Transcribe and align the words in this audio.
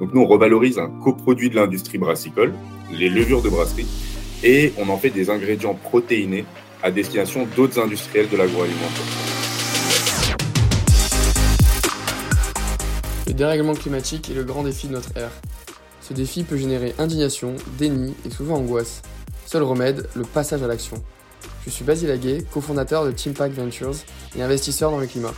Donc 0.00 0.14
nous, 0.14 0.20
on 0.20 0.26
revalorise 0.26 0.78
un 0.78 0.88
coproduit 1.02 1.50
de 1.50 1.56
l'industrie 1.56 1.98
brassicole, 1.98 2.54
les 2.92 3.08
levures 3.08 3.42
de 3.42 3.48
brasserie, 3.48 3.86
et 4.44 4.72
on 4.78 4.88
en 4.88 4.96
fait 4.96 5.10
des 5.10 5.30
ingrédients 5.30 5.74
protéinés 5.74 6.44
à 6.82 6.90
destination 6.90 7.46
d'autres 7.56 7.80
industriels 7.80 8.28
de 8.28 8.36
l'agroalimentaire. 8.36 9.04
Le 13.26 13.34
dérèglement 13.34 13.74
climatique 13.74 14.30
est 14.30 14.34
le 14.34 14.44
grand 14.44 14.62
défi 14.62 14.86
de 14.86 14.92
notre 14.92 15.16
ère. 15.16 15.30
Ce 16.00 16.14
défi 16.14 16.44
peut 16.44 16.56
générer 16.56 16.94
indignation, 16.98 17.56
déni 17.76 18.14
et 18.24 18.30
souvent 18.30 18.56
angoisse. 18.56 19.02
Seul 19.46 19.62
remède, 19.62 20.08
le 20.14 20.22
passage 20.22 20.62
à 20.62 20.66
l'action. 20.66 21.02
Je 21.64 21.70
suis 21.70 21.84
Basile 21.84 22.10
Aguet, 22.10 22.44
cofondateur 22.50 23.04
de 23.04 23.10
Teampack 23.10 23.52
Ventures 23.52 23.94
et 24.36 24.42
investisseur 24.42 24.90
dans 24.90 24.98
le 24.98 25.06
climat. 25.06 25.34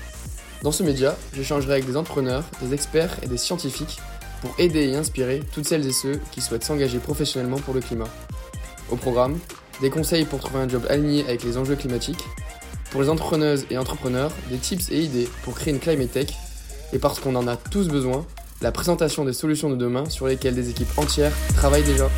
Dans 0.62 0.72
ce 0.72 0.82
média, 0.82 1.16
j'échangerai 1.32 1.72
avec 1.72 1.86
des 1.86 1.96
entrepreneurs, 1.96 2.44
des 2.60 2.74
experts 2.74 3.16
et 3.22 3.26
des 3.26 3.38
scientifiques 3.38 3.98
pour 4.42 4.54
aider 4.58 4.88
et 4.88 4.94
inspirer 4.94 5.40
toutes 5.54 5.66
celles 5.66 5.86
et 5.86 5.92
ceux 5.92 6.20
qui 6.32 6.42
souhaitent 6.42 6.64
s'engager 6.64 6.98
professionnellement 6.98 7.56
pour 7.56 7.72
le 7.72 7.80
climat. 7.80 8.08
Au 8.90 8.96
programme, 8.96 9.38
des 9.80 9.88
conseils 9.88 10.26
pour 10.26 10.40
trouver 10.40 10.60
un 10.60 10.68
job 10.68 10.84
aligné 10.90 11.24
avec 11.24 11.44
les 11.44 11.56
enjeux 11.56 11.76
climatiques, 11.76 12.22
pour 12.90 13.00
les 13.00 13.08
entrepreneuses 13.08 13.64
et 13.70 13.78
entrepreneurs, 13.78 14.32
des 14.50 14.58
tips 14.58 14.90
et 14.90 15.00
idées 15.00 15.30
pour 15.44 15.54
créer 15.54 15.72
une 15.72 15.80
climate 15.80 16.12
tech, 16.12 16.28
et 16.92 16.98
parce 16.98 17.20
qu'on 17.20 17.36
en 17.36 17.48
a 17.48 17.56
tous 17.56 17.88
besoin, 17.88 18.26
la 18.60 18.70
présentation 18.70 19.24
des 19.24 19.32
solutions 19.32 19.70
de 19.70 19.76
demain 19.76 20.10
sur 20.10 20.26
lesquelles 20.26 20.54
des 20.54 20.68
équipes 20.68 20.98
entières 20.98 21.32
travaillent 21.56 21.84
déjà. 21.84 22.10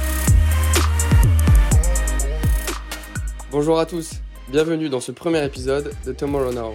Bonjour 3.52 3.78
à 3.78 3.86
tous, 3.86 4.14
bienvenue 4.48 4.88
dans 4.88 5.00
ce 5.00 5.12
premier 5.12 5.44
épisode 5.44 5.92
de 6.04 6.12
Tomorrow 6.12 6.52
Now. 6.52 6.74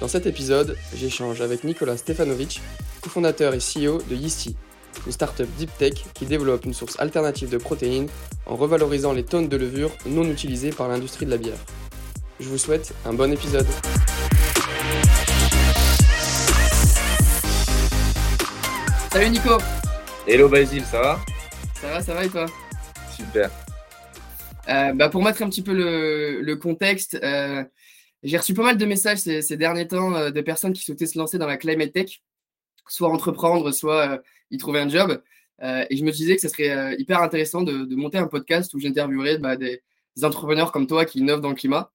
Dans 0.00 0.08
cet 0.08 0.24
épisode, 0.24 0.78
j'échange 0.94 1.42
avec 1.42 1.62
Nicolas 1.62 1.98
Stefanovic, 1.98 2.62
cofondateur 3.02 3.52
et 3.52 3.58
CEO 3.58 4.00
de 4.08 4.16
Yeasty, 4.16 4.56
une 5.04 5.12
startup 5.12 5.46
deep 5.58 5.70
tech 5.76 5.92
qui 6.14 6.24
développe 6.24 6.64
une 6.64 6.72
source 6.72 6.98
alternative 6.98 7.50
de 7.50 7.58
protéines 7.58 8.08
en 8.46 8.56
revalorisant 8.56 9.12
les 9.12 9.24
tonnes 9.24 9.50
de 9.50 9.58
levure 9.58 9.90
non 10.06 10.24
utilisées 10.24 10.70
par 10.70 10.88
l'industrie 10.88 11.26
de 11.26 11.30
la 11.30 11.36
bière. 11.36 11.58
Je 12.40 12.48
vous 12.48 12.56
souhaite 12.56 12.94
un 13.04 13.12
bon 13.12 13.30
épisode. 13.30 13.66
Salut 19.12 19.28
Nico 19.28 19.58
Hello 20.26 20.48
Basile, 20.48 20.84
ça 20.86 21.02
va? 21.02 21.20
Ça 21.78 21.88
va, 21.88 22.02
ça 22.02 22.14
va 22.14 22.24
et 22.24 22.28
toi? 22.30 22.46
Super. 23.14 23.50
Euh, 24.70 24.92
bah 24.94 25.08
pour 25.10 25.22
mettre 25.22 25.42
un 25.42 25.50
petit 25.50 25.62
peu 25.62 25.74
le, 25.74 26.54
contexte, 26.54 27.18
euh, 27.22 27.64
j'ai 28.22 28.36
reçu 28.36 28.54
pas 28.54 28.62
mal 28.62 28.76
de 28.76 28.84
messages 28.86 29.18
ces, 29.18 29.56
derniers 29.56 29.88
temps 29.88 30.14
euh, 30.14 30.30
de 30.30 30.40
personnes 30.40 30.72
qui 30.72 30.82
souhaitaient 30.82 31.06
se 31.06 31.18
lancer 31.18 31.38
dans 31.38 31.46
la 31.46 31.56
climate 31.56 31.92
tech, 31.92 32.22
soit 32.88 33.08
entreprendre, 33.08 33.70
soit 33.72 34.22
y 34.50 34.58
trouver 34.58 34.80
un 34.80 34.88
job. 34.88 35.22
et 35.62 35.96
je 35.96 36.04
me 36.04 36.10
disais 36.10 36.34
que 36.36 36.42
ce 36.42 36.48
serait 36.48 36.96
hyper 36.98 37.22
intéressant 37.22 37.62
de, 37.62 37.94
monter 37.94 38.18
un 38.18 38.26
podcast 38.26 38.74
où 38.74 38.80
j'interviewerais 38.80 39.38
bah, 39.38 39.56
des, 39.56 39.82
entrepreneurs 40.22 40.72
comme 40.72 40.86
toi 40.86 41.04
qui 41.04 41.20
innovent 41.20 41.40
dans 41.40 41.50
le 41.50 41.54
climat. 41.54 41.92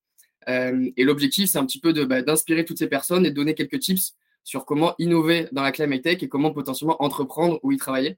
et 0.48 1.04
l'objectif, 1.04 1.50
c'est 1.50 1.58
un 1.58 1.66
petit 1.66 1.80
peu 1.80 1.92
bah, 2.06 2.22
d'inspirer 2.22 2.64
toutes 2.64 2.80
ces 2.80 2.88
personnes 2.88 3.26
et 3.26 3.30
de 3.32 3.36
donner 3.36 3.56
quelques 3.56 3.80
tips 3.80 4.16
sur 4.46 4.64
comment 4.64 4.94
innover 5.00 5.50
dans 5.52 5.64
la 5.64 5.74
climate 5.74 6.04
tech 6.04 6.24
et 6.24 6.30
comment 6.30 6.52
potentiellement 6.52 7.04
entreprendre 7.04 7.60
ou 7.64 7.74
y 7.74 7.78
travailler. 7.78 8.18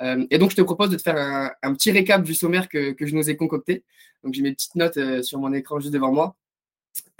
Euh, 0.00 0.26
et 0.30 0.38
donc, 0.38 0.50
je 0.50 0.56
te 0.56 0.62
propose 0.62 0.90
de 0.90 0.96
te 0.96 1.02
faire 1.02 1.52
un, 1.62 1.74
petit 1.74 1.90
récap 1.90 2.22
du 2.22 2.34
sommaire 2.34 2.68
que, 2.68 2.94
je 2.98 3.14
nous 3.14 3.28
ai 3.28 3.36
concocté. 3.36 3.84
Donc, 4.22 4.32
j'ai 4.34 4.42
mes 4.42 4.52
petites 4.52 4.76
notes 4.76 4.96
euh, 4.96 5.22
sur 5.22 5.38
mon 5.40 5.52
écran 5.52 5.80
juste 5.80 5.92
devant 5.92 6.12
moi. 6.12 6.36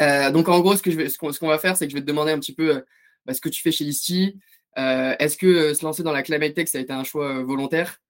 Euh, 0.01 0.31
donc, 0.31 0.49
en 0.49 0.61
gros, 0.61 0.77
ce 0.77 1.19
qu'on 1.19 1.33
ce 1.33 1.39
qu'on 1.39 1.49
va 1.49 1.59
faire, 1.59 1.77
c'est 1.77 1.87
que 1.87 1.91
je 1.91 1.97
vais 1.97 2.03
te 2.03 2.07
demander 2.07 2.33
un 2.33 2.39
petit 2.39 2.55
peu 2.55 2.85
bah, 3.25 3.35
ce 3.35 3.41
que 3.41 3.49
tu 3.49 3.63
fais 3.63 3.73
chez 3.73 3.85
Listy. 3.85 4.39
Est-ce 4.77 5.37
que 5.37 5.73
se 5.75 5.85
lancer 5.85 6.03
dans 6.03 6.13
la 6.13 6.23
climate 6.23 6.55
tech, 6.55 6.69
ça 6.69 6.79
a 6.79 6.81
été 6.83 6.93
un 6.93 7.05
choix 7.05 7.43
volontaire? 7.43 8.01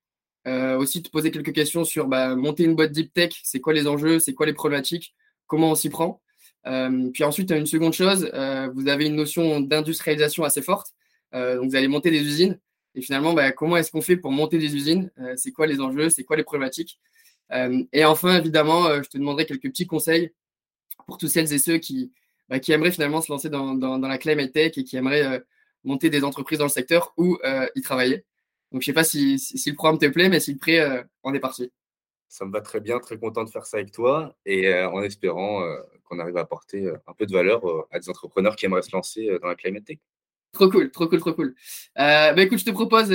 Aussi, 0.46 1.02
te 1.02 1.10
poser 1.10 1.30
quelques 1.30 1.52
questions 1.52 1.84
sur 1.84 2.06
bah, 2.06 2.34
monter 2.34 2.64
une 2.64 2.74
boîte 2.74 2.92
deep 2.92 3.12
tech, 3.12 3.40
c'est 3.44 3.60
quoi 3.60 3.72
les 3.72 3.86
enjeux, 3.86 4.18
c'est 4.18 4.34
quoi 4.34 4.46
les 4.46 4.52
problématiques, 4.52 5.14
comment 5.46 5.70
on 5.70 5.74
s'y 5.74 5.90
prend? 5.90 6.20
Euh, 6.66 7.10
puis 7.12 7.24
ensuite, 7.24 7.50
une 7.50 7.66
seconde 7.66 7.92
chose, 7.92 8.28
euh, 8.34 8.68
vous 8.74 8.88
avez 8.88 9.06
une 9.06 9.14
notion 9.14 9.60
d'industrialisation 9.60 10.44
assez 10.44 10.62
forte. 10.62 10.92
Euh, 11.34 11.56
donc, 11.56 11.70
vous 11.70 11.76
allez 11.76 11.88
monter 11.88 12.10
des 12.10 12.20
usines. 12.20 12.58
Et 12.94 13.02
finalement, 13.02 13.34
bah, 13.34 13.52
comment 13.52 13.76
est-ce 13.76 13.90
qu'on 13.90 14.00
fait 14.00 14.16
pour 14.16 14.32
monter 14.32 14.58
des 14.58 14.74
usines? 14.74 15.10
C'est 15.36 15.52
quoi 15.52 15.66
les 15.66 15.80
enjeux? 15.80 16.08
C'est 16.08 16.24
quoi 16.24 16.36
les 16.36 16.44
problématiques? 16.44 16.98
Et 17.92 18.04
enfin, 18.04 18.38
évidemment, 18.38 19.02
je 19.02 19.08
te 19.08 19.18
demanderai 19.18 19.44
quelques 19.44 19.68
petits 19.68 19.86
conseils 19.86 20.32
pour 21.06 21.18
tous 21.18 21.28
celles 21.28 21.52
et 21.52 21.58
ceux 21.58 21.78
qui, 21.78 22.12
bah, 22.48 22.58
qui 22.58 22.72
aimeraient 22.72 22.92
finalement 22.92 23.20
se 23.20 23.30
lancer 23.32 23.48
dans, 23.48 23.74
dans, 23.74 23.98
la 23.98 24.18
climate 24.18 24.52
tech 24.52 24.72
et 24.76 24.84
qui 24.84 24.96
aimeraient 24.96 25.42
monter 25.84 26.10
des 26.10 26.24
entreprises 26.24 26.58
dans 26.58 26.64
le 26.64 26.70
secteur 26.70 27.12
ou 27.16 27.38
y 27.74 27.80
travailler. 27.80 28.24
Donc, 28.72 28.82
je 28.82 28.90
ne 28.90 28.92
sais 28.92 28.92
pas 28.92 29.04
si, 29.04 29.38
si, 29.38 29.70
le 29.70 29.76
programme 29.76 29.98
te 29.98 30.06
plaît, 30.06 30.28
mais 30.28 30.40
si 30.40 30.52
le 30.52 30.58
prêt, 30.58 31.06
on 31.22 31.32
est 31.32 31.40
parti. 31.40 31.70
Ça 32.28 32.44
me 32.44 32.52
va 32.52 32.60
très 32.60 32.80
bien, 32.80 32.98
très 32.98 33.18
content 33.18 33.44
de 33.44 33.50
faire 33.50 33.64
ça 33.64 33.76
avec 33.76 33.92
toi 33.92 34.36
et 34.44 34.72
en 34.74 35.02
espérant 35.02 35.62
qu'on 36.04 36.18
arrive 36.18 36.36
à 36.36 36.40
apporter 36.40 36.88
un 37.06 37.12
peu 37.14 37.26
de 37.26 37.32
valeur 37.32 37.62
à 37.92 38.00
des 38.00 38.08
entrepreneurs 38.08 38.56
qui 38.56 38.66
aimeraient 38.66 38.82
se 38.82 38.90
lancer 38.92 39.38
dans 39.40 39.48
la 39.48 39.54
climate 39.54 39.84
tech. 39.84 39.98
Trop 40.56 40.70
cool, 40.70 40.90
trop 40.90 41.06
cool, 41.06 41.20
trop 41.20 41.34
cool. 41.34 41.54
Euh, 41.98 42.32
bah 42.32 42.42
écoute, 42.42 42.58
je 42.58 42.64
te 42.64 42.70
propose 42.70 43.12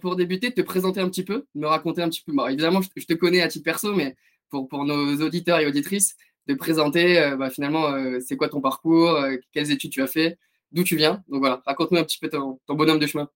pour 0.00 0.14
débuter 0.14 0.50
de 0.50 0.54
te 0.54 0.60
présenter 0.60 1.00
un 1.00 1.08
petit 1.08 1.24
peu, 1.24 1.44
de 1.52 1.60
me 1.60 1.66
raconter 1.66 2.02
un 2.02 2.08
petit 2.08 2.22
peu. 2.22 2.32
évidemment, 2.48 2.80
je, 2.82 3.04
te 3.04 3.14
connais 3.14 3.42
à 3.42 3.48
titre 3.48 3.64
perso, 3.64 3.92
mais 3.94 4.14
pour, 4.48 4.68
pour 4.68 4.84
nos 4.84 5.20
auditeurs 5.20 5.58
et 5.58 5.66
auditrices, 5.66 6.16
de 6.46 6.54
présenter 6.54 7.34
bah, 7.38 7.50
finalement 7.50 7.94
c'est 8.20 8.36
quoi 8.36 8.48
ton 8.48 8.60
parcours, 8.60 9.18
quelles 9.52 9.70
études 9.70 9.92
tu 9.92 10.02
as 10.02 10.06
fait, 10.06 10.38
d'où 10.72 10.84
tu 10.84 10.96
viens. 10.96 11.22
Donc 11.28 11.40
voilà, 11.40 11.62
raconte-nous 11.66 11.98
un 11.98 12.04
petit 12.04 12.18
peu 12.18 12.28
ton, 12.28 12.58
bonhomme 12.68 12.98
de 12.98 13.06
chemin. 13.06 13.28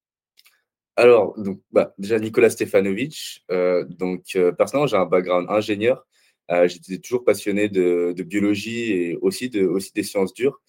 Alors, 0.96 1.38
donc, 1.38 1.60
bah, 1.70 1.94
déjà 1.98 2.18
Nicolas 2.18 2.50
Stefanovic. 2.50 3.44
donc, 3.48 4.24
personnellement, 4.56 4.86
j'ai 4.86 4.96
un 4.96 5.06
background 5.06 5.46
ingénieur. 5.48 6.04
Euh, 6.50 6.66
j'étais 6.66 6.98
toujours 6.98 7.24
passionné 7.24 7.68
de, 7.68 8.14
biologie 8.22 8.92
et 8.92 9.16
aussi, 9.20 9.50
de, 9.50 9.66
aussi 9.66 9.92
des 9.92 10.02
sciences 10.02 10.32
dures. 10.32 10.60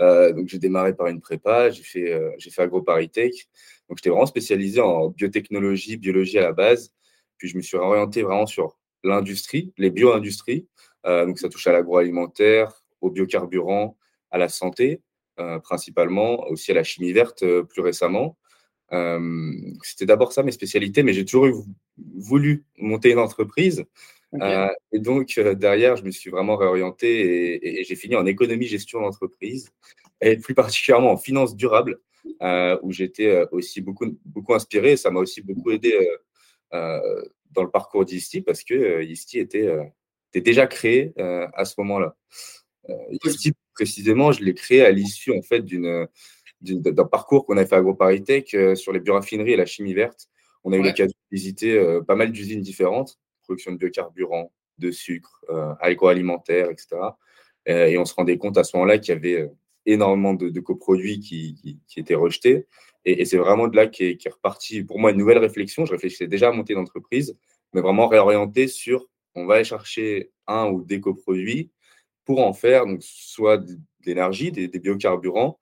Euh, 0.00 0.32
donc, 0.32 0.48
j'ai 0.48 0.58
démarré 0.58 0.94
par 0.94 1.08
une 1.08 1.20
prépa, 1.20 1.70
j'ai 1.70 1.82
fait, 1.82 2.12
euh, 2.12 2.30
j'ai 2.38 2.50
fait 2.50 2.62
AgroParisTech. 2.62 3.32
Donc, 3.88 3.98
j'étais 3.98 4.10
vraiment 4.10 4.26
spécialisé 4.26 4.80
en 4.80 5.08
biotechnologie, 5.08 5.96
biologie 5.96 6.38
à 6.38 6.42
la 6.42 6.52
base. 6.52 6.92
Puis, 7.36 7.48
je 7.48 7.56
me 7.56 7.62
suis 7.62 7.76
orienté 7.76 8.22
vraiment 8.22 8.46
sur 8.46 8.76
l'industrie, 9.04 9.72
les 9.78 9.90
bio-industries. 9.90 10.66
Donc, 11.04 11.38
ça 11.38 11.48
touche 11.48 11.66
à 11.66 11.72
l'agroalimentaire, 11.72 12.72
aux 13.00 13.10
biocarburants, 13.10 13.96
à 14.30 14.38
la 14.38 14.48
santé, 14.48 15.00
principalement, 15.62 16.46
aussi 16.48 16.70
à 16.72 16.74
la 16.74 16.84
chimie 16.84 17.12
verte 17.12 17.44
plus 17.62 17.80
récemment. 17.80 18.36
C'était 19.82 20.06
d'abord 20.06 20.32
ça 20.32 20.42
mes 20.42 20.52
spécialités, 20.52 21.02
mais 21.02 21.12
j'ai 21.12 21.24
toujours 21.24 21.64
voulu 21.96 22.64
monter 22.76 23.12
une 23.12 23.18
entreprise. 23.18 23.86
Euh, 24.34 24.68
et 24.92 24.98
donc, 24.98 25.38
euh, 25.38 25.54
derrière, 25.54 25.96
je 25.96 26.04
me 26.04 26.10
suis 26.10 26.30
vraiment 26.30 26.56
réorienté 26.56 27.80
et, 27.80 27.84
j'ai 27.84 27.96
fini 27.96 28.14
en 28.16 28.26
économie-gestion 28.26 29.00
d'entreprise 29.00 29.70
et 30.20 30.36
plus 30.36 30.54
particulièrement 30.54 31.12
en 31.12 31.16
finance 31.16 31.56
durable, 31.56 32.00
euh, 32.42 32.78
où 32.82 32.92
j'étais 32.92 33.46
aussi 33.52 33.80
beaucoup, 33.80 34.18
beaucoup 34.24 34.54
inspiré. 34.54 34.92
Et 34.92 34.96
ça 34.96 35.10
m'a 35.10 35.20
aussi 35.20 35.42
beaucoup 35.42 35.70
aidé 35.70 35.96
dans 36.72 37.62
le 37.62 37.70
parcours 37.70 38.04
d'Isti 38.04 38.42
parce 38.42 38.62
que 38.62 39.02
Isti 39.02 39.38
était, 39.38 39.74
était, 40.30 40.40
déjà 40.40 40.66
créé 40.66 41.12
à 41.18 41.64
ce 41.64 41.74
moment-là. 41.78 42.16
Isti, 43.24 43.52
précisément, 43.74 44.32
je 44.32 44.42
l'ai 44.42 44.54
créé 44.54 44.84
à 44.84 44.90
l'issue 44.90 45.36
en 45.36 45.42
fait 45.42 45.62
d'une 45.62 46.08
d'un 46.60 47.04
parcours 47.04 47.46
qu'on 47.46 47.56
a 47.56 47.64
fait 47.64 47.76
à 47.76 47.78
AgroParisTech 47.78 48.56
sur 48.74 48.92
les 48.92 49.00
bioraffineries 49.00 49.52
et 49.52 49.56
la 49.56 49.66
chimie 49.66 49.94
verte. 49.94 50.28
On 50.64 50.72
a 50.72 50.76
eu 50.76 50.82
l'occasion 50.82 51.06
de 51.06 51.36
visiter 51.36 51.98
pas 52.06 52.16
mal 52.16 52.32
d'usines 52.32 52.60
différentes 52.60 53.18
production 53.48 53.72
de 53.72 53.78
biocarburants, 53.78 54.52
de 54.78 54.90
sucre, 54.90 55.44
euh, 55.48 55.74
agroalimentaire, 55.80 56.70
etc. 56.70 56.88
Euh, 57.68 57.86
et 57.86 57.98
on 57.98 58.04
se 58.04 58.14
rendait 58.14 58.36
compte 58.36 58.58
à 58.58 58.64
ce 58.64 58.76
moment-là 58.76 58.98
qu'il 58.98 59.14
y 59.14 59.16
avait 59.16 59.40
euh, 59.40 59.48
énormément 59.86 60.34
de, 60.34 60.60
coproduits 60.60 61.18
qui, 61.18 61.80
étaient 61.96 62.14
rejetés. 62.14 62.66
Et, 63.04 63.24
c'est 63.24 63.38
vraiment 63.38 63.68
de 63.68 63.76
là 63.76 63.86
qu'est 63.86 64.18
est 64.22 64.28
reparti 64.28 64.84
pour 64.84 64.98
moi 64.98 65.10
une 65.10 65.16
nouvelle 65.16 65.38
réflexion. 65.38 65.86
Je 65.86 65.92
réfléchissais 65.92 66.26
déjà 66.26 66.48
à 66.48 66.52
monter 66.52 66.74
une 66.74 66.80
entreprise, 66.80 67.36
mais 67.72 67.80
vraiment 67.80 68.06
réorienter 68.06 68.68
sur 68.68 69.08
on 69.38 69.46
va 69.46 69.56
aller 69.56 69.64
chercher 69.64 70.30
un 70.46 70.66
ou 70.66 70.82
des 70.82 71.00
coproduits 71.00 71.70
pour 72.24 72.46
en 72.46 72.52
faire 72.52 72.86
donc, 72.86 73.02
soit 73.02 73.58
de 73.58 73.78
l'énergie, 74.04 74.52
des, 74.52 74.68
biocarburants, 74.68 75.58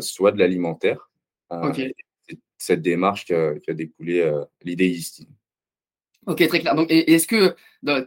soit 0.00 0.32
de 0.32 0.38
l'alimentaire. 0.38 1.10
C'est 1.50 2.38
cette 2.58 2.82
démarche 2.82 3.24
qui 3.24 3.34
a, 3.34 3.54
découlé 3.68 4.30
l'idée 4.62 4.88
ici. 4.88 5.28
Ok, 6.26 6.46
très 6.46 6.60
clair. 6.60 6.74
Donc, 6.74 6.88
est-ce 6.90 7.26
que 7.26 7.56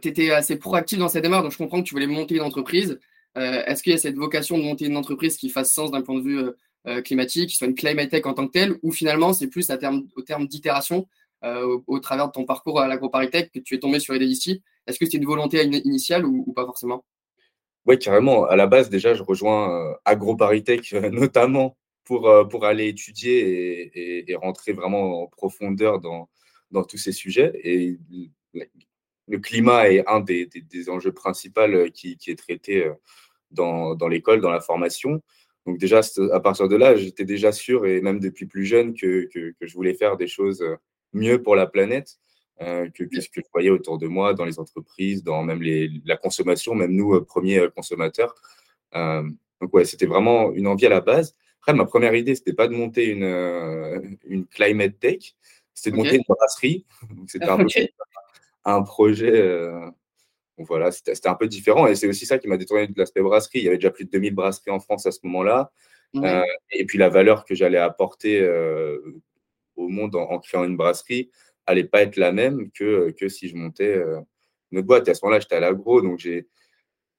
tu 0.00 0.08
étais 0.08 0.30
assez 0.30 0.56
proactif 0.56 0.98
dans 0.98 1.08
cette 1.08 1.22
démarche? 1.22 1.42
Donc, 1.42 1.52
je 1.52 1.58
comprends 1.58 1.82
que 1.82 1.88
tu 1.88 1.94
voulais 1.94 2.06
monter 2.06 2.36
une 2.36 2.42
entreprise. 2.42 2.98
Euh, 3.36 3.64
est-ce 3.66 3.82
qu'il 3.82 3.92
y 3.92 3.94
a 3.94 3.98
cette 3.98 4.16
vocation 4.16 4.58
de 4.58 4.62
monter 4.62 4.86
une 4.86 4.96
entreprise 4.96 5.36
qui 5.36 5.48
fasse 5.48 5.72
sens 5.72 5.90
d'un 5.90 6.02
point 6.02 6.16
de 6.16 6.22
vue 6.22 6.38
euh, 6.38 6.52
euh, 6.86 7.02
climatique, 7.02 7.50
qui 7.50 7.56
soit 7.56 7.66
une 7.66 7.74
climate 7.74 8.10
tech 8.10 8.26
en 8.26 8.34
tant 8.34 8.46
que 8.46 8.52
telle, 8.52 8.78
ou 8.82 8.92
finalement, 8.92 9.32
c'est 9.32 9.48
plus 9.48 9.70
à 9.70 9.78
terme, 9.78 10.06
au 10.16 10.22
terme 10.22 10.46
d'itération, 10.46 11.08
au, 11.86 11.98
travers 12.00 12.28
de 12.28 12.32
ton 12.32 12.44
parcours 12.44 12.80
à 12.80 12.88
l'AgroParisTech, 12.88 13.52
que 13.52 13.58
tu 13.58 13.74
es 13.74 13.78
tombé 13.78 14.00
sur 14.00 14.14
les 14.14 14.26
ici 14.26 14.62
Est-ce 14.86 14.98
que 14.98 15.06
c'est 15.06 15.18
une 15.18 15.26
volonté 15.26 15.62
initiale 15.62 16.24
ou, 16.24 16.52
pas 16.52 16.64
forcément? 16.64 17.04
Oui, 17.86 17.98
carrément. 17.98 18.46
À 18.46 18.56
la 18.56 18.66
base, 18.66 18.88
déjà, 18.88 19.14
je 19.14 19.22
rejoins 19.22 19.94
AgroParisTech, 20.04 20.92
notamment 21.12 21.76
pour, 22.04 22.30
pour 22.50 22.64
aller 22.64 22.88
étudier 22.88 24.28
et, 24.30 24.34
rentrer 24.36 24.72
vraiment 24.72 25.22
en 25.22 25.26
profondeur 25.26 26.00
dans, 26.00 26.28
dans 26.70 26.84
tous 26.84 26.98
ces 26.98 27.12
sujets. 27.12 27.52
Et 27.62 27.98
le 29.28 29.38
climat 29.38 29.90
est 29.90 30.06
un 30.06 30.20
des, 30.20 30.48
enjeux 30.88 31.12
principaux 31.12 31.90
qui, 31.92 32.16
qui 32.16 32.30
est 32.30 32.38
traité 32.38 32.90
dans, 33.50 33.94
dans 33.94 34.08
l'école, 34.08 34.40
dans 34.40 34.50
la 34.50 34.60
formation. 34.60 35.22
Donc 35.66 35.78
déjà, 35.78 36.00
à 36.32 36.40
partir 36.40 36.68
de 36.68 36.76
là, 36.76 36.94
j'étais 36.94 37.24
déjà 37.24 37.52
sûr, 37.52 37.86
et 37.86 38.00
même 38.02 38.20
depuis 38.20 38.46
plus 38.46 38.66
jeune, 38.66 38.94
que, 38.94 39.28
que, 39.32 39.54
je 39.60 39.74
voulais 39.74 39.94
faire 39.94 40.16
des 40.16 40.26
choses 40.26 40.62
mieux 41.14 41.42
pour 41.42 41.56
la 41.56 41.66
planète 41.66 42.18
euh, 42.60 42.88
que, 42.90 43.04
ce 43.20 43.28
que 43.28 43.40
je 43.40 43.50
voyais 43.52 43.70
autour 43.70 43.98
de 43.98 44.06
moi, 44.06 44.34
dans 44.34 44.44
les 44.44 44.58
entreprises, 44.58 45.24
dans 45.24 45.42
même 45.42 45.62
les, 45.62 45.90
la 46.04 46.16
consommation, 46.16 46.74
même 46.74 46.92
nous, 46.92 47.14
euh, 47.14 47.24
premiers 47.24 47.58
euh, 47.58 47.70
consommateurs. 47.70 48.34
donc 48.92 49.72
ouais, 49.72 49.84
c'était 49.84 50.06
vraiment 50.06 50.52
une 50.52 50.66
envie 50.66 50.86
à 50.86 50.90
la 50.90 51.00
base. 51.00 51.36
Après, 51.60 51.72
ma 51.72 51.86
première 51.86 52.14
idée, 52.14 52.34
c'était 52.34 52.52
pas 52.52 52.68
de 52.68 52.74
monter 52.74 53.06
une, 53.06 54.18
une 54.24 54.46
climate 54.46 54.98
tech, 55.00 55.34
c'était 55.72 55.92
de 55.92 55.96
monter 55.96 56.16
une 56.16 56.24
brasserie. 56.28 56.84
C'était 57.26 57.48
un, 57.48 57.66
un, 58.66 58.82
projet 58.82 59.32
donc 60.56 60.68
voilà, 60.68 60.92
c'était 60.92 61.28
un 61.28 61.34
peu 61.34 61.48
différent 61.48 61.86
et 61.86 61.96
c'est 61.96 62.06
aussi 62.06 62.26
ça 62.26 62.38
qui 62.38 62.46
m'a 62.46 62.56
détourné 62.56 62.86
de 62.86 62.94
l'aspect 62.96 63.22
brasserie. 63.22 63.58
Il 63.58 63.64
y 63.64 63.68
avait 63.68 63.78
déjà 63.78 63.90
plus 63.90 64.04
de 64.04 64.10
2000 64.10 64.34
brasseries 64.34 64.70
en 64.70 64.78
France 64.78 65.04
à 65.06 65.10
ce 65.10 65.18
moment-là. 65.24 65.72
Euh, 66.16 66.42
et 66.70 66.84
puis 66.84 66.96
la 66.96 67.08
valeur 67.08 67.44
que 67.44 67.56
j'allais 67.56 67.78
apporter 67.78 68.40
euh, 68.40 69.00
au 69.76 69.88
monde 69.88 70.16
en, 70.16 70.38
créant 70.38 70.64
une 70.64 70.76
brasserie 70.76 71.30
allait 71.66 71.84
pas 71.84 72.02
être 72.02 72.16
la 72.16 72.32
même 72.32 72.70
que, 72.72 73.10
que 73.12 73.28
si 73.28 73.48
je 73.48 73.56
montais 73.56 73.96
euh, 73.96 74.20
une 74.70 74.78
autre 74.78 74.86
boîte. 74.86 75.08
Et 75.08 75.12
à 75.12 75.14
ce 75.14 75.24
moment-là, 75.24 75.40
j'étais 75.40 75.56
à 75.56 75.60
l'agro, 75.60 76.02
donc 76.02 76.18
j'ai 76.18 76.46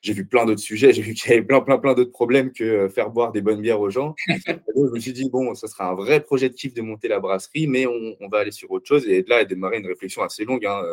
j'ai 0.02 0.14
vu 0.14 0.28
plein 0.28 0.46
d'autres 0.46 0.62
sujets, 0.62 0.94
j'ai 0.94 1.02
vu 1.02 1.16
qu'il 1.16 1.32
y 1.32 1.34
avait 1.34 1.44
plein, 1.44 1.62
plein, 1.62 1.80
plein 1.80 1.96
d'autres 1.96 2.12
problèmes 2.12 2.52
que 2.52 2.88
faire 2.90 3.10
boire 3.10 3.32
des 3.32 3.42
bonnes 3.42 3.62
bières 3.62 3.80
aux 3.80 3.90
gens. 3.90 4.14
je 4.28 4.94
me 4.94 5.00
suis 5.00 5.14
dit, 5.14 5.32
bon, 5.32 5.56
ça 5.56 5.68
sera 5.68 5.90
un 5.90 5.96
vrai 5.96 6.22
projet 6.22 6.48
de 6.48 6.54
kiff 6.54 6.76
de 6.76 6.82
monter 6.84 7.08
la 7.08 7.20
brasserie, 7.20 7.66
mais 7.66 7.88
on, 7.88 8.16
on 8.20 8.28
va 8.28 8.40
aller 8.40 8.52
sur 8.52 8.70
autre 8.70 8.86
chose. 8.86 9.08
Et 9.08 9.24
de 9.24 9.30
là, 9.30 9.38
a 9.38 9.46
démarré 9.46 9.80
une 9.80 9.88
réflexion 9.88 10.22
assez 10.22 10.46
longue. 10.46 10.64
Hein. 10.64 10.84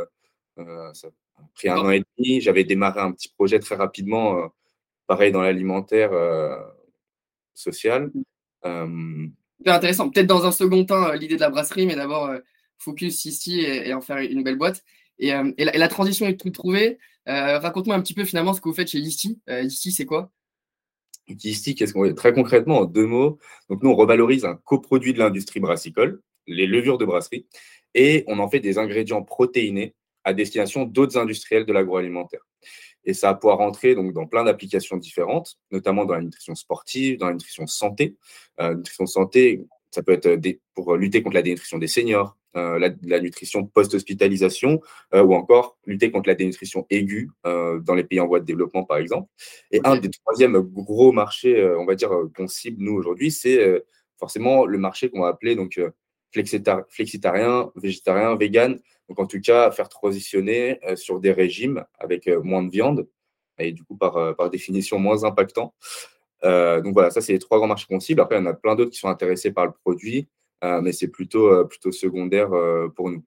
ça 0.94 1.10
pris 1.54 1.68
un 1.68 1.78
an 1.78 1.90
et 1.90 2.02
demi. 2.16 2.40
J'avais 2.40 2.64
démarré 2.64 3.00
un 3.00 3.12
petit 3.12 3.28
projet 3.28 3.58
très 3.58 3.74
rapidement, 3.74 4.38
euh, 4.38 4.46
pareil 5.06 5.32
dans 5.32 5.42
l'alimentaire 5.42 6.12
euh, 6.12 6.56
social. 7.54 8.10
Euh, 9.66 9.72
intéressant. 9.72 10.10
Peut-être 10.10 10.26
dans 10.26 10.44
un 10.44 10.52
second 10.52 10.84
temps, 10.84 11.12
l'idée 11.12 11.36
de 11.36 11.40
la 11.40 11.50
brasserie, 11.50 11.86
mais 11.86 11.96
d'abord, 11.96 12.30
focus 12.78 13.24
ici 13.24 13.60
et, 13.60 13.92
en 13.94 14.00
faire 14.00 14.18
une 14.18 14.42
belle 14.42 14.58
boîte. 14.58 14.82
Et, 15.18 15.32
la, 15.58 15.88
transition 15.88 16.26
est 16.26 16.36
toute 16.36 16.54
trouvée. 16.54 16.98
Raconte-moi 17.26 17.94
un 17.94 18.02
petit 18.02 18.14
peu 18.14 18.24
finalement 18.24 18.54
ce 18.54 18.60
que 18.60 18.68
vous 18.68 18.74
faites 18.74 18.88
chez 18.88 18.98
Isti. 18.98 19.40
Isti, 19.48 19.92
c'est 19.92 20.06
quoi? 20.06 20.30
Isti, 21.28 21.74
qu'est-ce 21.74 21.92
qu'on 21.92 22.12
Très 22.14 22.32
concrètement, 22.32 22.80
en 22.80 22.84
deux 22.84 23.06
mots. 23.06 23.38
Donc, 23.68 23.82
nous, 23.82 23.90
on 23.90 23.96
revalorise 23.96 24.44
un 24.44 24.56
coproduit 24.64 25.12
de 25.12 25.18
l'industrie 25.18 25.60
brassicole, 25.60 26.20
les 26.46 26.66
levures 26.66 26.98
de 26.98 27.04
brasserie, 27.04 27.46
et 27.94 28.24
on 28.26 28.38
en 28.38 28.48
fait 28.48 28.60
des 28.60 28.78
ingrédients 28.78 29.22
protéinés 29.22 29.94
à 30.24 30.32
destination 30.32 30.84
d'autres 30.84 31.18
industriels 31.18 31.66
de 31.66 31.72
l'agroalimentaire. 31.72 32.40
Et 33.04 33.14
ça 33.14 33.28
va 33.28 33.34
pouvoir 33.34 33.58
rentrer 33.58 33.94
donc, 33.94 34.12
dans 34.12 34.26
plein 34.26 34.44
d'applications 34.44 34.96
différentes, 34.96 35.58
notamment 35.70 36.04
dans 36.04 36.14
la 36.14 36.22
nutrition 36.22 36.54
sportive, 36.54 37.18
dans 37.18 37.26
la 37.26 37.34
nutrition 37.34 37.66
santé. 37.66 38.16
Euh, 38.60 38.74
nutrition 38.74 39.06
santé, 39.06 39.64
ça 39.90 40.02
peut 40.02 40.12
être 40.12 40.28
des, 40.28 40.60
pour 40.74 40.96
lutter 40.96 41.22
contre 41.22 41.34
la 41.34 41.42
dénutrition 41.42 41.78
des 41.78 41.88
seniors, 41.88 42.36
euh, 42.56 42.90
la, 43.02 43.20
nutrition 43.20 43.64
post-hospitalisation 43.66 44.80
euh, 45.14 45.22
ou 45.22 45.34
encore 45.34 45.78
lutter 45.86 46.10
contre 46.10 46.28
la 46.28 46.34
dénutrition 46.34 46.86
aiguë 46.90 47.30
euh, 47.46 47.80
dans 47.80 47.94
les 47.94 48.04
pays 48.04 48.20
en 48.20 48.26
voie 48.26 48.40
de 48.40 48.44
développement, 48.44 48.84
par 48.84 48.98
exemple. 48.98 49.28
Et 49.70 49.80
un 49.84 49.96
des 49.96 50.10
troisièmes 50.10 50.58
gros 50.58 51.12
marchés, 51.12 51.58
euh, 51.58 51.78
on 51.78 51.86
va 51.86 51.94
dire, 51.94 52.10
qu'on 52.36 52.48
cible 52.48 52.82
nous 52.82 52.92
aujourd'hui, 52.92 53.30
c'est 53.30 53.82
forcément 54.18 54.66
le 54.66 54.78
marché 54.78 55.08
qu'on 55.08 55.22
va 55.22 55.28
appeler 55.28 55.56
donc 55.56 55.80
flexitarien, 56.32 57.70
végétarien, 57.76 58.36
vegan. 58.36 58.78
Donc, 59.08 59.20
en 59.20 59.26
tout 59.26 59.40
cas, 59.40 59.70
faire 59.70 59.88
transitionner 59.88 60.78
euh, 60.84 60.96
sur 60.96 61.20
des 61.20 61.32
régimes 61.32 61.84
avec 61.98 62.28
euh, 62.28 62.40
moins 62.42 62.62
de 62.62 62.70
viande 62.70 63.08
et 63.58 63.72
du 63.72 63.84
coup, 63.84 63.96
par, 63.96 64.16
euh, 64.16 64.32
par 64.32 64.50
définition, 64.50 64.98
moins 64.98 65.24
impactant. 65.24 65.74
donc 66.42 66.94
voilà, 66.94 67.10
ça, 67.10 67.20
c'est 67.20 67.34
les 67.34 67.38
trois 67.38 67.58
grands 67.58 67.66
marchés 67.68 67.86
qu'on 67.88 68.00
cible. 68.00 68.20
Après, 68.20 68.36
il 68.36 68.40
y 68.40 68.42
en 68.42 68.46
a 68.46 68.54
plein 68.54 68.74
d'autres 68.74 68.90
qui 68.90 68.98
sont 68.98 69.08
intéressés 69.08 69.52
par 69.52 69.66
le 69.66 69.72
produit, 69.72 70.28
mais 70.62 70.92
c'est 70.92 71.08
plutôt, 71.08 71.64
plutôt 71.66 71.92
secondaire 71.92 72.50
pour 72.96 73.10
nous. 73.10 73.22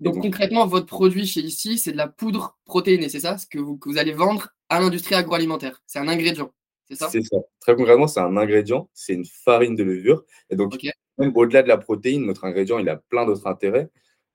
Donc, 0.00 0.20
concrètement, 0.20 0.66
votre 0.66 0.86
produit 0.86 1.26
chez 1.26 1.40
ici, 1.40 1.78
c'est 1.78 1.92
de 1.92 1.96
la 1.96 2.08
poudre 2.08 2.58
protéinée, 2.64 3.08
c'est 3.08 3.20
ça? 3.20 3.38
Ce 3.38 3.46
que 3.46 3.58
vous, 3.58 3.76
que 3.76 3.88
vous 3.88 3.98
allez 3.98 4.12
vendre 4.12 4.48
à 4.68 4.80
l'industrie 4.80 5.14
agroalimentaire. 5.14 5.82
C'est 5.86 5.98
un 5.98 6.08
ingrédient, 6.08 6.50
c'est 6.88 6.96
ça? 6.96 7.08
C'est 7.10 7.22
ça. 7.22 7.36
Très 7.60 7.76
concrètement, 7.76 8.06
c'est 8.06 8.20
un 8.20 8.36
ingrédient, 8.36 8.88
c'est 8.94 9.14
une 9.14 9.26
farine 9.26 9.76
de 9.76 9.84
levure. 9.84 10.24
Et 10.48 10.56
donc, 10.56 10.74
même 11.20 11.32
au-delà 11.36 11.62
de 11.62 11.68
la 11.68 11.76
protéine, 11.76 12.24
notre 12.24 12.44
ingrédient, 12.44 12.78
il 12.78 12.88
a 12.88 12.96
plein 12.96 13.26
d'autres 13.26 13.46
intérêts. 13.46 13.88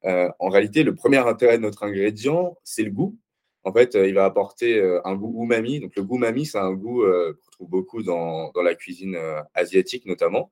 Euh, 0.06 0.30
en 0.40 0.50
réalité, 0.50 0.84
le 0.84 0.94
premier 0.94 1.18
intérêt 1.18 1.58
de 1.58 1.64
notre 1.64 1.84
ingrédient, 1.84 2.58
c'est 2.64 2.84
le 2.84 2.92
goût. 2.92 3.18
En 3.64 3.74
fait, 3.74 3.96
euh, 3.96 4.08
il 4.08 4.14
va 4.14 4.26
apporter 4.26 4.78
euh, 4.78 5.02
un 5.04 5.16
goût 5.16 5.44
umami. 5.44 5.80
Donc, 5.80 5.96
le 5.96 6.04
goût 6.04 6.18
umami, 6.18 6.46
c'est 6.46 6.60
un 6.60 6.74
goût 6.74 7.04
qu'on 7.04 7.52
trouve 7.52 7.70
beaucoup 7.70 8.04
dans, 8.04 8.52
la 8.64 8.76
cuisine 8.76 9.18
asiatique, 9.54 10.06
notamment, 10.06 10.52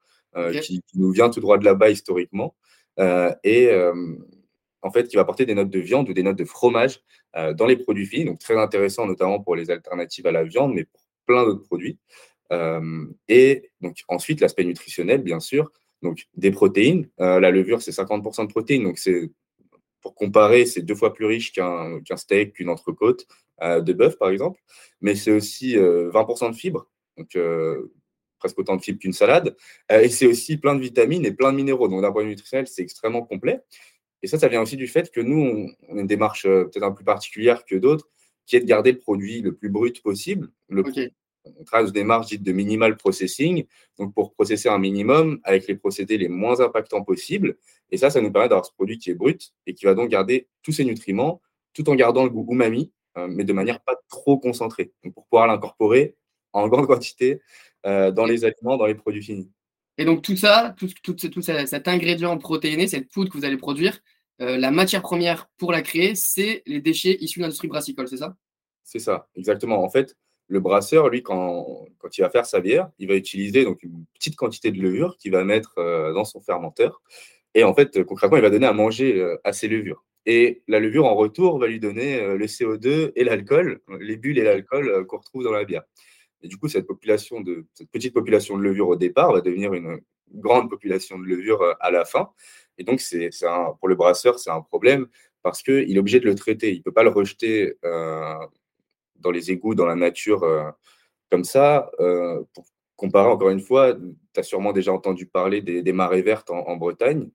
qui, 0.61 0.81
nous 0.95 1.11
vient 1.11 1.29
tout 1.29 1.39
droit 1.39 1.57
de 1.57 1.65
là-bas 1.65 1.91
historiquement. 1.91 2.55
et 3.43 3.71
en 4.85 4.91
fait, 4.91 5.07
qui 5.07 5.15
va 5.15 5.21
apporter 5.21 5.45
des 5.45 5.55
notes 5.55 5.69
de 5.69 5.79
viande 5.79 6.09
ou 6.09 6.13
des 6.13 6.23
notes 6.23 6.37
de 6.37 6.45
fromage 6.45 7.01
dans 7.35 7.65
les 7.67 7.77
produits 7.77 8.07
finis. 8.07 8.25
Donc, 8.25 8.39
très 8.39 8.57
intéressant, 8.57 9.05
notamment 9.05 9.39
pour 9.39 9.55
les 9.55 9.69
alternatives 9.69 10.25
à 10.27 10.31
la 10.31 10.43
viande, 10.43 10.73
mais 10.73 10.85
pour 10.85 11.01
plein 11.27 11.45
d'autres 11.45 11.63
produits. 11.63 11.99
et 13.27 13.71
donc, 13.81 14.03
ensuite, 14.07 14.41
l'aspect 14.41 14.63
nutritionnel, 14.63 15.21
bien 15.21 15.39
sûr. 15.39 15.71
Donc, 16.03 16.27
des 16.35 16.51
protéines. 16.51 17.09
la 17.17 17.49
levure, 17.49 17.81
c'est 17.81 17.91
50% 17.91 18.43
de 18.43 18.51
protéines. 18.51 18.83
Donc, 18.83 18.99
c'est 18.99 19.31
pour 20.03 20.13
comparer, 20.13 20.65
c'est 20.65 20.81
deux 20.81 20.93
fois 20.93 21.13
plus 21.13 21.25
riche 21.25 21.53
qu'un 21.53 22.01
steak, 22.15 22.53
qu'une 22.53 22.69
entrecôte 22.69 23.25
euh, 23.63 23.81
de 23.81 23.93
bœuf, 23.93 24.17
par 24.17 24.29
exemple. 24.29 24.61
Mais 25.01 25.15
c'est 25.15 25.31
aussi 25.31 25.75
20% 25.75 26.45
euh, 26.45 26.49
de 26.49 26.55
fibres, 26.55 26.87
donc 27.17 27.35
euh, 27.35 27.91
presque 28.37 28.59
autant 28.59 28.75
de 28.75 28.81
fibres 28.81 28.99
qu'une 28.99 29.13
salade. 29.13 29.55
et 29.89 30.09
c'est 30.09 30.27
aussi 30.27 30.57
plein 30.57 30.75
de 30.75 30.81
vitamines 30.81 31.25
et 31.25 31.31
plein 31.31 31.51
de 31.51 31.57
minéraux. 31.57 31.87
Donc, 31.87 32.01
d'un 32.01 32.11
point 32.11 32.21
de 32.21 32.27
vue 32.27 32.33
nutritionnel, 32.33 32.67
c'est 32.67 32.83
extrêmement 32.83 33.23
complet. 33.23 33.61
Et 34.21 34.27
ça, 34.27 34.37
ça 34.37 34.49
vient 34.49 34.61
aussi 34.61 34.77
du 34.77 34.87
fait 34.87 35.09
que 35.09 35.21
nous, 35.21 35.73
on, 35.89 35.97
a 35.97 36.01
une 36.01 36.07
démarche 36.07 36.43
peut-être 36.43 36.83
un 36.83 36.89
peu 36.89 36.97
plus 36.97 37.05
particulière 37.05 37.65
que 37.65 37.75
d'autres, 37.75 38.09
qui 38.45 38.57
est 38.57 38.59
de 38.59 38.65
garder 38.65 38.91
le 38.91 38.99
produit 38.99 39.41
le 39.41 39.53
plus 39.53 39.69
brut 39.69 40.01
possible, 40.03 40.49
le, 40.67 40.83
on 41.45 41.63
travaille 41.63 41.91
des 41.91 41.99
démarche 41.99 42.27
dite 42.27 42.43
de 42.43 42.51
minimal 42.51 42.97
processing, 42.97 43.65
donc 43.99 44.13
pour 44.13 44.33
processer 44.33 44.69
un 44.69 44.77
minimum 44.77 45.39
avec 45.43 45.67
les 45.67 45.75
procédés 45.75 46.17
les 46.17 46.29
moins 46.29 46.59
impactants 46.61 47.03
possibles. 47.03 47.57
Et 47.91 47.97
ça, 47.97 48.09
ça 48.09 48.21
nous 48.21 48.31
permet 48.31 48.49
d'avoir 48.49 48.65
ce 48.65 48.73
produit 48.73 48.97
qui 48.97 49.09
est 49.09 49.13
brut 49.13 49.53
et 49.65 49.73
qui 49.73 49.85
va 49.85 49.93
donc 49.93 50.09
garder 50.09 50.47
tous 50.61 50.71
ses 50.71 50.85
nutriments 50.85 51.41
tout 51.73 51.89
en 51.89 51.95
gardant 51.95 52.23
le 52.23 52.29
goût 52.29 52.45
umami, 52.51 52.91
euh, 53.17 53.27
mais 53.27 53.43
de 53.43 53.53
manière 53.53 53.81
pas 53.81 53.95
trop 54.09 54.37
concentrée, 54.37 54.93
donc 55.03 55.13
pour 55.13 55.25
pouvoir 55.25 55.47
l'incorporer 55.47 56.15
en 56.53 56.67
grande 56.67 56.87
quantité 56.87 57.41
euh, 57.85 58.11
dans 58.11 58.25
les 58.25 58.45
aliments, 58.45 58.77
dans 58.77 58.85
les 58.85 58.95
produits 58.95 59.23
finis. 59.23 59.49
Et 59.97 60.05
donc 60.05 60.21
tout 60.21 60.35
ça, 60.35 60.75
tout, 60.77 60.89
tout, 61.03 61.13
tout 61.13 61.41
cet 61.41 61.87
ingrédient 61.87 62.37
protéiné, 62.37 62.87
cette 62.87 63.09
poudre 63.09 63.31
que 63.31 63.37
vous 63.37 63.45
allez 63.45 63.57
produire, 63.57 63.99
euh, 64.41 64.57
la 64.57 64.71
matière 64.71 65.01
première 65.01 65.49
pour 65.57 65.71
la 65.71 65.81
créer, 65.81 66.15
c'est 66.15 66.63
les 66.65 66.81
déchets 66.81 67.17
issus 67.21 67.39
de 67.39 67.43
l'industrie 67.43 67.67
brassicole, 67.67 68.07
c'est 68.07 68.17
ça? 68.17 68.35
C'est 68.83 68.99
ça, 68.99 69.27
exactement. 69.35 69.83
En 69.83 69.89
fait, 69.89 70.17
le 70.53 70.59
brasseur, 70.59 71.09
lui, 71.09 71.23
quand, 71.23 71.87
quand, 71.97 72.15
il 72.15 72.21
va 72.21 72.29
faire 72.29 72.45
sa 72.45 72.61
bière, 72.61 72.91
il 72.99 73.07
va 73.07 73.15
utiliser 73.15 73.63
donc 73.63 73.81
une 73.81 74.05
petite 74.13 74.35
quantité 74.35 74.69
de 74.69 74.79
levure 74.79 75.17
qu'il 75.17 75.31
va 75.31 75.43
mettre 75.43 75.79
euh, 75.79 76.13
dans 76.13 76.25
son 76.25 76.41
fermenteur. 76.41 77.01
Et 77.55 77.63
en 77.63 77.73
fait, 77.73 78.03
concrètement, 78.03 78.37
il 78.37 78.43
va 78.43 78.51
donner 78.51 78.67
à 78.67 78.73
manger 78.73 79.19
euh, 79.19 79.35
à 79.43 79.51
ses 79.51 79.67
levures. 79.67 80.05
Et 80.27 80.61
la 80.67 80.79
levure, 80.79 81.05
en 81.05 81.15
retour, 81.15 81.57
va 81.57 81.65
lui 81.65 81.79
donner 81.79 82.19
euh, 82.21 82.37
le 82.37 82.45
CO2 82.45 83.13
et 83.15 83.23
l'alcool, 83.23 83.81
les 83.99 84.15
bulles 84.15 84.37
et 84.37 84.43
l'alcool 84.43 85.07
qu'on 85.07 85.17
retrouve 85.17 85.43
dans 85.43 85.51
la 85.51 85.63
bière. 85.63 85.81
Et 86.43 86.47
du 86.47 86.57
coup, 86.57 86.67
cette, 86.67 86.85
population 86.85 87.41
de, 87.41 87.65
petite 87.91 88.13
population 88.13 88.55
de 88.55 88.61
levure 88.61 88.89
au 88.89 88.95
départ 88.95 89.33
va 89.33 89.41
devenir 89.41 89.73
une 89.73 90.01
grande 90.35 90.69
population 90.69 91.17
de 91.17 91.25
levure 91.25 91.75
à 91.79 91.89
la 91.89 92.05
fin. 92.05 92.29
Et 92.77 92.83
donc, 92.83 93.01
c'est, 93.01 93.31
pour 93.79 93.87
le 93.87 93.95
brasseur, 93.95 94.37
c'est 94.37 94.51
un 94.51 94.61
problème 94.61 95.07
parce 95.41 95.63
qu'il 95.63 95.95
est 95.95 95.99
obligé 95.99 96.19
de 96.19 96.25
le 96.25 96.35
traiter. 96.35 96.73
Il 96.73 96.77
ne 96.77 96.83
peut 96.83 96.91
pas 96.91 97.03
le 97.03 97.09
rejeter 97.09 97.73
dans 99.23 99.31
les 99.31 99.51
égouts, 99.51 99.73
dans 99.73 99.85
la 99.85 99.95
nature, 99.95 100.43
euh, 100.43 100.69
comme 101.31 101.43
ça. 101.43 101.89
Euh, 101.99 102.43
pour 102.53 102.65
comparer 102.95 103.29
encore 103.29 103.49
une 103.49 103.61
fois, 103.61 103.95
tu 103.95 104.39
as 104.39 104.43
sûrement 104.43 104.71
déjà 104.71 104.93
entendu 104.93 105.25
parler 105.25 105.61
des, 105.61 105.93
marées 105.93 106.21
vertes 106.21 106.51
en, 106.51 106.75
Bretagne, 106.77 107.29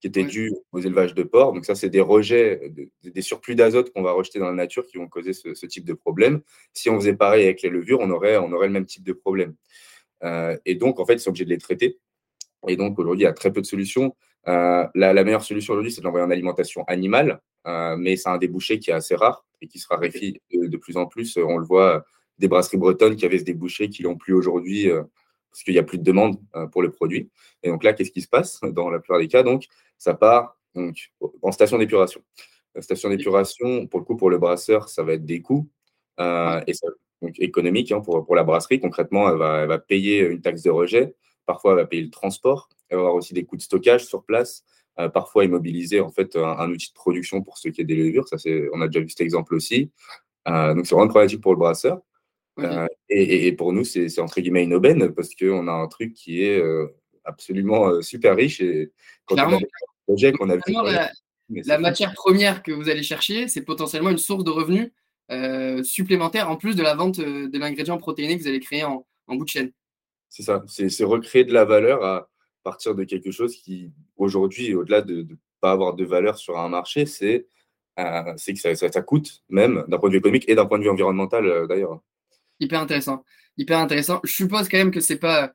qui 0.00 0.08
étaient 0.08 0.24
dues 0.24 0.52
aux 0.72 0.80
élevages 0.80 1.14
de 1.14 1.22
porcs. 1.22 1.52
Donc 1.52 1.64
ça, 1.64 1.74
c'est 1.74 1.88
des 1.88 2.00
rejets, 2.00 2.72
des 3.02 3.22
surplus 3.22 3.54
d'azote 3.54 3.92
qu'on 3.92 4.02
va 4.02 4.12
rejeter 4.12 4.38
dans 4.38 4.46
la 4.46 4.52
nature 4.52 4.86
qui 4.86 4.98
vont 4.98 5.08
causer 5.08 5.32
ce, 5.32 5.66
type 5.66 5.84
de 5.84 5.94
problème. 5.94 6.40
Si 6.72 6.90
on 6.90 6.96
faisait 6.96 7.14
pareil 7.14 7.44
avec 7.44 7.62
les 7.62 7.70
levures, 7.70 8.00
on 8.00 8.10
aurait, 8.10 8.36
on 8.36 8.52
aurait 8.52 8.66
le 8.66 8.72
même 8.72 8.86
type 8.86 9.04
de 9.04 9.12
problème. 9.12 9.54
Euh, 10.24 10.56
et 10.64 10.74
donc, 10.74 10.98
en 10.98 11.06
fait, 11.06 11.14
ils 11.14 11.20
sont 11.20 11.30
obligés 11.30 11.44
de 11.44 11.50
les 11.50 11.58
traiter. 11.58 11.98
Et 12.68 12.76
donc, 12.76 12.98
aujourd'hui, 12.98 13.22
il 13.22 13.24
y 13.24 13.28
a 13.28 13.32
très 13.32 13.52
peu 13.52 13.60
de 13.60 13.66
solutions. 13.66 14.16
la, 14.44 14.90
meilleure 14.94 15.44
solution 15.44 15.74
aujourd'hui, 15.74 15.92
c'est 15.92 16.02
d'envoyer 16.02 16.26
en 16.26 16.30
alimentation 16.30 16.84
animale, 16.88 17.40
mais 17.66 18.16
c'est 18.16 18.28
un 18.28 18.38
débouché 18.38 18.78
qui 18.78 18.90
est 18.90 18.94
assez 18.94 19.14
rare 19.14 19.44
et 19.60 19.66
qui 19.66 19.78
se 19.78 19.88
raréfie 19.88 20.40
de, 20.52 20.76
plus 20.76 20.96
en 20.96 21.06
plus. 21.06 21.36
On 21.36 21.58
le 21.58 21.64
voit, 21.64 22.04
des 22.38 22.48
brasseries 22.48 22.76
bretonnes 22.76 23.16
qui 23.16 23.24
avaient 23.24 23.38
ce 23.38 23.44
débouché, 23.44 23.88
qui 23.88 24.02
l'ont 24.02 24.16
plus 24.16 24.34
aujourd'hui, 24.34 24.90
euh, 24.90 25.02
parce 25.50 25.62
qu'il 25.62 25.74
n'y 25.74 25.80
a 25.80 25.82
plus 25.82 25.98
de 25.98 26.04
demande 26.04 26.38
pour 26.72 26.82
le 26.82 26.90
produit. 26.90 27.30
Et 27.62 27.68
donc 27.70 27.82
là, 27.82 27.92
qu'est-ce 27.92 28.10
qui 28.10 28.20
se 28.20 28.28
passe 28.28 28.60
dans 28.62 28.90
la 28.90 28.98
plupart 28.98 29.18
des 29.18 29.28
cas? 29.28 29.42
Donc, 29.42 29.66
ça 29.98 30.14
part 30.14 30.58
donc, 30.74 31.10
en 31.42 31.52
station 31.52 31.78
d'épuration. 31.78 32.20
La 32.74 32.82
station 32.82 33.08
d'épuration, 33.08 33.86
pour 33.86 34.00
le 34.00 34.04
coup, 34.04 34.16
pour 34.16 34.28
le 34.28 34.38
brasseur, 34.38 34.90
ça 34.90 35.02
va 35.02 35.14
être 35.14 35.24
des 35.24 35.40
coûts 35.40 35.68
et 36.18 36.72
ça, 36.72 36.88
donc 37.22 37.38
économique 37.38 37.92
hein, 37.92 38.00
pour, 38.00 38.24
pour 38.24 38.34
la 38.34 38.44
brasserie. 38.44 38.80
Concrètement, 38.80 39.30
elle 39.30 39.38
va, 39.38 39.62
elle 39.62 39.68
va 39.68 39.78
payer 39.78 40.20
une 40.20 40.40
taxe 40.40 40.62
de 40.62 40.70
rejet. 40.70 41.14
Parfois, 41.46 41.72
elle 41.72 41.78
va 41.78 41.86
payer 41.86 42.02
le 42.02 42.10
transport. 42.10 42.68
Elle 42.88 42.96
va 42.96 43.02
avoir 43.02 43.14
aussi 43.14 43.34
des 43.34 43.44
coûts 43.44 43.56
de 43.56 43.62
stockage 43.62 44.04
sur 44.04 44.24
place. 44.24 44.64
Euh, 44.98 45.10
parfois 45.10 45.44
immobiliser 45.44 46.00
en 46.00 46.10
fait 46.10 46.36
un, 46.36 46.70
outil 46.70 46.88
de 46.88 46.94
production 46.94 47.42
pour 47.42 47.58
ce 47.58 47.68
qui 47.68 47.82
est 47.82 47.84
des 47.84 47.96
levures. 47.96 48.26
Ça, 48.28 48.38
c'est, 48.38 48.66
on 48.72 48.80
a 48.80 48.86
déjà 48.86 49.00
vu 49.00 49.10
cet 49.10 49.20
exemple 49.20 49.54
aussi. 49.54 49.90
Euh, 50.48 50.72
donc, 50.72 50.86
c'est 50.86 50.94
vraiment 50.94 51.10
problématique 51.10 51.42
pour 51.42 51.52
le 51.52 51.58
brasseur. 51.58 52.00
Euh, 52.60 52.86
et, 53.10 53.46
et, 53.46 53.52
pour 53.52 53.74
nous, 53.74 53.84
c'est, 53.84 54.08
c'est 54.08 54.22
entre 54.22 54.40
guillemets 54.40 54.64
une 54.64 54.72
aubaine 54.72 55.12
parce 55.12 55.34
qu'on 55.34 55.68
a 55.68 55.72
un 55.72 55.86
truc 55.88 56.14
qui 56.14 56.42
est 56.42 56.62
absolument 57.24 58.00
super 58.00 58.36
riche. 58.36 58.62
Et 58.62 58.90
quand 59.26 59.36
on 59.36 59.56
a 59.56 59.58
projet 60.06 60.32
qu'on 60.32 60.48
a 60.48 60.56
vu. 60.56 60.62
La, 60.72 61.10
la 61.48 61.78
matière 61.78 62.14
première 62.14 62.62
que 62.62 62.72
vous 62.72 62.88
allez 62.88 63.02
chercher, 63.02 63.48
c'est 63.48 63.62
potentiellement 63.62 64.10
une 64.10 64.18
source 64.18 64.44
de 64.44 64.50
revenus 64.50 64.92
supplémentaire 65.86 66.48
en 66.48 66.56
plus 66.56 66.74
de 66.74 66.82
la 66.82 66.94
vente 66.94 67.20
de 67.20 67.58
l'ingrédient 67.58 67.98
protéiné 67.98 68.38
que 68.38 68.42
vous 68.42 68.48
allez 68.48 68.60
créer 68.60 68.84
en, 68.84 69.06
en 69.26 69.36
bout 69.36 69.44
de 69.44 69.50
chaîne. 69.50 69.72
C'est 70.30 70.42
ça, 70.42 70.64
c'est, 70.66 70.88
c'est 70.88 71.04
recréer 71.04 71.44
de 71.44 71.52
la 71.52 71.66
valeur 71.66 72.02
à, 72.02 72.30
partir 72.66 72.96
de 72.96 73.04
quelque 73.04 73.30
chose 73.30 73.54
qui, 73.54 73.92
aujourd'hui, 74.16 74.74
au-delà 74.74 75.00
de 75.00 75.22
ne 75.22 75.36
pas 75.60 75.70
avoir 75.70 75.94
de 75.94 76.04
valeur 76.04 76.36
sur 76.36 76.58
un 76.58 76.68
marché, 76.68 77.06
c'est 77.06 77.46
euh, 78.00 78.34
que 78.34 78.56
ça, 78.56 78.74
ça, 78.74 79.02
coûte, 79.02 79.44
même 79.48 79.84
d'un 79.86 79.98
point 79.98 80.08
de 80.08 80.14
vue 80.14 80.18
économique 80.18 80.48
et 80.48 80.56
d'un 80.56 80.66
point 80.66 80.78
de 80.78 80.82
vue 80.82 80.90
environnemental 80.90 81.46
euh, 81.46 81.66
d'ailleurs. 81.68 82.00
Hyper 82.58 82.80
intéressant. 82.80 83.22
Hyper 83.56 83.78
intéressant. 83.78 84.20
Je 84.24 84.32
suppose 84.32 84.68
quand 84.68 84.78
même 84.78 84.90
que 84.90 84.98
c'est 84.98 85.20
pas 85.20 85.52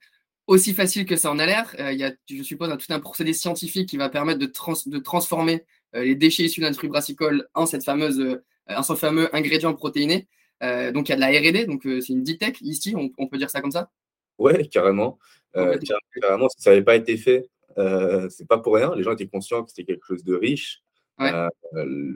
aussi 0.47 0.73
facile 0.73 1.05
que 1.05 1.17
ça 1.17 1.29
en 1.29 1.37
a 1.37 1.45
l'air. 1.45 1.75
Euh, 1.79 1.91
il 1.91 1.99
y 1.99 2.05
a, 2.05 2.13
je 2.29 2.43
suppose, 2.43 2.69
un, 2.69 2.77
tout 2.77 2.87
un 2.91 3.01
procédé 3.01 3.33
scientifique 3.33 3.89
qui 3.89 3.97
va 3.97 4.07
permettre 4.07 4.39
de, 4.39 4.45
de 4.45 4.99
transformer 4.99 5.65
les 5.93 6.15
déchets 6.15 6.43
issus 6.43 6.61
d'un 6.61 6.71
fruit 6.71 6.87
brassicole 6.87 7.49
en 7.53 7.65
cette 7.65 7.83
fameuse, 7.83 8.39
en 8.69 8.83
ce 8.83 8.95
fameux 8.95 9.27
ingrédient 9.35 9.73
protéiné. 9.73 10.29
donc 10.61 11.09
il 11.09 11.11
y 11.11 11.11
a 11.11 11.15
de 11.17 11.19
la 11.19 11.27
R&D, 11.27 11.65
donc 11.65 11.81
c'est 11.83 12.13
une 12.13 12.23
DTech 12.23 12.61
ici, 12.61 12.95
on, 12.95 13.11
on, 13.17 13.27
peut 13.27 13.37
dire 13.37 13.49
ça 13.49 13.59
comme 13.59 13.73
ça? 13.73 13.91
Ouais, 14.37 14.69
carrément. 14.69 15.19
Euh, 15.57 15.77
carrément, 16.19 16.49
si 16.49 16.61
ça 16.61 16.71
n'avait 16.71 16.83
pas 16.83 16.95
été 16.95 17.17
fait, 17.17 17.49
euh, 17.77 18.29
c'est 18.29 18.47
pas 18.47 18.57
pour 18.57 18.75
rien. 18.75 18.95
Les 18.95 19.03
gens 19.03 19.13
étaient 19.13 19.27
conscients 19.27 19.63
que 19.63 19.69
c'était 19.69 19.85
quelque 19.85 20.05
chose 20.05 20.23
de 20.23 20.35
riche. 20.35 20.81
Euh, 21.19 21.49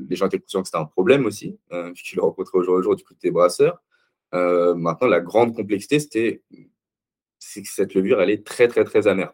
les 0.10 0.16
gens 0.16 0.28
étaient 0.28 0.40
conscients 0.40 0.62
que 0.62 0.68
c'était 0.68 0.80
un 0.80 0.86
problème 0.86 1.26
aussi, 1.26 1.58
euh, 1.72 1.92
puisqu'ils 1.94 2.18
le 2.18 2.24
rencontraient 2.24 2.60
au 2.60 2.64
jour 2.64 2.78
le 2.78 2.84
jour 2.84 2.96
du 2.96 3.04
côté 3.04 3.32
brasseur. 3.32 3.82
Euh, 4.34 4.74
maintenant, 4.76 5.08
la 5.08 5.22
grande 5.22 5.56
complexité, 5.56 6.00
c'était 6.00 6.42
que 6.52 7.62
cette 7.64 7.94
levure, 7.94 8.22
elle 8.22 8.32
est 8.32 8.46
très, 8.46 8.68
très, 8.68 8.84
très 8.84 9.08
amère. 9.08 9.34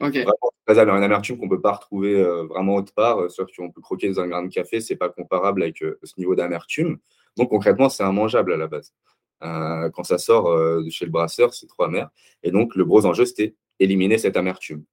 Vraiment 0.00 0.52
très 0.66 0.78
amère. 0.78 0.94
Une 0.96 1.02
amertume 1.02 1.38
qu'on 1.38 1.46
ne 1.46 1.50
peut 1.50 1.60
pas 1.60 1.72
retrouver 1.72 2.22
vraiment 2.48 2.76
autre 2.76 2.92
part. 2.92 3.30
Sauf 3.30 3.48
qu'on 3.56 3.72
peut 3.72 3.80
croquer 3.80 4.08
dans 4.08 4.20
un 4.20 4.28
grain 4.28 4.44
de 4.44 4.52
café, 4.52 4.80
c'est 4.80 4.96
pas 4.96 5.08
comparable 5.08 5.62
avec 5.62 5.78
ce 5.78 6.12
niveau 6.18 6.36
d'amertume. 6.36 6.98
Donc, 7.36 7.50
concrètement, 7.50 7.88
c'est 7.88 8.04
immangeable 8.04 8.52
à 8.52 8.56
la 8.56 8.68
base. 8.68 8.92
Euh, 9.42 9.90
quand 9.90 10.04
ça 10.04 10.18
sort 10.18 10.48
euh, 10.48 10.82
de 10.82 10.90
chez 10.90 11.04
le 11.04 11.10
brasseur, 11.10 11.54
c'est 11.54 11.66
trop 11.66 11.84
amer. 11.84 12.10
Et 12.42 12.50
donc, 12.50 12.74
le 12.74 12.84
gros 12.84 13.06
enjeu, 13.06 13.24
c'était 13.24 13.54
éliminer 13.78 14.18
cette 14.18 14.36
amertume. 14.36 14.84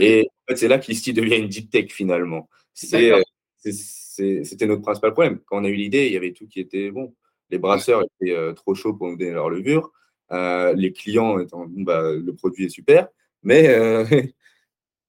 Et 0.00 0.28
en 0.28 0.52
fait, 0.52 0.56
c'est 0.56 0.68
là 0.68 0.78
qu'Isti 0.78 1.12
devient 1.12 1.36
une 1.36 1.48
deep 1.48 1.70
tech 1.70 1.92
finalement. 1.92 2.50
Euh, 2.92 3.22
c'était 3.64 4.66
notre 4.66 4.82
principal 4.82 5.12
problème. 5.12 5.40
Quand 5.46 5.60
on 5.60 5.64
a 5.64 5.68
eu 5.68 5.74
l'idée, 5.74 6.06
il 6.06 6.12
y 6.12 6.16
avait 6.16 6.32
tout 6.32 6.46
qui 6.46 6.60
était 6.60 6.90
bon. 6.90 7.14
Les 7.50 7.58
brasseurs 7.58 8.02
étaient 8.20 8.36
trop 8.54 8.74
chauds 8.74 8.94
pour 8.94 9.08
nous 9.08 9.16
donner 9.16 9.30
leur 9.30 9.48
levure. 9.48 9.92
les 10.30 10.92
clients 10.92 11.38
étant 11.38 11.66
bon, 11.66 11.82
bah, 11.82 12.12
le 12.12 12.34
produit 12.34 12.66
est 12.66 12.68
super, 12.68 13.08
mais 13.42 13.64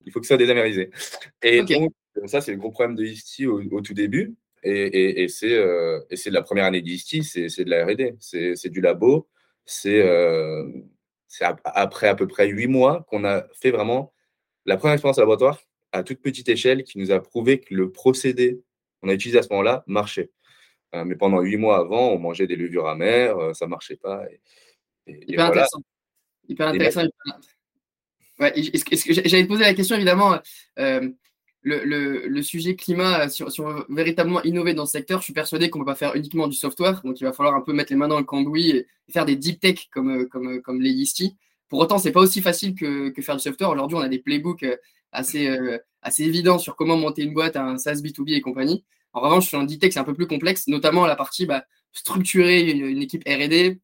il 0.05 0.11
faut 0.11 0.19
que 0.19 0.27
ça 0.27 0.35
soit 0.35 0.37
désamérisé. 0.37 0.91
Et 1.41 1.63
donc, 1.63 1.91
ça, 2.27 2.39
c'est 2.39 2.51
le 2.51 2.57
gros 2.57 2.71
problème 2.71 2.95
de 2.95 3.03
Isti 3.03 3.47
au, 3.47 3.61
au, 3.71 3.81
tout 3.81 3.95
début. 3.95 4.35
Et, 4.67 5.23
et, 5.23 5.27
euh, 5.43 6.01
c'est 6.13 6.29
de 6.29 6.33
la 6.33 6.41
première 6.41 6.65
année 6.65 6.81
d'ISTI, 6.81 7.23
c'est 7.23 7.63
de 7.63 7.69
la 7.69 7.85
RD, 7.85 8.17
c'est 8.19 8.69
du 8.69 8.81
labo. 8.81 9.29
C'est 9.65 10.01
euh, 10.01 10.65
après 11.63 12.07
à 12.07 12.15
peu 12.15 12.27
près 12.27 12.47
huit 12.47 12.67
mois 12.67 13.05
qu'on 13.09 13.23
a 13.25 13.45
fait 13.53 13.71
vraiment 13.71 14.13
la 14.65 14.77
première 14.77 14.93
expérience 14.93 15.17
laboratoire 15.17 15.61
à 15.91 16.03
toute 16.03 16.21
petite 16.21 16.49
échelle 16.49 16.83
qui 16.83 16.99
nous 16.99 17.11
a 17.11 17.19
prouvé 17.21 17.59
que 17.59 17.73
le 17.73 17.91
procédé 17.91 18.61
qu'on 19.01 19.09
a 19.09 19.13
utilisé 19.13 19.39
à 19.39 19.43
ce 19.43 19.49
moment-là 19.51 19.83
marchait. 19.87 20.31
Euh, 20.95 21.05
mais 21.05 21.15
pendant 21.15 21.39
huit 21.41 21.57
mois 21.57 21.79
avant, 21.79 22.11
on 22.11 22.19
mangeait 22.19 22.47
des 22.47 22.55
levures 22.55 22.87
amères, 22.87 23.55
ça 23.55 23.65
ne 23.65 23.69
marchait 23.69 23.97
pas. 23.97 24.23
hyper, 25.05 25.45
intéressant. 25.45 25.79
hyper 26.47 26.67
intéressant. 26.67 27.03
Ouais, 28.39 28.53
J'allais 28.55 29.43
te 29.43 29.47
poser 29.47 29.63
la 29.63 29.73
question, 29.73 29.95
évidemment 29.95 30.39
le, 31.67 32.41
sujet 32.41 32.75
climat, 32.75 33.29
si, 33.29 33.43
on 33.43 33.47
veut 33.47 33.85
véritablement 33.89 34.41
innover 34.43 34.73
dans 34.73 34.85
ce 34.85 34.93
secteur, 34.93 35.19
je 35.19 35.25
suis 35.25 35.33
persuadé 35.33 35.69
qu'on 35.69 35.79
ne 35.79 35.83
peut 35.83 35.91
pas 35.91 35.95
faire 35.95 36.15
uniquement 36.15 36.47
du 36.47 36.55
software. 36.55 37.01
Donc, 37.03 37.19
il 37.19 37.23
va 37.23 37.33
falloir 37.33 37.55
un 37.55 37.61
peu 37.61 37.73
mettre 37.73 37.91
les 37.91 37.97
mains 37.97 38.07
dans 38.07 38.19
le 38.19 38.25
cambouis 38.25 38.69
et 38.69 38.87
faire 39.11 39.25
des 39.25 39.35
deep 39.35 39.59
tech 39.59 39.87
comme, 39.91 40.27
comme, 40.27 40.61
comme 40.61 40.81
les 40.81 40.91
Yeasty. 40.91 41.35
Pour 41.69 41.79
autant, 41.79 41.97
ce 41.97 42.07
n'est 42.07 42.11
pas 42.11 42.21
aussi 42.21 42.41
facile 42.41 42.75
que, 42.75 43.13
faire 43.21 43.35
du 43.35 43.41
software. 43.41 43.69
Aujourd'hui, 43.69 43.97
on 43.97 44.01
a 44.01 44.07
des 44.07 44.19
playbooks 44.19 44.63
euh, 44.63 44.77
assez, 45.11 45.47
euh, 45.47 45.77
assez 46.01 46.23
évidents 46.23 46.59
sur 46.59 46.75
comment 46.75 46.97
monter 46.97 47.23
une 47.23 47.33
boîte, 47.33 47.57
un 47.57 47.77
SaaS 47.77 47.95
B2B 47.95 48.33
et 48.33 48.41
compagnie. 48.41 48.85
En 49.13 49.21
revanche, 49.21 49.47
sur 49.47 49.59
un 49.59 49.65
deep 49.65 49.81
tech, 49.81 49.93
c'est 49.93 49.99
un 49.99 50.05
peu 50.05 50.13
plus 50.13 50.27
complexe, 50.27 50.67
notamment 50.67 51.05
la 51.05 51.15
partie 51.15 51.45
bah, 51.45 51.65
structurer 51.91 52.69
une, 52.71 53.01
équipe 53.01 53.23
R&D, 53.27 53.79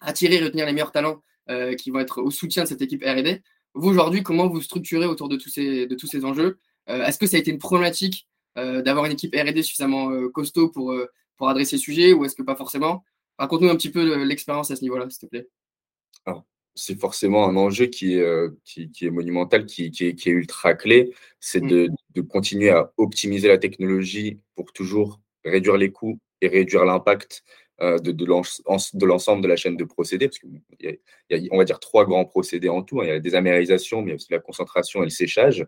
attirer 0.00 0.36
et 0.36 0.44
retenir 0.44 0.66
les 0.66 0.72
meilleurs 0.72 0.92
talents 0.92 1.20
euh, 1.50 1.74
qui 1.74 1.90
vont 1.90 1.98
être 1.98 2.22
au 2.22 2.30
soutien 2.30 2.62
de 2.62 2.68
cette 2.68 2.82
équipe 2.82 3.02
R&D. 3.04 3.42
Vous, 3.74 3.90
aujourd'hui, 3.90 4.22
comment 4.22 4.48
vous 4.48 4.62
structurez 4.62 5.06
autour 5.06 5.28
de 5.28 5.36
tous 5.36 5.50
ces, 5.50 5.86
de 5.86 5.94
tous 5.94 6.06
ces 6.06 6.24
enjeux? 6.24 6.44
euh, 6.48 6.54
est-ce 6.88 7.18
que 7.18 7.26
ça 7.26 7.36
a 7.36 7.40
été 7.40 7.50
une 7.50 7.58
problématique 7.58 8.28
euh, 8.58 8.80
d'avoir 8.80 9.04
une 9.04 9.12
équipe 9.12 9.34
R&D 9.34 9.62
suffisamment 9.62 10.10
euh, 10.10 10.28
costaud 10.30 10.70
pour, 10.70 10.94
pour 11.36 11.48
adresser 11.48 11.76
le 11.76 11.80
sujet 11.80 12.12
ou 12.12 12.24
est-ce 12.24 12.34
que 12.34 12.42
pas 12.42 12.56
forcément? 12.56 13.04
Raconte-nous 13.38 13.68
un 13.68 13.76
petit 13.76 13.90
peu 13.90 14.24
l'expérience 14.24 14.70
à 14.70 14.76
ce 14.76 14.82
niveau-là, 14.82 15.10
s'il 15.10 15.20
te 15.20 15.26
plaît. 15.26 15.46
c'est 16.74 16.98
forcément 16.98 17.46
un 17.48 17.56
enjeu 17.56 17.86
qui 17.86 18.14
est, 18.14 18.50
qui, 18.64 18.90
est 19.02 19.10
monumental, 19.10 19.66
qui, 19.66 19.90
qui, 19.90 20.06
est, 20.06 20.26
ultra 20.26 20.72
clé. 20.72 21.12
C'est 21.38 21.62
mm. 21.62 21.68
de, 21.68 21.88
de, 22.14 22.20
continuer 22.22 22.70
à 22.70 22.90
optimiser 22.96 23.48
la 23.48 23.58
technologie 23.58 24.40
pour 24.54 24.72
toujours 24.72 25.20
réduire 25.44 25.76
les 25.76 25.92
coûts 25.92 26.18
et 26.40 26.48
réduire 26.48 26.86
l'impact 26.86 27.44
de, 27.78 27.98
de 27.98 28.24
l'ensemble 29.04 29.42
de 29.42 29.48
la 29.48 29.56
chaîne 29.56 29.76
de 29.76 29.84
procédés. 29.84 30.28
Parce 30.28 30.38
qu'il 30.38 30.62
y, 30.80 31.34
a, 31.34 31.38
on 31.50 31.58
va 31.58 31.64
dire, 31.64 31.78
trois 31.78 32.06
grands 32.06 32.24
procédés 32.24 32.70
en 32.70 32.82
tout. 32.82 33.00
Hein. 33.00 33.04
Il 33.04 33.08
y 33.08 33.10
a 33.10 33.14
la 33.14 33.20
désamérisation, 33.20 34.00
mais 34.00 34.14
aussi 34.14 34.28
la 34.30 34.38
concentration 34.38 35.02
et 35.02 35.06
le 35.06 35.10
séchage. 35.10 35.66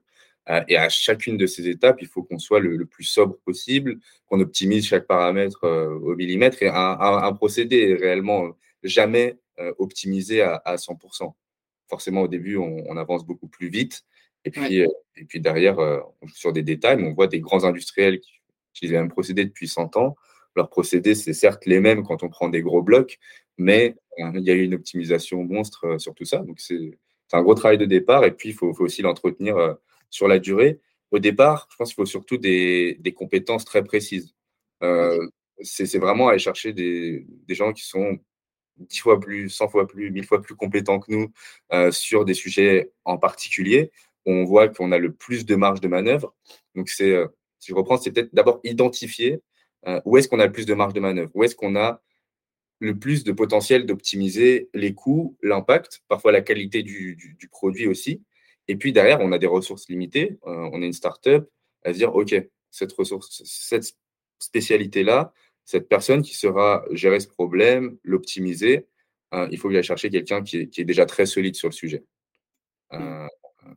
Euh, 0.50 0.62
et 0.68 0.76
à 0.76 0.88
chacune 0.88 1.36
de 1.36 1.46
ces 1.46 1.68
étapes, 1.68 1.98
il 2.00 2.08
faut 2.08 2.22
qu'on 2.22 2.38
soit 2.38 2.60
le, 2.60 2.84
plus 2.86 3.04
sobre 3.04 3.36
possible, 3.38 3.98
qu'on 4.26 4.40
optimise 4.40 4.86
chaque 4.86 5.06
paramètre 5.06 5.64
euh, 5.64 5.98
au 5.98 6.14
millimètre. 6.14 6.62
Et 6.62 6.68
un, 6.68 7.32
procédé 7.32 7.90
est 7.90 7.94
réellement 7.94 8.56
jamais 8.82 9.38
euh, 9.58 9.72
optimisé 9.78 10.42
à, 10.42 10.76
100%. 10.76 11.32
Forcément, 11.88 12.22
au 12.22 12.28
début, 12.28 12.56
on, 12.56 12.96
avance 12.96 13.24
beaucoup 13.24 13.48
plus 13.48 13.68
vite. 13.68 14.04
Et 14.44 14.50
puis, 14.50 14.76
et 14.76 15.24
puis 15.26 15.40
derrière, 15.40 15.78
on 15.78 16.26
joue 16.26 16.34
sur 16.34 16.52
des 16.52 16.62
détails, 16.62 17.02
on 17.02 17.12
voit 17.12 17.26
des 17.26 17.40
grands 17.40 17.64
industriels 17.64 18.20
qui 18.20 18.32
utilisent 18.70 18.92
les 18.92 18.98
mêmes 18.98 19.08
procédés 19.08 19.44
depuis 19.44 19.68
100 19.68 19.96
ans. 19.96 20.16
Leurs 20.54 20.68
procédés, 20.68 21.14
c'est 21.14 21.32
certes 21.32 21.66
les 21.66 21.80
mêmes 21.80 22.02
quand 22.02 22.22
on 22.22 22.28
prend 22.28 22.48
des 22.48 22.62
gros 22.62 22.82
blocs, 22.82 23.18
mais 23.56 23.96
il 24.18 24.42
y 24.42 24.50
a 24.50 24.54
eu 24.54 24.62
une 24.62 24.74
optimisation 24.74 25.42
monstre 25.44 25.98
sur 25.98 26.14
tout 26.14 26.24
ça. 26.24 26.38
Donc, 26.38 26.60
c'est 26.60 26.98
un 27.32 27.42
gros 27.42 27.54
travail 27.54 27.78
de 27.78 27.84
départ. 27.84 28.24
Et 28.24 28.32
puis, 28.32 28.50
il 28.50 28.54
faut, 28.54 28.72
faut 28.74 28.84
aussi 28.84 29.02
l'entretenir 29.02 29.78
sur 30.10 30.28
la 30.28 30.38
durée. 30.38 30.80
Au 31.10 31.18
départ, 31.18 31.68
je 31.70 31.76
pense 31.76 31.88
qu'il 31.88 31.96
faut 31.96 32.06
surtout 32.06 32.36
des, 32.36 32.96
des, 33.00 33.12
compétences 33.12 33.64
très 33.64 33.82
précises. 33.82 34.34
Euh, 34.82 35.26
c'est 35.60 35.98
vraiment 35.98 36.28
aller 36.28 36.38
chercher 36.38 36.72
des, 36.72 37.26
des, 37.46 37.54
gens 37.54 37.72
qui 37.72 37.84
sont 37.84 38.18
10 38.76 38.98
fois 38.98 39.18
plus, 39.18 39.48
100 39.50 39.68
fois 39.68 39.86
plus, 39.86 40.10
1000 40.10 40.24
fois 40.24 40.42
plus 40.42 40.54
compétents 40.54 41.00
que 41.00 41.10
nous 41.10 41.32
euh, 41.72 41.90
sur 41.90 42.24
des 42.24 42.34
sujets 42.34 42.92
en 43.04 43.18
particulier. 43.18 43.90
On 44.26 44.44
voit 44.44 44.68
qu'on 44.68 44.92
a 44.92 44.98
le 44.98 45.12
plus 45.12 45.46
de 45.46 45.56
marge 45.56 45.80
de 45.80 45.88
manœuvre. 45.88 46.34
Donc, 46.74 46.90
c'est, 46.90 47.12
euh, 47.12 47.26
si 47.58 47.70
je 47.70 47.74
reprends, 47.74 47.96
c'est 47.96 48.12
peut-être 48.12 48.34
d'abord 48.34 48.60
identifier 48.64 49.40
où 50.04 50.18
est-ce 50.18 50.28
qu'on 50.28 50.40
a 50.40 50.46
le 50.46 50.52
plus 50.52 50.66
de 50.66 50.74
marge 50.74 50.92
de 50.92 51.00
manœuvre, 51.00 51.30
où 51.34 51.44
est-ce 51.44 51.54
qu'on 51.54 51.76
a 51.76 52.02
le 52.80 52.98
plus 52.98 53.24
de 53.24 53.32
potentiel 53.32 53.86
d'optimiser 53.86 54.68
les 54.74 54.92
coûts, 54.92 55.38
l'impact, 55.40 56.02
parfois 56.08 56.32
la 56.32 56.42
qualité 56.42 56.82
du, 56.82 57.16
du, 57.16 57.34
du 57.34 57.48
produit 57.48 57.86
aussi? 57.86 58.20
Et 58.68 58.76
puis 58.76 58.92
derrière, 58.92 59.20
on 59.20 59.32
a 59.32 59.38
des 59.38 59.46
ressources 59.46 59.88
limitées. 59.88 60.38
Euh, 60.46 60.70
on 60.72 60.82
est 60.82 60.86
une 60.86 60.92
startup 60.92 61.48
à 61.84 61.92
se 61.92 61.98
dire, 61.98 62.14
OK, 62.14 62.34
cette 62.70 62.92
ressource, 62.92 63.42
cette 63.44 63.96
spécialité-là, 64.38 65.32
cette 65.64 65.88
personne 65.88 66.22
qui 66.22 66.34
sera 66.34 66.84
gérer 66.92 67.20
ce 67.20 67.28
problème, 67.28 67.98
l'optimiser, 68.04 68.86
euh, 69.34 69.48
il 69.50 69.58
faut 69.58 69.68
aller 69.68 69.82
chercher 69.82 70.10
quelqu'un 70.10 70.42
qui, 70.42 70.58
est, 70.58 70.84
déjà 70.84 71.06
très 71.06 71.26
solide 71.26 71.54
sur 71.54 71.68
le 71.68 71.74
sujet 71.74 72.04
euh, 72.92 73.26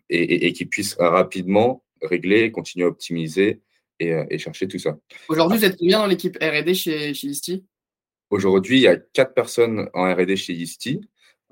et, 0.10 0.54
qui 0.54 0.66
puisse 0.66 0.96
rapidement 1.00 1.84
régler, 2.02 2.52
continuer 2.52 2.86
à 2.86 2.90
optimiser 2.90 3.62
et, 4.00 4.38
chercher 4.38 4.68
tout 4.68 4.80
ça. 4.80 4.98
Aujourd'hui, 5.28 5.60
vous 5.60 5.66
êtes 5.66 5.78
combien 5.78 6.00
dans 6.00 6.08
l'équipe 6.08 6.38
R&D 6.42 6.74
chez, 6.74 7.14
chez 7.14 7.30
Aujourd'hui, 8.30 8.78
il 8.78 8.82
y 8.84 8.88
a 8.88 8.96
quatre 8.96 9.34
personnes 9.34 9.90
en 9.94 10.14
R&D 10.14 10.38
chez 10.38 10.54
Isti. 10.54 11.02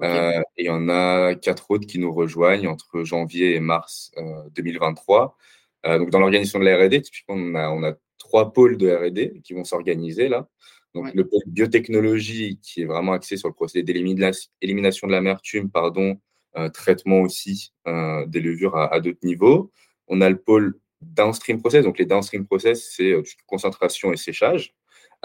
Et 0.01 0.41
il 0.57 0.65
y 0.65 0.69
en 0.69 0.89
a 0.89 1.35
quatre 1.35 1.71
autres 1.71 1.87
qui 1.87 1.99
nous 1.99 2.13
rejoignent 2.13 2.67
entre 2.67 3.03
janvier 3.03 3.55
et 3.55 3.59
mars 3.59 4.11
2023. 4.55 5.37
donc, 5.85 6.09
dans 6.09 6.19
l'organisation 6.19 6.59
de 6.59 6.65
la 6.65 6.77
R&D, 6.77 7.01
typiquement, 7.01 7.35
on 7.35 7.55
a, 7.55 7.69
on 7.69 7.83
a 7.83 7.93
trois 8.17 8.53
pôles 8.53 8.77
de 8.77 8.89
R&D 8.89 9.41
qui 9.43 9.53
vont 9.53 9.63
s'organiser 9.63 10.29
là. 10.29 10.47
Donc, 10.95 11.13
le 11.13 11.27
pôle 11.27 11.43
biotechnologie 11.47 12.59
qui 12.61 12.81
est 12.81 12.85
vraiment 12.85 13.13
axé 13.13 13.37
sur 13.37 13.47
le 13.47 13.53
procédé 13.53 13.83
d'élimination 13.83 15.07
de 15.07 15.11
l'amertume, 15.11 15.69
pardon, 15.69 16.19
euh, 16.57 16.69
traitement 16.69 17.21
aussi 17.21 17.73
euh, 17.87 18.25
des 18.25 18.39
levures 18.39 18.75
à, 18.75 18.99
d'autres 18.99 19.19
niveaux. 19.23 19.71
On 20.07 20.21
a 20.21 20.29
le 20.29 20.37
pôle 20.37 20.79
downstream 21.01 21.59
process. 21.59 21.85
Donc, 21.85 21.99
les 21.99 22.05
downstream 22.05 22.47
process, 22.47 22.91
c'est 22.95 23.11
euh, 23.11 23.23
concentration 23.45 24.11
et 24.11 24.17
séchage. 24.17 24.73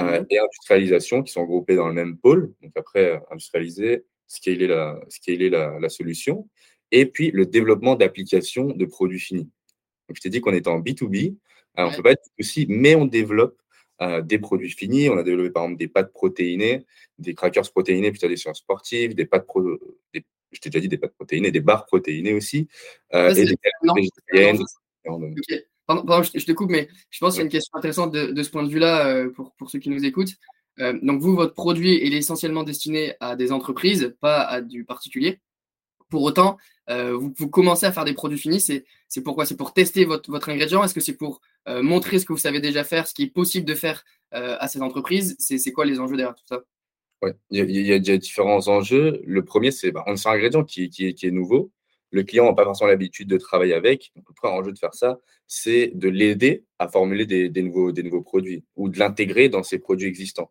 Mhm. 0.00 0.26
et 0.28 0.40
industrialisation 0.40 1.22
qui 1.22 1.32
sont 1.32 1.42
regroupés 1.42 1.76
dans 1.76 1.86
le 1.86 1.94
même 1.94 2.18
pôle. 2.18 2.52
Donc, 2.62 2.72
après, 2.76 3.22
industrialiser, 3.30 4.04
scaler 4.34 4.66
la, 4.66 5.00
scaler 5.08 5.50
la, 5.50 5.78
la 5.78 5.88
solution. 5.88 6.48
Et 6.90 7.06
puis, 7.06 7.30
le 7.30 7.46
développement 7.46 7.94
d'applications 7.94 8.66
de 8.66 8.84
produits 8.84 9.20
finis. 9.20 9.50
Donc, 10.08 10.16
je 10.16 10.20
t'ai 10.20 10.30
dit 10.30 10.40
qu'on 10.40 10.52
était 10.52 10.68
en 10.68 10.80
B2B. 10.80 11.36
on 11.76 11.90
ne 11.90 11.96
peut 11.96 12.02
pas 12.02 12.12
être 12.12 12.28
aussi, 12.38 12.66
mais 12.68 12.94
on 12.94 13.06
développe 13.06 13.56
des 14.22 14.38
produits 14.38 14.70
finis. 14.70 15.08
On 15.08 15.16
a 15.16 15.22
développé 15.22 15.50
par 15.50 15.64
exemple 15.64 15.78
des 15.78 15.88
pâtes 15.88 16.12
protéinées, 16.12 16.84
des 17.18 17.34
crackers 17.34 17.70
protéinés 17.70 18.10
plutôt 18.10 18.28
des 18.28 18.36
sciences 18.36 18.58
sportives, 18.58 19.14
des 19.14 19.26
pâtes, 19.26 19.46
pro... 19.46 19.62
des... 20.12 20.24
je 20.52 20.60
t'ai 20.60 20.68
déjà 20.70 20.80
dit 20.80 20.88
des 20.88 20.98
pâtes 20.98 21.14
protéinées, 21.14 21.50
des 21.50 21.60
barres 21.60 21.86
protéinées 21.86 22.34
aussi, 22.34 22.68
euh, 23.14 23.30
et 23.30 23.34
des 23.34 23.56
végétariennes. 23.94 24.64
Pardon, 25.86 26.22
je, 26.22 26.46
te 26.46 26.52
coupe, 26.52 26.70
mais 26.70 26.88
je 27.10 27.18
pense 27.18 27.34
qu'il 27.34 27.40
y 27.40 27.42
a 27.42 27.44
une 27.44 27.50
question 27.50 27.76
intéressante 27.76 28.10
de, 28.12 28.42
ce 28.42 28.48
point 28.48 28.62
de 28.62 28.70
vue-là 28.70 29.06
euh, 29.06 29.30
pour, 29.30 29.52
pour, 29.52 29.68
ceux 29.68 29.78
qui 29.78 29.90
nous 29.90 30.02
écoutent. 30.02 30.34
Euh, 30.80 30.98
donc, 31.02 31.20
vous, 31.20 31.34
votre 31.34 31.54
produit 31.54 31.94
est 31.94 32.12
essentiellement 32.12 32.64
destiné 32.64 33.14
à 33.20 33.36
des 33.36 33.52
entreprises, 33.52 34.14
pas 34.20 34.42
à 34.42 34.60
du 34.60 34.84
particulier. 34.84 35.40
Pour 36.08 36.22
autant, 36.22 36.58
euh, 36.90 37.16
vous, 37.16 37.48
commencez 37.48 37.86
à 37.86 37.92
faire 37.92 38.04
des 38.04 38.12
produits 38.12 38.38
finis. 38.38 38.60
C'est 38.60 38.84
pourquoi? 39.22 39.46
C'est 39.46 39.56
pour 39.56 39.72
tester 39.72 40.04
votre, 40.04 40.48
ingrédient 40.48 40.82
Est-ce 40.84 40.94
que 40.94 41.00
c'est 41.00 41.16
pour 41.16 41.40
euh, 41.68 41.82
montrer 41.82 42.18
ce 42.18 42.26
que 42.26 42.32
vous 42.32 42.38
savez 42.38 42.60
déjà 42.60 42.84
faire, 42.84 43.06
ce 43.06 43.14
qui 43.14 43.24
est 43.24 43.30
possible 43.30 43.66
de 43.66 43.74
faire 43.74 44.04
à 44.32 44.66
ces 44.66 44.82
entreprises? 44.82 45.36
C'est 45.38 45.70
quoi 45.70 45.84
les 45.84 46.00
enjeux 46.00 46.16
derrière 46.16 46.34
tout 46.34 46.46
ça? 46.48 46.64
Oui, 47.22 47.30
il 47.50 47.70
y, 47.70 47.92
a, 47.92 48.18
différents 48.18 48.66
enjeux. 48.66 49.22
Le 49.24 49.44
premier, 49.44 49.70
c'est 49.70 49.92
bah, 49.92 50.04
un 50.08 50.14
ingrédient 50.28 50.64
qui, 50.64 50.90
qui, 50.90 51.06
est 51.06 51.30
nouveau. 51.30 51.70
Le 52.10 52.24
client 52.24 52.44
n'a 52.44 52.52
pas 52.52 52.64
forcément 52.64 52.88
l'habitude 52.88 53.28
de 53.28 53.38
travailler 53.38 53.74
avec. 53.74 54.10
Donc, 54.16 54.24
le 54.28 54.34
premier 54.34 54.54
enjeu 54.54 54.72
de 54.72 54.78
faire 54.78 54.92
ça, 54.92 55.20
c'est 55.46 55.92
de 55.94 56.08
l'aider 56.08 56.64
à 56.78 56.88
formuler 56.88 57.48
nouveaux, 57.62 57.92
des 57.92 58.02
nouveaux 58.02 58.22
produits 58.22 58.64
ou 58.76 58.88
de 58.88 58.98
l'intégrer 58.98 59.48
dans 59.48 59.62
ses 59.62 59.78
produits 59.78 60.08
existants. 60.08 60.50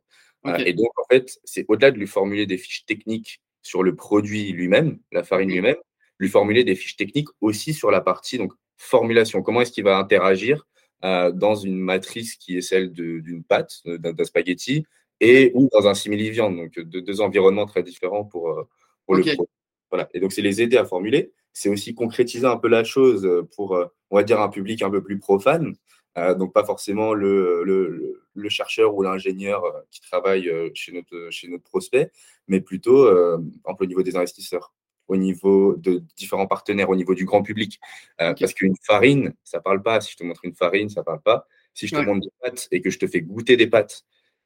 Et 0.65 0.73
donc, 0.73 0.89
en 0.99 1.05
fait, 1.09 1.39
c'est 1.43 1.65
au-delà 1.67 1.91
de 1.91 1.97
lui 1.97 2.07
formuler 2.07 2.45
des 2.45 2.57
fiches 2.57 2.85
techniques 2.85 3.41
sur 3.61 3.83
le 3.83 3.95
produit 3.95 4.51
lui-même, 4.51 4.99
la 5.11 5.23
farine 5.23 5.49
lui-même, 5.49 5.77
lui 6.19 6.29
formuler 6.29 6.63
des 6.63 6.75
fiches 6.75 6.97
techniques 6.97 7.29
aussi 7.41 7.73
sur 7.73 7.91
la 7.91 8.01
partie 8.01 8.37
donc 8.37 8.53
formulation. 8.77 9.41
Comment 9.41 9.61
est-ce 9.61 9.71
qu'il 9.71 9.83
va 9.83 9.97
interagir 9.97 10.67
euh, 11.03 11.31
dans 11.31 11.55
une 11.55 11.77
matrice 11.77 12.35
qui 12.35 12.57
est 12.57 12.61
celle 12.61 12.91
d'une 12.91 13.43
pâte, 13.43 13.81
d'un 13.85 14.23
spaghetti, 14.23 14.85
et 15.19 15.51
ou 15.53 15.69
dans 15.71 15.87
un 15.87 15.93
simili-viande, 15.93 16.55
donc 16.57 16.79
de, 16.79 16.99
deux 16.99 17.21
environnements 17.21 17.65
très 17.65 17.83
différents 17.83 18.25
pour, 18.25 18.49
euh, 18.49 18.67
pour 19.05 19.15
le 19.15 19.23
produit. 19.23 19.51
Voilà. 19.89 20.09
Et 20.13 20.19
donc, 20.19 20.33
c'est 20.33 20.41
les 20.41 20.61
aider 20.61 20.77
à 20.77 20.85
formuler. 20.85 21.31
C'est 21.53 21.69
aussi 21.69 21.93
concrétiser 21.93 22.45
un 22.45 22.57
peu 22.57 22.67
la 22.67 22.83
chose 22.83 23.29
pour, 23.55 23.75
euh, 23.75 23.85
on 24.09 24.15
va 24.15 24.23
dire, 24.23 24.41
un 24.41 24.49
public 24.49 24.81
un 24.81 24.89
peu 24.89 25.03
plus 25.03 25.19
profane. 25.19 25.75
Donc, 26.15 26.53
pas 26.53 26.63
forcément 26.63 27.13
le, 27.13 27.63
le, 27.63 28.21
le 28.33 28.49
chercheur 28.49 28.95
ou 28.95 29.01
l'ingénieur 29.01 29.63
qui 29.91 30.01
travaille 30.01 30.51
chez 30.73 30.91
notre, 30.91 31.29
chez 31.31 31.47
notre 31.47 31.63
prospect, 31.63 32.11
mais 32.47 32.61
plutôt, 32.61 33.07
un 33.07 33.73
peu 33.75 33.85
au 33.85 33.87
niveau 33.87 34.03
des 34.03 34.15
investisseurs 34.15 34.73
au 35.07 35.15
niveau 35.15 35.75
de 35.75 36.03
différents 36.15 36.47
partenaires, 36.47 36.89
au 36.89 36.95
niveau 36.95 37.13
du 37.13 37.25
grand 37.25 37.43
public. 37.43 37.79
Euh, 38.21 38.33
parce 38.39 38.53
qu'une 38.53 38.75
farine, 38.81 39.33
ça 39.43 39.59
parle 39.59 39.81
pas. 39.81 40.01
Si 40.01 40.11
je 40.13 40.17
te 40.17 40.23
montre 40.23 40.45
une 40.45 40.55
farine, 40.55 40.89
ça 40.89 41.03
parle 41.03 41.21
pas. 41.21 41.47
Si 41.73 41.87
je 41.87 41.95
te 41.95 42.01
montre 42.01 42.21
des 42.21 42.31
pâtes 42.41 42.67
et 42.71 42.81
que 42.81 42.89
je 42.89 42.99
te 42.99 43.07
fais 43.07 43.21
goûter 43.21 43.57
des 43.57 43.67
pâtes 43.67 44.05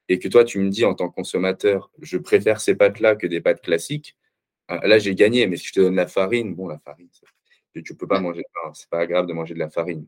et 0.10 0.20
que 0.20 0.28
toi, 0.28 0.44
tu 0.44 0.60
me 0.60 0.70
dis 0.70 0.86
en 0.86 0.94
tant 0.94 1.10
que 1.10 1.16
consommateur, 1.16 1.92
je 2.02 2.18
préfère 2.18 2.62
ces 2.62 2.76
pâtes-là 2.76 3.16
que 3.16 3.28
des 3.28 3.42
pâtes 3.42 3.62
classiques, 3.62 4.16
euh, 4.72 4.80
là, 4.84 4.98
j'ai 5.00 5.16
gagné. 5.16 5.48
Mais 5.48 5.58
si 5.58 5.68
je 5.68 5.74
te 5.74 5.80
donne 5.80 5.96
la 5.96 6.08
farine, 6.08 6.56
bon, 6.56 6.68
la 6.68 6.80
farine, 6.80 7.10
tu 7.86 7.96
peux 7.96 8.08
pas 8.08 8.20
manger. 8.20 8.44
C'est 8.74 8.90
pas 8.90 9.00
agréable 9.00 9.28
de 9.28 9.34
manger 9.34 9.54
de 9.54 9.60
la 9.60 9.70
farine. 9.70 10.08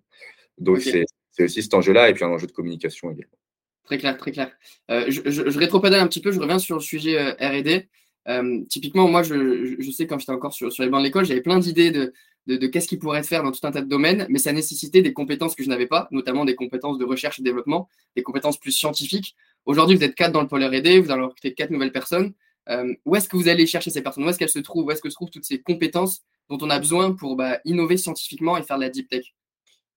Donc, 0.58 0.82
c'est 0.82 1.06
aussi 1.44 1.64
cet 1.64 1.74
enjeu-là 1.74 2.10
et 2.10 2.14
puis 2.14 2.24
un 2.24 2.30
enjeu 2.30 2.48
de 2.48 2.52
communication 2.52 3.12
également. 3.12 3.38
Très 3.84 3.98
clair, 3.98 4.18
très 4.18 4.32
clair. 4.32 4.52
Euh, 4.92 5.06
je, 5.08 5.22
je, 5.26 5.50
je 5.50 5.60
rétropédale 5.60 6.02
un 6.02 6.08
petit 6.08 6.22
peu, 6.22 6.32
je 6.32 6.40
reviens 6.40 6.60
sur 6.60 6.76
le 6.76 6.82
sujet 6.82 7.32
RD. 7.40 7.88
Euh, 8.28 8.64
typiquement, 8.70 9.08
moi, 9.08 9.24
je, 9.24 9.76
je, 9.80 9.92
sais 9.92 10.06
quand 10.06 10.20
j'étais 10.20 10.32
encore 10.32 10.54
sur, 10.54 10.72
sur, 10.72 10.84
les 10.84 10.90
bancs 10.90 11.02
de 11.02 11.06
l'école, 11.06 11.26
j'avais 11.26 11.42
plein 11.42 11.58
d'idées 11.58 11.90
de, 11.90 12.14
de, 12.46 12.58
de 12.58 12.68
qu'est-ce 12.68 12.88
qui 12.88 12.98
pourrait 12.98 13.20
être 13.20 13.28
faire 13.28 13.44
dans 13.44 13.52
tout 13.52 13.66
un 13.66 13.72
tas 13.72 13.82
de 13.82 13.88
domaines, 13.88 14.28
mais 14.30 14.40
ça 14.40 14.52
nécessitait 14.52 15.02
des 15.02 15.14
compétences 15.14 15.56
que 15.56 15.64
je 15.64 15.70
n'avais 15.70 15.88
pas, 15.88 16.08
notamment 16.12 16.46
des 16.46 16.56
compétences 16.56 16.98
de 16.98 17.06
recherche 17.06 17.40
et 17.40 17.44
développement, 17.44 17.90
des 18.16 18.22
compétences 18.22 18.60
plus 18.60 18.72
scientifiques. 18.72 19.36
Aujourd'hui, 19.66 19.96
vous 19.96 20.04
êtes 20.04 20.16
quatre 20.16 20.32
dans 20.32 20.42
le 20.42 20.48
pôle 20.48 20.64
R&D, 20.64 21.00
vous 21.00 21.12
allez 21.12 21.24
recruter 21.24 21.54
quatre 21.54 21.72
nouvelles 21.72 21.92
personnes. 21.92 22.34
Euh, 22.70 22.94
où 23.06 23.16
est-ce 23.16 23.28
que 23.28 23.36
vous 23.36 23.48
allez 23.48 23.66
chercher 23.66 23.90
ces 23.90 24.04
personnes? 24.04 24.24
Où 24.26 24.30
est-ce 24.30 24.38
qu'elles 24.38 24.50
se 24.50 24.60
trouvent? 24.60 24.86
Où 24.86 24.92
est-ce 24.92 25.02
que 25.02 25.10
se 25.10 25.16
trouvent 25.16 25.32
toutes 25.32 25.46
ces 25.46 25.60
compétences 25.62 26.22
dont 26.50 26.58
on 26.62 26.70
a 26.70 26.78
besoin 26.78 27.14
pour 27.14 27.36
bah, 27.36 27.60
innover 27.66 27.98
scientifiquement 27.98 28.58
et 28.58 28.64
faire 28.64 28.78
de 28.78 28.84
la 28.84 28.90
deep 28.90 29.10
tech? 29.10 29.34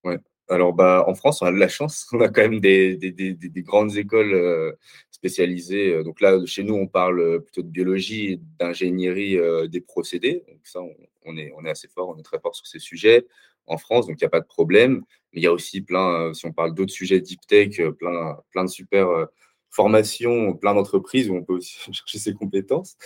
Ouais. 0.04 0.18
Alors, 0.48 0.72
bah, 0.72 1.04
en 1.06 1.14
France, 1.14 1.40
on 1.42 1.46
a 1.46 1.52
de 1.52 1.56
la 1.56 1.68
chance. 1.68 2.06
On 2.12 2.20
a 2.20 2.28
quand 2.28 2.42
même 2.42 2.60
des, 2.60 2.96
des, 2.96 3.10
des, 3.12 3.34
des 3.34 3.62
grandes 3.62 3.96
écoles 3.96 4.34
euh, 4.34 4.72
spécialisées. 5.10 5.94
Euh, 5.94 6.02
donc 6.02 6.20
là, 6.20 6.44
chez 6.46 6.62
nous, 6.62 6.74
on 6.74 6.86
parle 6.86 7.20
euh, 7.20 7.38
plutôt 7.38 7.62
de 7.62 7.68
biologie 7.68 8.32
et 8.32 8.40
d'ingénierie 8.58 9.38
des 9.68 9.80
procédés. 9.80 10.44
Donc 10.48 10.60
ça, 10.64 10.80
on, 11.24 11.36
est, 11.36 11.52
on 11.56 11.64
est 11.64 11.70
assez 11.70 11.88
fort, 11.88 12.08
on 12.10 12.18
est 12.18 12.22
très 12.22 12.40
fort 12.40 12.54
sur 12.54 12.66
ces 12.66 12.78
sujets 12.80 13.26
en 13.66 13.78
France, 13.78 14.08
donc 14.08 14.16
il 14.20 14.24
n'y 14.24 14.26
a 14.26 14.30
pas 14.30 14.40
de 14.40 14.46
problème. 14.46 15.02
Mais 15.32 15.40
il 15.40 15.44
y 15.44 15.46
a 15.46 15.52
aussi 15.52 15.80
plein, 15.80 16.34
si 16.34 16.44
on 16.46 16.52
parle 16.52 16.74
d'autres 16.74 16.92
sujets 16.92 17.20
deep 17.20 17.40
tech, 17.46 17.80
plein, 17.98 18.36
plein 18.50 18.64
de 18.64 18.70
super 18.70 19.28
formations, 19.70 20.54
plein 20.54 20.74
d'entreprises 20.74 21.30
où 21.30 21.36
on 21.36 21.44
peut 21.44 21.54
aussi 21.54 21.78
chercher 21.92 22.18
ses 22.18 22.34
compétences. 22.34 22.96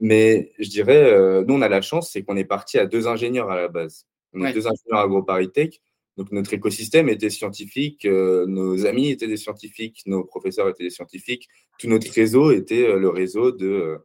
mais 0.00 0.52
je 0.58 0.68
dirais, 0.68 1.44
nous, 1.44 1.54
on 1.54 1.62
a 1.62 1.68
la 1.68 1.80
chance, 1.80 2.10
c'est 2.10 2.22
qu'on 2.24 2.36
est 2.36 2.44
parti 2.44 2.78
à 2.78 2.86
deux 2.86 3.06
ingénieurs 3.06 3.50
à 3.50 3.56
la 3.56 3.68
base. 3.68 4.06
On 4.34 4.44
est 4.44 4.52
deux 4.52 4.66
ingénieurs 4.66 5.00
AgroParisTech 5.00 5.80
donc 6.16 6.32
notre 6.32 6.54
écosystème 6.54 7.08
était 7.08 7.28
scientifique, 7.28 8.06
euh, 8.06 8.46
nos 8.46 8.86
amis 8.86 9.10
étaient 9.10 9.26
des 9.26 9.36
scientifiques, 9.36 10.02
nos 10.06 10.24
professeurs 10.24 10.68
étaient 10.68 10.84
des 10.84 10.90
scientifiques, 10.90 11.48
tout 11.78 11.88
notre 11.88 12.10
réseau 12.10 12.52
était 12.52 12.88
euh, 12.88 12.98
le 12.98 13.10
réseau 13.10 13.52
de, 13.52 13.66
euh, 13.66 13.98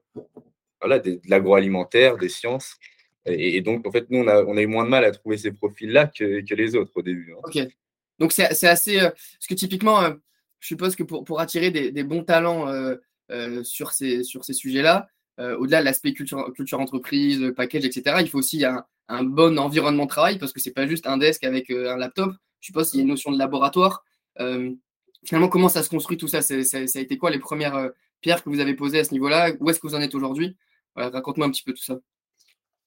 voilà, 0.81 0.99
de, 0.99 1.21
l'agroalimentaire, 1.27 2.17
des 2.17 2.29
sciences. 2.29 2.75
Et, 3.25 3.61
donc, 3.61 3.85
en 3.87 3.91
fait, 3.91 4.09
nous, 4.09 4.19
on 4.19 4.27
a, 4.27 4.61
eu 4.61 4.67
moins 4.67 4.83
de 4.83 4.89
mal 4.89 5.05
à 5.05 5.11
trouver 5.11 5.37
ces 5.37 5.51
profils-là 5.51 6.07
que, 6.07 6.43
les 6.55 6.75
autres 6.75 6.91
au 6.95 7.03
début. 7.03 7.33
Hein. 7.33 7.41
Ok. 7.43 7.59
Donc, 8.17 8.31
c'est 8.31 8.45
assez. 8.67 8.97
parce 8.97 9.47
que 9.47 9.53
typiquement, 9.53 10.01
je 10.59 10.67
suppose 10.67 10.95
que 10.95 11.03
pour, 11.03 11.23
pour 11.23 11.39
attirer 11.39 11.69
des, 11.69 11.91
des 11.91 12.03
bons 12.03 12.23
talents 12.23 12.65
sur 13.61 13.91
ces, 13.91 14.23
sur 14.23 14.43
ces 14.43 14.53
sujets-là, 14.53 15.07
au-delà 15.59 15.79
de 15.79 15.85
l'aspect 15.85 16.13
culture, 16.13 16.51
culture 16.53 16.79
entreprise, 16.79 17.53
package, 17.55 17.85
etc., 17.85 18.17
il 18.21 18.29
faut 18.29 18.39
aussi 18.39 18.63
un, 18.65 19.23
bon 19.23 19.59
environnement 19.59 20.05
de 20.05 20.09
travail 20.09 20.37
parce 20.37 20.53
que 20.53 20.59
c'est 20.59 20.71
pas 20.71 20.87
juste 20.87 21.05
un 21.07 21.17
desk 21.17 21.43
avec 21.43 21.69
euh, 21.69 21.91
un 21.91 21.97
laptop. 21.97 22.31
Je 22.59 22.67
suppose 22.67 22.89
qu'il 22.89 22.99
y 22.99 23.01
a 23.01 23.03
une 23.03 23.09
notion 23.09 23.31
de 23.31 23.37
laboratoire. 23.37 24.03
Euh, 24.39 24.71
finalement, 25.25 25.49
comment 25.49 25.69
ça 25.69 25.83
se 25.83 25.89
construit 25.89 26.17
tout 26.17 26.27
ça, 26.27 26.41
ça, 26.41 26.55
a 26.55 26.99
été 26.99 27.17
quoi 27.17 27.31
les 27.31 27.39
premières 27.39 27.75
euh, 27.75 27.89
pierres 28.21 28.43
que 28.43 28.49
vous 28.49 28.59
avez 28.59 28.73
posées 28.73 28.99
à 28.99 29.03
ce 29.03 29.11
niveau-là? 29.11 29.51
Où 29.59 29.69
est-ce 29.69 29.79
que 29.79 29.87
vous 29.87 29.95
en 29.95 30.01
êtes 30.01 30.15
aujourd'hui? 30.15 30.55
Raconte-moi 30.95 31.47
un 31.47 31.51
petit 31.51 31.63
peu 31.63 31.73
tout 31.73 31.83
ça. 31.83 31.99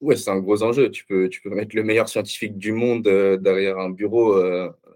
Ouais, 0.00 0.16
c'est 0.16 0.30
un 0.30 0.38
gros 0.38 0.62
enjeu. 0.62 0.90
Tu 0.90 1.04
peux, 1.06 1.28
tu 1.28 1.40
peux 1.40 1.50
mettre 1.50 1.74
le 1.74 1.82
meilleur 1.82 2.08
scientifique 2.08 2.58
du 2.58 2.72
monde 2.72 3.02
derrière 3.02 3.78
un 3.78 3.90
bureau 3.90 4.34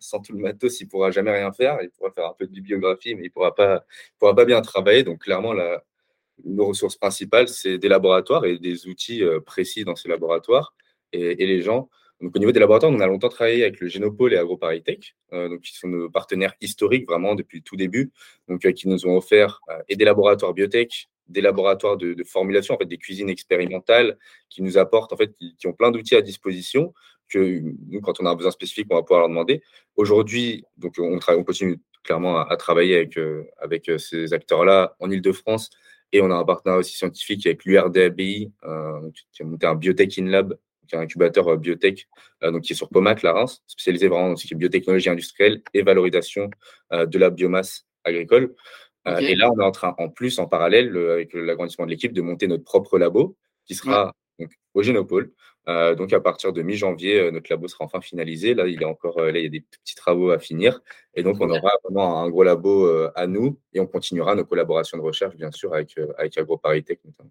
sans 0.01 0.21
tout 0.21 0.33
le 0.33 0.39
matos, 0.39 0.81
il 0.81 0.85
ne 0.85 0.91
pourra 0.91 1.11
jamais 1.11 1.33
rien 1.33 1.53
faire. 1.53 1.79
Il 1.83 1.91
pourra 1.91 2.11
faire 2.11 2.27
un 2.27 2.35
peu 2.39 2.47
de 2.47 2.53
bibliographie, 2.53 3.15
mais 3.15 3.23
il 3.23 3.27
ne 3.27 3.33
pourra 3.33 3.55
pas, 3.55 3.85
pourra 4.19 4.35
pas 4.35 4.45
bien 4.45 4.61
travailler. 4.61 5.03
Donc, 5.03 5.23
clairement, 5.23 5.53
la, 5.53 5.83
nos 6.45 6.67
ressources 6.67 6.97
principales, 6.97 7.49
c'est 7.49 7.79
des 7.79 7.89
laboratoires 7.89 8.45
et 8.45 8.59
des 8.59 8.87
outils 8.87 9.23
précis 9.45 9.85
dans 9.85 9.97
ces 9.97 10.09
laboratoires 10.09 10.75
et, 11.13 11.47
les 11.47 11.63
gens. 11.63 11.89
Donc, 12.21 12.35
au 12.35 12.39
niveau 12.39 12.51
des 12.51 12.61
laboratoires, 12.61 12.93
on 12.93 13.01
a 13.01 13.07
longtemps 13.07 13.29
travaillé 13.29 13.63
avec 13.63 13.81
le 13.81 13.87
Génopole 13.87 14.35
et 14.35 14.39
AgroParisTech, 14.39 15.15
euh, 15.33 15.49
donc 15.49 15.61
qui 15.61 15.77
sont 15.77 15.87
nos 15.87 16.11
partenaires 16.11 16.55
historiques 16.61 17.07
vraiment 17.07 17.37
depuis 17.37 17.59
le 17.59 17.63
tout 17.63 17.77
début, 17.77 18.11
donc 18.49 18.65
euh, 18.65 18.73
qui 18.73 18.89
nous 18.89 19.07
ont 19.07 19.17
offert 19.17 19.61
euh, 19.71 19.79
et 19.89 19.95
des 19.95 20.05
laboratoires 20.05 20.53
biotech, 20.53 21.09
des 21.29 21.41
laboratoires 21.41 21.97
de, 21.97 22.25
formulation, 22.25 22.75
en 22.75 22.79
fait, 22.79 22.87
des 22.87 22.97
cuisines 22.97 23.29
expérimentales, 23.29 24.19
qui 24.49 24.63
nous 24.63 24.79
apportent 24.79 25.13
en 25.13 25.17
fait, 25.17 25.33
qui, 25.37 25.67
ont 25.67 25.73
plein 25.73 25.91
d'outils 25.91 26.17
à 26.17 26.23
disposition 26.23 26.93
que 27.29 27.61
nous, 27.89 28.01
quand 28.01 28.21
on 28.21 28.27
a 28.27 28.31
un 28.31 28.35
besoin 28.35 28.51
spécifique, 28.51 28.87
on 28.91 28.97
va 28.97 29.03
pouvoir 29.03 29.21
leur 29.21 29.29
demander. 29.29 29.63
Aujourd'hui, 29.95 30.65
donc 30.79 30.95
on, 30.99 31.19
on 31.29 31.45
continue 31.45 31.79
clairement 32.03 32.41
à, 32.41 32.57
travailler 32.57 32.97
avec, 32.97 33.19
avec 33.59 33.91
ces 33.99 34.33
acteurs-là 34.33 34.97
en 34.99 35.11
Ile-de-France. 35.11 35.69
Et 36.13 36.21
on 36.23 36.31
a 36.31 36.35
un 36.35 36.45
partenaire 36.45 36.79
aussi 36.79 36.97
scientifique 36.97 37.47
avec 37.47 37.65
l'URDABI, 37.65 38.53
qui 39.33 39.43
a 39.43 39.45
monté 39.45 39.67
un 39.67 39.75
Biotech 39.75 40.19
in 40.19 40.27
Lab 40.27 40.57
qui 40.89 40.95
est 40.95 40.99
un 40.99 41.03
incubateur 41.03 41.47
euh, 41.49 41.57
biotech, 41.57 42.09
euh, 42.43 42.51
donc 42.51 42.63
qui 42.63 42.73
est 42.73 42.77
sur 42.77 42.89
Pomat, 42.89 43.17
la 43.23 43.33
Reims, 43.33 43.63
spécialisé 43.67 44.09
vraiment 44.09 44.31
dans 44.31 44.37
ce 44.37 44.47
qui 44.47 44.55
est 44.55 44.57
biotechnologie 44.57 45.11
industrielle 45.11 45.63
et 45.75 45.83
valorisation 45.83 46.51
euh, 46.93 47.07
de 47.07 47.19
la 47.19 47.31
biomasse 47.31 47.87
agricole. 48.05 48.55
Et 49.21 49.37
là, 49.37 49.51
on 49.51 49.59
est 49.59 49.65
en 49.65 49.71
train, 49.71 49.95
en 49.97 50.11
plus, 50.11 50.39
en 50.39 50.47
parallèle, 50.47 50.95
avec 50.95 51.33
l'agrandissement 51.33 51.87
de 51.87 51.91
l'équipe, 51.91 52.13
de 52.13 52.21
monter 52.21 52.47
notre 52.47 52.65
propre 52.65 52.99
labo 52.99 53.39
qui 53.65 53.75
sera 53.75 54.15
au 54.75 54.83
Génopole. 54.83 55.33
Euh, 55.69 55.95
donc 55.95 56.13
à 56.13 56.21
partir 56.21 56.53
de 56.53 56.63
mi-janvier, 56.63 57.21
euh, 57.21 57.31
notre 57.31 57.51
labo 57.51 57.69
sera 57.69 57.85
enfin 57.85 58.01
finalisé. 58.01 58.55
Là, 58.55 58.67
il, 58.67 58.81
est 58.81 58.87
encore, 58.87 59.21
là, 59.21 59.39
il 59.39 59.43
y 59.43 59.47
a 59.47 59.51
des 59.51 59.61
petits 59.61 59.95
travaux 59.95 60.31
à 60.31 60.39
finir. 60.39 60.81
Et 61.15 61.23
donc, 61.23 61.37
on 61.41 61.51
aura 61.51 61.73
vraiment 61.85 62.23
un 62.23 62.29
gros 62.31 62.43
labo 62.43 62.89
à 63.15 63.27
nous 63.27 63.59
et 63.73 63.81
on 63.81 63.87
continuera 63.87 64.35
nos 64.35 64.45
collaborations 64.45 64.97
de 64.97 65.03
recherche, 65.03 65.37
bien 65.37 65.51
sûr, 65.51 65.75
avec, 65.75 65.95
avec 66.17 66.39
AgroParisTech 66.39 67.01
notamment. 67.05 67.31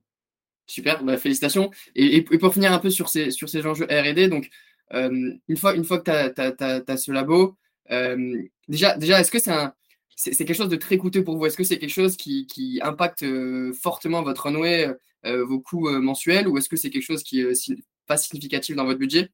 Super, 0.66 1.04
bah, 1.04 1.18
félicitations. 1.18 1.72
Et, 1.96 2.22
pour 2.22 2.54
finir 2.54 2.74
un 2.74 2.80
peu 2.80 2.90
sur 2.90 3.10
ces, 3.10 3.32
sur 3.32 3.50
ces 3.50 3.66
enjeux 3.66 3.86
RD, 3.86 4.30
donc 4.30 4.50
une, 4.92 5.58
fois, 5.58 5.74
une 5.76 5.86
fois 5.86 6.00
que 6.00 6.30
tu 6.30 6.64
as, 6.92 6.98
ce 6.98 7.12
labo, 7.12 7.56
déjà, 8.68 8.98
déjà 8.98 9.22
est-ce 9.22 9.32
que 9.32 9.40
c'est 10.18 10.46
quelque 10.46 10.54
chose 10.54 10.70
de 10.70 10.76
très 10.76 10.98
coûteux 10.98 11.24
pour 11.24 11.38
vous? 11.38 11.46
Est-ce 11.46 11.58
que 11.58 11.64
c'est 11.64 11.78
quelque 11.78 11.90
chose 11.90 12.18
qui, 12.18 12.80
impacte 12.84 13.24
euh, 13.24 13.72
fortement 13.74 14.24
votre 14.24 14.44
runway, 14.44 14.94
euh, 15.26 15.46
vos 15.46 15.60
coûts 15.60 15.88
euh, 15.88 16.00
mensuels, 16.00 16.48
ou 16.48 16.58
est-ce 16.58 16.68
que 16.70 16.76
c'est 16.76 16.90
quelque 16.90 17.04
chose 17.04 17.24
qui 17.24 17.46
pas 18.08 18.18
significatif 18.18 18.76
dans 18.76 18.86
votre 18.86 19.00
budget 19.00 19.32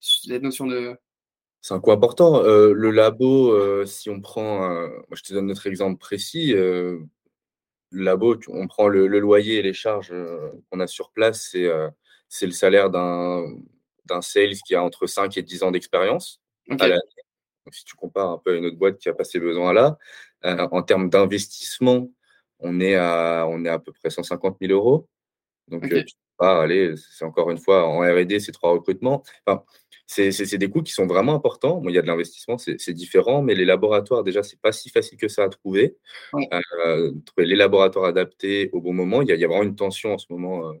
Cette 0.00 0.42
notion 0.42 0.66
de. 0.66 0.96
C'est 1.62 1.74
un 1.74 1.80
coût 1.80 1.92
important. 1.92 2.42
le 2.42 2.90
labo, 2.90 3.84
si 3.86 4.08
on 4.08 4.20
prend, 4.20 4.68
moi 4.68 5.16
je 5.16 5.22
te 5.22 5.32
donne 5.32 5.46
notre 5.46 5.66
exemple 5.66 5.98
précis, 5.98 6.52
le 6.52 7.08
labo, 7.90 8.36
on 8.48 8.68
prend 8.68 8.86
le, 8.86 9.06
loyer 9.08 9.56
et 9.56 9.62
les 9.62 9.72
charges 9.72 10.14
qu'on 10.70 10.78
a 10.78 10.86
sur 10.86 11.10
place, 11.10 11.56
c'est 12.28 12.46
le 12.46 12.52
salaire 12.52 12.90
d'un 12.90 14.20
sales 14.20 14.54
qui 14.64 14.76
a 14.76 14.82
entre 14.82 15.08
5 15.08 15.36
et 15.38 15.42
10 15.42 15.64
ans 15.64 15.70
d'expérience 15.72 16.40
si 17.72 17.84
tu 17.84 17.94
compares 17.94 18.30
un 18.30 18.38
peu 18.38 18.52
à 18.52 18.56
une 18.56 18.66
autre 18.66 18.76
boîte 18.76 18.98
qui 18.98 19.08
a 19.08 19.14
pas 19.14 19.24
ces 19.24 19.40
besoins-là, 19.40 19.98
euh, 20.44 20.68
en 20.70 20.82
termes 20.82 21.10
d'investissement, 21.10 22.08
on 22.58 22.80
est 22.80 22.96
à 22.96 23.46
on 23.48 23.64
est 23.64 23.68
à 23.68 23.78
peu 23.78 23.92
près 23.92 24.10
150 24.10 24.56
000 24.60 24.72
euros. 24.72 25.08
Donc, 25.68 25.90
euh, 25.92 26.02
allez, 26.38 26.94
c'est 26.96 27.24
encore 27.24 27.50
une 27.50 27.58
fois 27.58 27.86
en 27.86 28.00
R&D, 28.00 28.40
c'est 28.40 28.52
trois 28.52 28.72
recrutements. 28.72 29.22
Enfin, 29.46 29.64
c'est 30.06 30.58
des 30.58 30.70
coûts 30.70 30.82
qui 30.82 30.92
sont 30.92 31.06
vraiment 31.06 31.34
importants. 31.34 31.82
il 31.84 31.94
y 31.94 31.98
a 31.98 32.02
de 32.02 32.06
l'investissement, 32.06 32.58
c'est 32.58 32.92
différent, 32.92 33.42
mais 33.42 33.54
les 33.54 33.64
laboratoires, 33.64 34.22
déjà, 34.22 34.42
c'est 34.42 34.60
pas 34.60 34.72
si 34.72 34.90
facile 34.90 35.18
que 35.18 35.28
ça 35.28 35.44
à 35.44 35.48
trouver. 35.48 35.96
Euh, 36.34 37.12
trouver 37.24 37.46
les 37.46 37.56
laboratoires 37.56 38.04
adaptés 38.04 38.70
au 38.72 38.80
bon 38.80 38.92
moment, 38.92 39.22
il 39.22 39.28
y 39.28 39.32
a, 39.32 39.34
il 39.34 39.40
y 39.40 39.44
a 39.44 39.48
vraiment 39.48 39.64
une 39.64 39.76
tension 39.76 40.14
en 40.14 40.18
ce 40.18 40.26
moment 40.30 40.72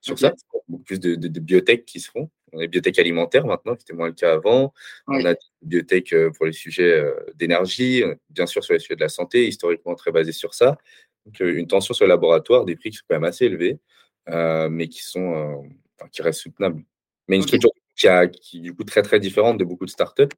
sur 0.00 0.18
ça. 0.18 0.32
Beaucoup 0.68 0.84
plus 0.84 1.00
de, 1.00 1.14
de, 1.14 1.40
biotech 1.40 1.84
qui 1.84 2.00
se 2.00 2.10
font. 2.10 2.30
On 2.52 2.58
a 2.58 2.62
des 2.62 2.68
biotech 2.68 2.98
alimentaires 2.98 3.46
maintenant, 3.46 3.76
qui 3.76 3.82
était 3.82 3.94
moins 3.94 4.08
le 4.08 4.14
cas 4.14 4.32
avant. 4.32 4.72
On 5.06 5.24
a 5.24 5.34
des 5.34 5.40
biotech 5.62 6.12
euh, 6.12 6.30
pour 6.30 6.46
les 6.46 6.52
sujets 6.52 6.92
euh, 6.92 7.14
d'énergie, 7.34 8.02
bien 8.30 8.46
sûr 8.46 8.64
sur 8.64 8.72
les 8.72 8.80
sujets 8.80 8.96
de 8.96 9.00
la 9.00 9.08
santé, 9.08 9.46
historiquement 9.46 9.94
très 9.94 10.12
basé 10.12 10.32
sur 10.32 10.54
ça. 10.54 10.78
Donc, 11.26 11.40
euh, 11.40 11.58
une 11.58 11.66
tension 11.66 11.94
sur 11.94 12.06
le 12.06 12.08
laboratoire, 12.08 12.64
des 12.64 12.76
prix 12.76 12.90
qui 12.90 12.96
sont 12.96 13.04
quand 13.08 13.16
même 13.16 13.24
assez 13.24 13.46
élevés, 13.46 13.78
mais 14.26 14.88
qui, 14.88 15.02
sont, 15.02 15.64
qui 16.12 16.22
restent 16.22 16.40
soutenables. 16.40 16.82
Mais 17.28 17.36
une 17.36 17.42
structure 17.42 17.70
qui, 17.96 18.08
a, 18.08 18.26
qui 18.26 18.58
est 18.58 18.60
du 18.60 18.74
coup 18.74 18.84
très 18.84 19.02
très 19.02 19.20
différente 19.20 19.58
de 19.58 19.64
beaucoup 19.64 19.86
de 19.86 19.90
startups. 19.90 20.34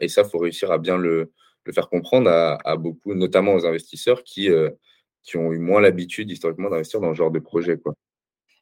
et 0.00 0.08
ça, 0.08 0.22
il 0.22 0.28
faut 0.28 0.38
réussir 0.38 0.70
à 0.70 0.78
bien 0.78 0.96
le, 0.96 1.32
le 1.64 1.72
faire 1.72 1.88
comprendre 1.88 2.30
à, 2.30 2.58
à, 2.64 2.76
beaucoup, 2.76 3.14
notamment 3.14 3.54
aux 3.54 3.66
investisseurs 3.66 4.22
qui, 4.24 4.48
qui 5.22 5.36
ont 5.36 5.52
eu 5.52 5.58
moins 5.58 5.80
l'habitude 5.80 6.30
historiquement 6.30 6.70
d'investir 6.70 7.00
dans 7.00 7.12
ce 7.12 7.18
genre 7.18 7.30
de 7.30 7.38
projet. 7.38 7.78
Quoi. 7.78 7.94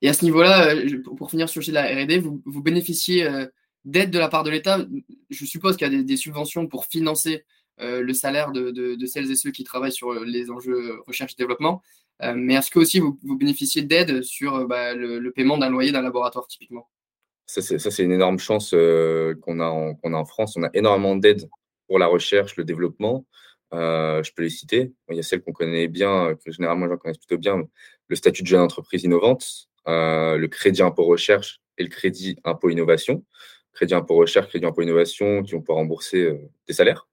Et 0.02 0.08
à 0.08 0.12
ce 0.12 0.24
niveau-là, 0.24 0.74
euh, 0.74 1.02
pour 1.16 1.30
finir 1.30 1.48
sur 1.48 1.60
le 1.60 1.72
la 1.72 2.02
RD, 2.02 2.22
vous, 2.22 2.42
vous 2.44 2.62
bénéficiez 2.62 3.24
euh, 3.24 3.46
d'aide 3.84 4.10
de 4.10 4.18
la 4.18 4.28
part 4.28 4.44
de 4.44 4.50
l'État? 4.50 4.78
Je 5.30 5.44
suppose 5.44 5.76
qu'il 5.76 5.92
y 5.92 5.96
a 5.96 6.02
des, 6.02 6.16
subventions 6.16 6.66
pour 6.66 6.86
financer 6.86 7.44
euh, 7.80 8.00
le 8.00 8.12
salaire 8.12 8.52
de, 8.52 8.96
celles 9.06 9.30
et 9.30 9.36
ceux 9.36 9.50
qui 9.50 9.64
travaillent 9.64 9.92
sur 9.92 10.12
les 10.24 10.50
enjeux 10.50 11.00
recherche 11.06 11.32
et 11.32 11.42
développement. 11.42 11.82
Mais 12.20 12.54
est-ce 12.54 12.70
que 12.70 12.78
aussi 12.78 13.00
vous, 13.00 13.18
bénéficiez 13.22 13.82
d'aide 13.82 14.22
sur 14.22 14.66
bah, 14.66 14.94
le, 14.94 15.30
paiement 15.30 15.58
d'un 15.58 15.70
loyer 15.70 15.92
d'un 15.92 16.02
laboratoire 16.02 16.46
typiquement? 16.46 16.88
Ça, 17.46 17.62
c'est 17.62 18.02
une 18.04 18.12
énorme 18.12 18.38
chance 18.38 18.70
qu'on 18.70 19.60
a, 19.60 19.64
a, 19.64 20.16
en 20.16 20.24
France. 20.24 20.56
On 20.56 20.64
a 20.64 20.70
énormément 20.74 21.16
d'aide 21.16 21.48
pour 21.86 21.98
la 21.98 22.06
recherche, 22.06 22.56
le 22.56 22.64
développement. 22.64 23.24
je 23.72 24.30
peux 24.34 24.42
les 24.42 24.50
citer. 24.50 24.92
Il 25.10 25.16
y 25.16 25.20
a 25.20 25.22
celles 25.22 25.42
qu'on 25.42 25.52
connaît 25.52 25.88
bien, 25.88 26.34
que 26.44 26.50
généralement 26.50 26.86
les 26.86 26.92
gens 26.92 26.98
connaissent 26.98 27.18
plutôt 27.18 27.38
bien, 27.38 27.62
le 28.08 28.16
statut 28.16 28.42
de 28.42 28.48
jeune 28.48 28.60
entreprise 28.60 29.04
innovante, 29.04 29.68
euh, 29.86 30.36
le 30.36 30.48
crédit 30.48 30.82
impôt 30.82 31.04
recherche 31.04 31.60
et 31.78 31.82
le 31.82 31.88
crédit 31.88 32.38
impôt 32.44 32.70
innovation. 32.70 33.24
Crédit 33.72 33.94
impôt 33.94 34.16
recherche, 34.16 34.48
crédit 34.48 34.66
impôt 34.66 34.82
innovation 34.82 35.42
qui 35.42 35.52
vont 35.52 35.60
pouvoir 35.60 35.78
rembourser 35.78 36.22
euh, 36.24 36.50
des 36.66 36.74
salaires, 36.74 37.08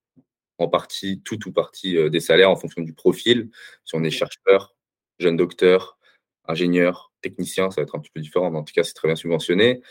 en 0.58 0.68
partie, 0.68 1.22
tout 1.24 1.48
ou 1.48 1.52
partie 1.52 1.98
euh, 1.98 2.10
des 2.10 2.20
salaires 2.20 2.50
en 2.50 2.56
fonction 2.56 2.82
du 2.82 2.94
profil. 2.94 3.50
Si 3.84 3.96
on 3.96 4.04
est 4.04 4.10
chercheur, 4.10 4.75
jeune 5.20 5.38
docteur, 5.38 5.98
ingénieur, 6.48 7.12
technicien, 7.22 7.72
ça 7.72 7.82
va 7.82 7.84
être 7.84 7.96
un 7.96 8.00
petit 8.00 8.12
peu 8.14 8.22
différent, 8.22 8.52
mais 8.52 8.60
en 8.60 8.64
tout 8.64 8.74
cas, 8.74 8.84
c'est 8.84 8.94
très 8.94 9.08
bien 9.08 9.16
subventionné 9.16 9.82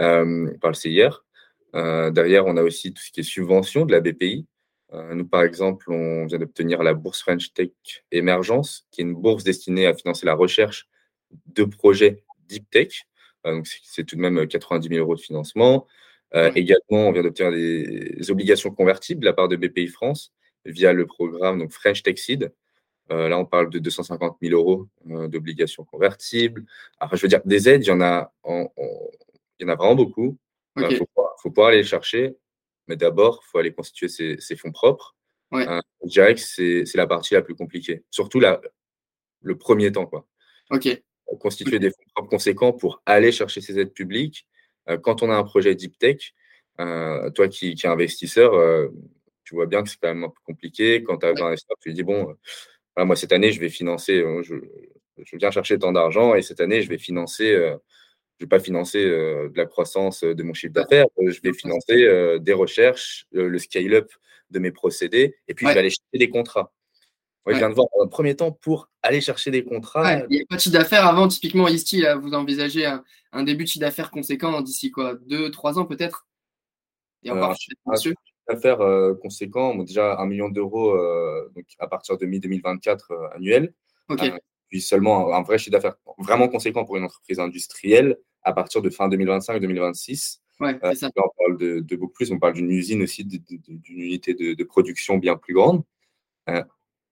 euh, 0.00 0.50
par 0.60 0.70
le 0.70 0.74
CIR. 0.74 1.24
derrière, 1.72 2.46
on 2.46 2.56
a 2.56 2.62
aussi 2.62 2.92
tout 2.92 3.02
ce 3.02 3.12
qui 3.12 3.20
est 3.20 3.24
subvention 3.24 3.86
de 3.86 3.92
la 3.92 4.00
BPI. 4.00 4.46
nous, 4.92 5.26
par 5.26 5.42
exemple, 5.44 5.90
on 5.92 6.26
vient 6.26 6.38
d'obtenir 6.38 6.82
la 6.82 6.94
bourse 6.94 7.20
French 7.22 7.52
Tech 7.52 7.70
Emergence, 8.10 8.86
qui 8.90 9.02
est 9.02 9.04
une 9.04 9.14
bourse 9.14 9.44
destinée 9.44 9.86
à 9.86 9.94
financer 9.94 10.26
la 10.26 10.34
recherche 10.34 10.88
de 11.46 11.64
projets 11.64 12.24
deep 12.48 12.68
tech. 12.70 13.06
Euh, 13.46 13.54
donc, 13.56 13.66
c'est 13.66 14.04
tout 14.04 14.16
de 14.16 14.20
même 14.20 14.46
90 14.46 14.88
000 14.88 15.00
euros 15.00 15.14
de 15.14 15.20
financement. 15.20 15.86
Euh, 16.34 16.52
également, 16.54 17.08
on 17.08 17.12
vient 17.12 17.22
d'obtenir 17.22 17.52
des 17.52 18.30
obligations 18.30 18.70
convertibles 18.70 19.20
de 19.20 19.26
la 19.26 19.32
part 19.32 19.48
de 19.48 19.56
BPI 19.56 19.88
France 19.88 20.32
via 20.64 20.92
le 20.92 21.06
programme 21.06 21.58
donc 21.58 21.72
French 21.72 22.02
Tech 22.02 22.18
Seed. 22.18 22.52
Euh, 23.10 23.28
là, 23.28 23.38
on 23.38 23.44
parle 23.44 23.70
de 23.70 23.78
250 23.78 24.38
000 24.40 24.54
euros 24.58 24.86
d'obligations 25.04 25.84
convertibles. 25.84 26.64
Alors, 26.98 27.16
je 27.16 27.22
veux 27.22 27.28
dire, 27.28 27.40
des 27.44 27.68
aides, 27.68 27.84
il 27.84 27.88
y 27.88 27.92
en 27.92 28.00
a, 28.00 28.32
il 28.46 28.68
y 29.60 29.64
en 29.64 29.68
a 29.68 29.74
vraiment 29.74 29.96
beaucoup. 29.96 30.38
Il 30.76 30.96
faut, 30.96 31.08
faut, 31.42 31.50
pouvoir 31.50 31.68
aller 31.68 31.78
les 31.78 31.84
chercher, 31.84 32.36
mais 32.86 32.96
d'abord, 32.96 33.42
il 33.44 33.50
faut 33.50 33.58
aller 33.58 33.72
constituer 33.72 34.08
ses, 34.08 34.56
fonds 34.56 34.72
propres. 34.72 35.16
je 35.52 35.80
dirais 36.04 36.34
que 36.34 36.40
c'est 36.40 36.84
la 36.94 37.06
partie 37.06 37.34
la 37.34 37.42
plus 37.42 37.56
compliquée, 37.56 38.04
surtout 38.10 38.38
la, 38.38 38.60
le 39.42 39.58
premier 39.58 39.90
temps. 39.90 40.06
Quoi. 40.06 40.26
Ok 40.70 41.02
constituer 41.38 41.78
des 41.78 41.90
fonds 41.90 42.02
propres 42.14 42.30
conséquents 42.30 42.72
pour 42.72 43.02
aller 43.06 43.32
chercher 43.32 43.60
ces 43.60 43.78
aides 43.78 43.92
publiques. 43.92 44.46
Euh, 44.88 44.98
quand 44.98 45.22
on 45.22 45.30
a 45.30 45.34
un 45.34 45.44
projet 45.44 45.74
deep 45.74 45.98
tech, 45.98 46.34
euh, 46.80 47.30
toi 47.30 47.48
qui, 47.48 47.74
qui 47.74 47.86
es 47.86 47.88
investisseur, 47.88 48.54
euh, 48.54 48.88
tu 49.44 49.54
vois 49.54 49.66
bien 49.66 49.82
que 49.82 49.88
c'est 49.90 49.98
quand 50.00 50.08
même 50.08 50.24
un 50.24 50.28
peu 50.28 50.40
compliqué. 50.44 51.02
Quand 51.02 51.18
tu 51.18 51.26
as 51.26 51.30
un 51.30 51.46
investisseur, 51.46 51.76
tu 51.80 51.92
dis 51.92 52.02
bon, 52.02 52.34
moi 53.04 53.16
cette 53.16 53.32
année, 53.32 53.52
je 53.52 53.60
vais 53.60 53.68
financer, 53.68 54.22
je, 54.42 54.54
je, 55.18 55.36
viens 55.36 55.50
chercher 55.50 55.78
tant 55.78 55.92
d'argent 55.92 56.34
et 56.34 56.42
cette 56.42 56.60
année, 56.60 56.82
je 56.82 56.88
vais 56.88 56.98
financer, 56.98 57.52
je 57.54 58.44
vais 58.44 58.48
pas 58.48 58.60
financer 58.60 59.04
de 59.04 59.52
la 59.56 59.66
croissance 59.66 60.22
de 60.22 60.42
mon 60.42 60.54
chiffre 60.54 60.72
d'affaires, 60.72 61.06
je 61.18 61.40
vais 61.42 61.52
financer 61.52 62.38
des 62.40 62.52
recherches, 62.52 63.26
le 63.32 63.58
scale-up 63.58 64.10
de 64.50 64.58
mes 64.58 64.70
procédés 64.72 65.36
et 65.48 65.54
puis 65.54 65.66
je 65.66 65.72
vais 65.72 65.78
aller 65.78 65.90
chercher 65.90 66.18
des 66.18 66.30
contrats. 66.30 66.72
Je 67.46 67.56
viens 67.56 67.70
de 67.70 67.74
voir 67.74 67.88
un 68.02 68.06
premier 68.06 68.36
temps 68.36 68.52
pour 68.52 68.88
aller 69.02 69.20
chercher 69.20 69.50
des 69.50 69.64
contrats. 69.64 70.20
il 70.28 70.36
n'y 70.36 70.42
a 70.42 70.44
pas 70.48 70.56
de 70.56 70.60
chiffre 70.60 70.76
d'affaires 70.76 71.06
avant. 71.06 71.26
Typiquement, 71.28 71.68
ici, 71.68 72.04
vous 72.20 72.34
envisagez 72.34 72.86
un, 73.32 73.42
début 73.42 73.64
de 73.64 73.68
chiffre 73.68 73.84
d'affaires 73.84 74.10
conséquent 74.10 74.60
d'ici 74.60 74.90
quoi 74.90 75.14
Deux, 75.26 75.50
trois 75.50 75.78
ans 75.78 75.84
peut-être? 75.84 76.26
Et 77.22 77.30
encore, 77.30 77.56
chiffre 77.56 77.76
d'affaires 78.54 78.80
euh, 78.80 79.14
conséquent, 79.14 79.74
déjà 79.76 80.18
un 80.18 80.26
million 80.26 80.48
d'euros 80.48 80.92
euh, 80.92 81.50
à 81.78 81.86
partir 81.86 82.18
de 82.18 82.26
mi-2024 82.26 82.98
euh, 83.10 83.28
annuel. 83.34 83.72
puis 84.68 84.80
seulement 84.80 85.34
un, 85.34 85.42
vrai 85.42 85.58
chiffre 85.58 85.72
d'affaires 85.72 85.96
vraiment 86.18 86.48
conséquent 86.48 86.84
pour 86.84 86.96
une 86.96 87.04
entreprise 87.04 87.40
industrielle 87.40 88.18
à 88.42 88.52
partir 88.52 88.82
de 88.82 88.90
fin 88.90 89.08
2025-2026. 89.08 90.40
Ouais, 90.60 90.78
ça. 90.94 91.10
on 91.16 91.22
parle 91.38 91.56
de, 91.58 91.96
beaucoup 91.96 92.12
plus, 92.12 92.30
on 92.32 92.38
parle 92.38 92.52
d'une 92.52 92.70
usine 92.70 93.02
aussi, 93.02 93.24
d'une 93.24 93.80
unité 93.88 94.34
de, 94.34 94.64
production 94.64 95.16
bien 95.16 95.36
plus 95.36 95.54
grande 95.54 95.82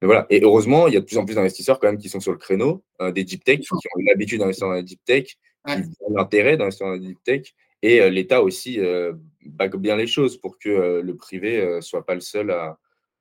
voilà. 0.03 0.27
Et 0.31 0.40
heureusement, 0.42 0.87
il 0.87 0.94
y 0.94 0.96
a 0.96 1.01
de 1.01 1.05
plus 1.05 1.18
en 1.18 1.24
plus 1.24 1.35
d'investisseurs 1.35 1.81
quand 1.81 1.88
même 1.88 1.98
qui 1.98 2.09
sont 2.09 2.20
sur 2.20 2.33
le 2.33 2.38
créneau, 2.38 2.85
euh, 3.01 3.11
des 3.11 3.24
deep 3.24 3.42
tech, 3.42 3.61
qui 3.61 3.72
ont 3.72 3.79
l'habitude 4.07 4.38
d'investir 4.38 4.68
dans 4.68 4.74
la 4.74 4.83
deep 4.83 5.05
tech, 5.05 5.37
qui 5.66 5.72
ont 6.01 6.14
l'intérêt 6.14 6.57
d'investir 6.57 6.87
dans 6.87 6.92
la 6.92 6.98
deep 6.98 7.22
tech. 7.24 7.55
Et 7.83 8.01
euh, 8.01 8.09
l'État 8.09 8.42
aussi 8.42 8.81
euh, 8.81 9.12
bague 9.48 9.76
bien 9.76 9.96
les 9.96 10.06
choses 10.06 10.37
pour 10.37 10.58
que 10.58 11.00
le 11.00 11.16
privé 11.16 11.64
ne 11.76 11.80
soit 11.80 12.04
pas 12.04 12.14
le 12.14 12.20
seul 12.20 12.50
à, 12.50 12.78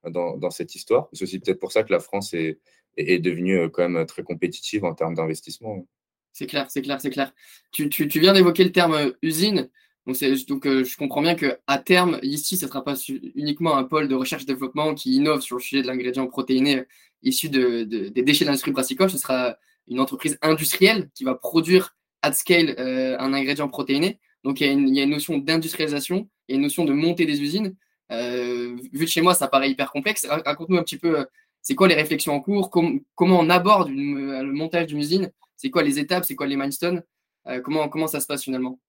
dans, 0.10 0.38
dans, 0.38 0.52
cette 0.52 0.76
histoire. 0.76 1.10
C'est 1.14 1.24
aussi 1.24 1.40
peut-être 1.40 1.60
pour 1.60 1.72
ça 1.72 1.84
que 1.84 1.92
la 1.92 2.00
France 2.00 2.34
est, 2.34 2.60
est, 2.98 3.20
devenue 3.20 3.70
quand 3.70 3.88
même 3.88 4.06
très 4.06 4.24
compétitive 4.24 4.86
en 4.86 4.94
termes 4.94 5.16
d'investissement. 5.16 5.88
C'est 6.34 6.46
clair, 6.46 6.68
c'est 6.70 6.84
clair, 6.84 7.02
c'est 7.02 7.10
clair. 7.10 7.34
Tu, 7.72 7.90
tu, 7.90 8.20
viens 8.20 8.34
d'évoquer 8.34 8.64
le 8.64 8.72
terme 8.72 9.14
usine. 9.24 9.70
Donc, 10.06 10.18
donc 10.48 10.68
euh, 10.68 10.84
je 10.84 10.96
comprends 10.96 11.22
bien 11.22 11.36
qu'à 11.36 11.78
terme, 11.80 12.20
ici, 12.22 12.58
ce 12.58 12.66
ne 12.66 12.70
sera 12.70 12.84
pas 12.84 12.94
uniquement 13.36 13.76
un 13.76 13.84
pôle 13.84 14.08
de 14.08 14.16
recherche-développement 14.16 14.94
qui 14.94 15.16
innove 15.16 15.42
sur 15.42 15.58
le 15.58 15.62
sujet 15.62 15.82
de 15.82 15.88
l'ingrédient 15.88 16.28
protéiné 16.28 16.84
issu 17.24 17.50
de, 17.50 17.84
des 17.84 18.22
déchets 18.22 18.46
de 18.46 18.50
l'industrie 18.50 18.72
brassicole. 18.72 19.10
Ce 19.10 19.18
sera 19.18 19.58
une 19.88 20.00
entreprise 20.00 20.38
industrielle 20.42 21.10
qui 21.16 21.24
va 21.24 21.36
produire 21.36 21.96
at 22.22 22.34
scale 22.34 22.76
euh, 22.78 23.18
un 23.20 23.34
ingrédient 23.34 23.68
protéiné. 23.68 24.20
Donc, 24.44 24.62
il 24.62 24.68
y 24.68 24.70
a 24.70 24.74
une, 24.74 24.88
il 24.88 24.96
y 24.96 25.00
a 25.00 25.04
une 25.04 25.10
notion 25.10 25.38
d'industrialisation, 25.38 26.30
il 26.48 26.52
y 26.52 26.56
a 26.56 26.58
une 26.58 26.64
notion 26.64 26.86
de 26.86 26.94
montée 26.94 27.26
des 27.26 27.42
usines. 27.42 27.76
Euh, 28.12 28.78
vu 28.94 29.06
de 29.06 29.10
chez 29.10 29.22
moi, 29.22 29.34
ça 29.34 29.48
paraît 29.48 29.70
hyper 29.70 29.92
complexe. 29.92 30.26
Raconte-nous 30.30 30.78
un 30.78 30.84
petit 30.84 30.98
peu, 30.98 31.26
c'est 31.62 31.76
quoi 31.76 31.88
les 31.88 31.96
réflexions 31.96 32.34
en 32.34 32.40
cours, 32.40 32.70
comment 32.70 33.40
on 33.40 33.50
aborde 33.50 33.90
le 33.90 34.54
montage 34.54 34.88
d'une 34.88 35.00
usine, 35.00 35.32
c'est 35.58 35.70
quoi 35.70 35.84
les 35.84 36.00
étapes, 36.00 36.24
c'est 36.24 36.36
quoi 36.36 36.48
les 36.48 36.56
milestones? 36.56 37.04
Comment, 37.64 37.90
comment 37.90 38.08
ça 38.08 38.20
se 38.20 38.28
passe 38.28 38.44
finalement? 38.44 38.80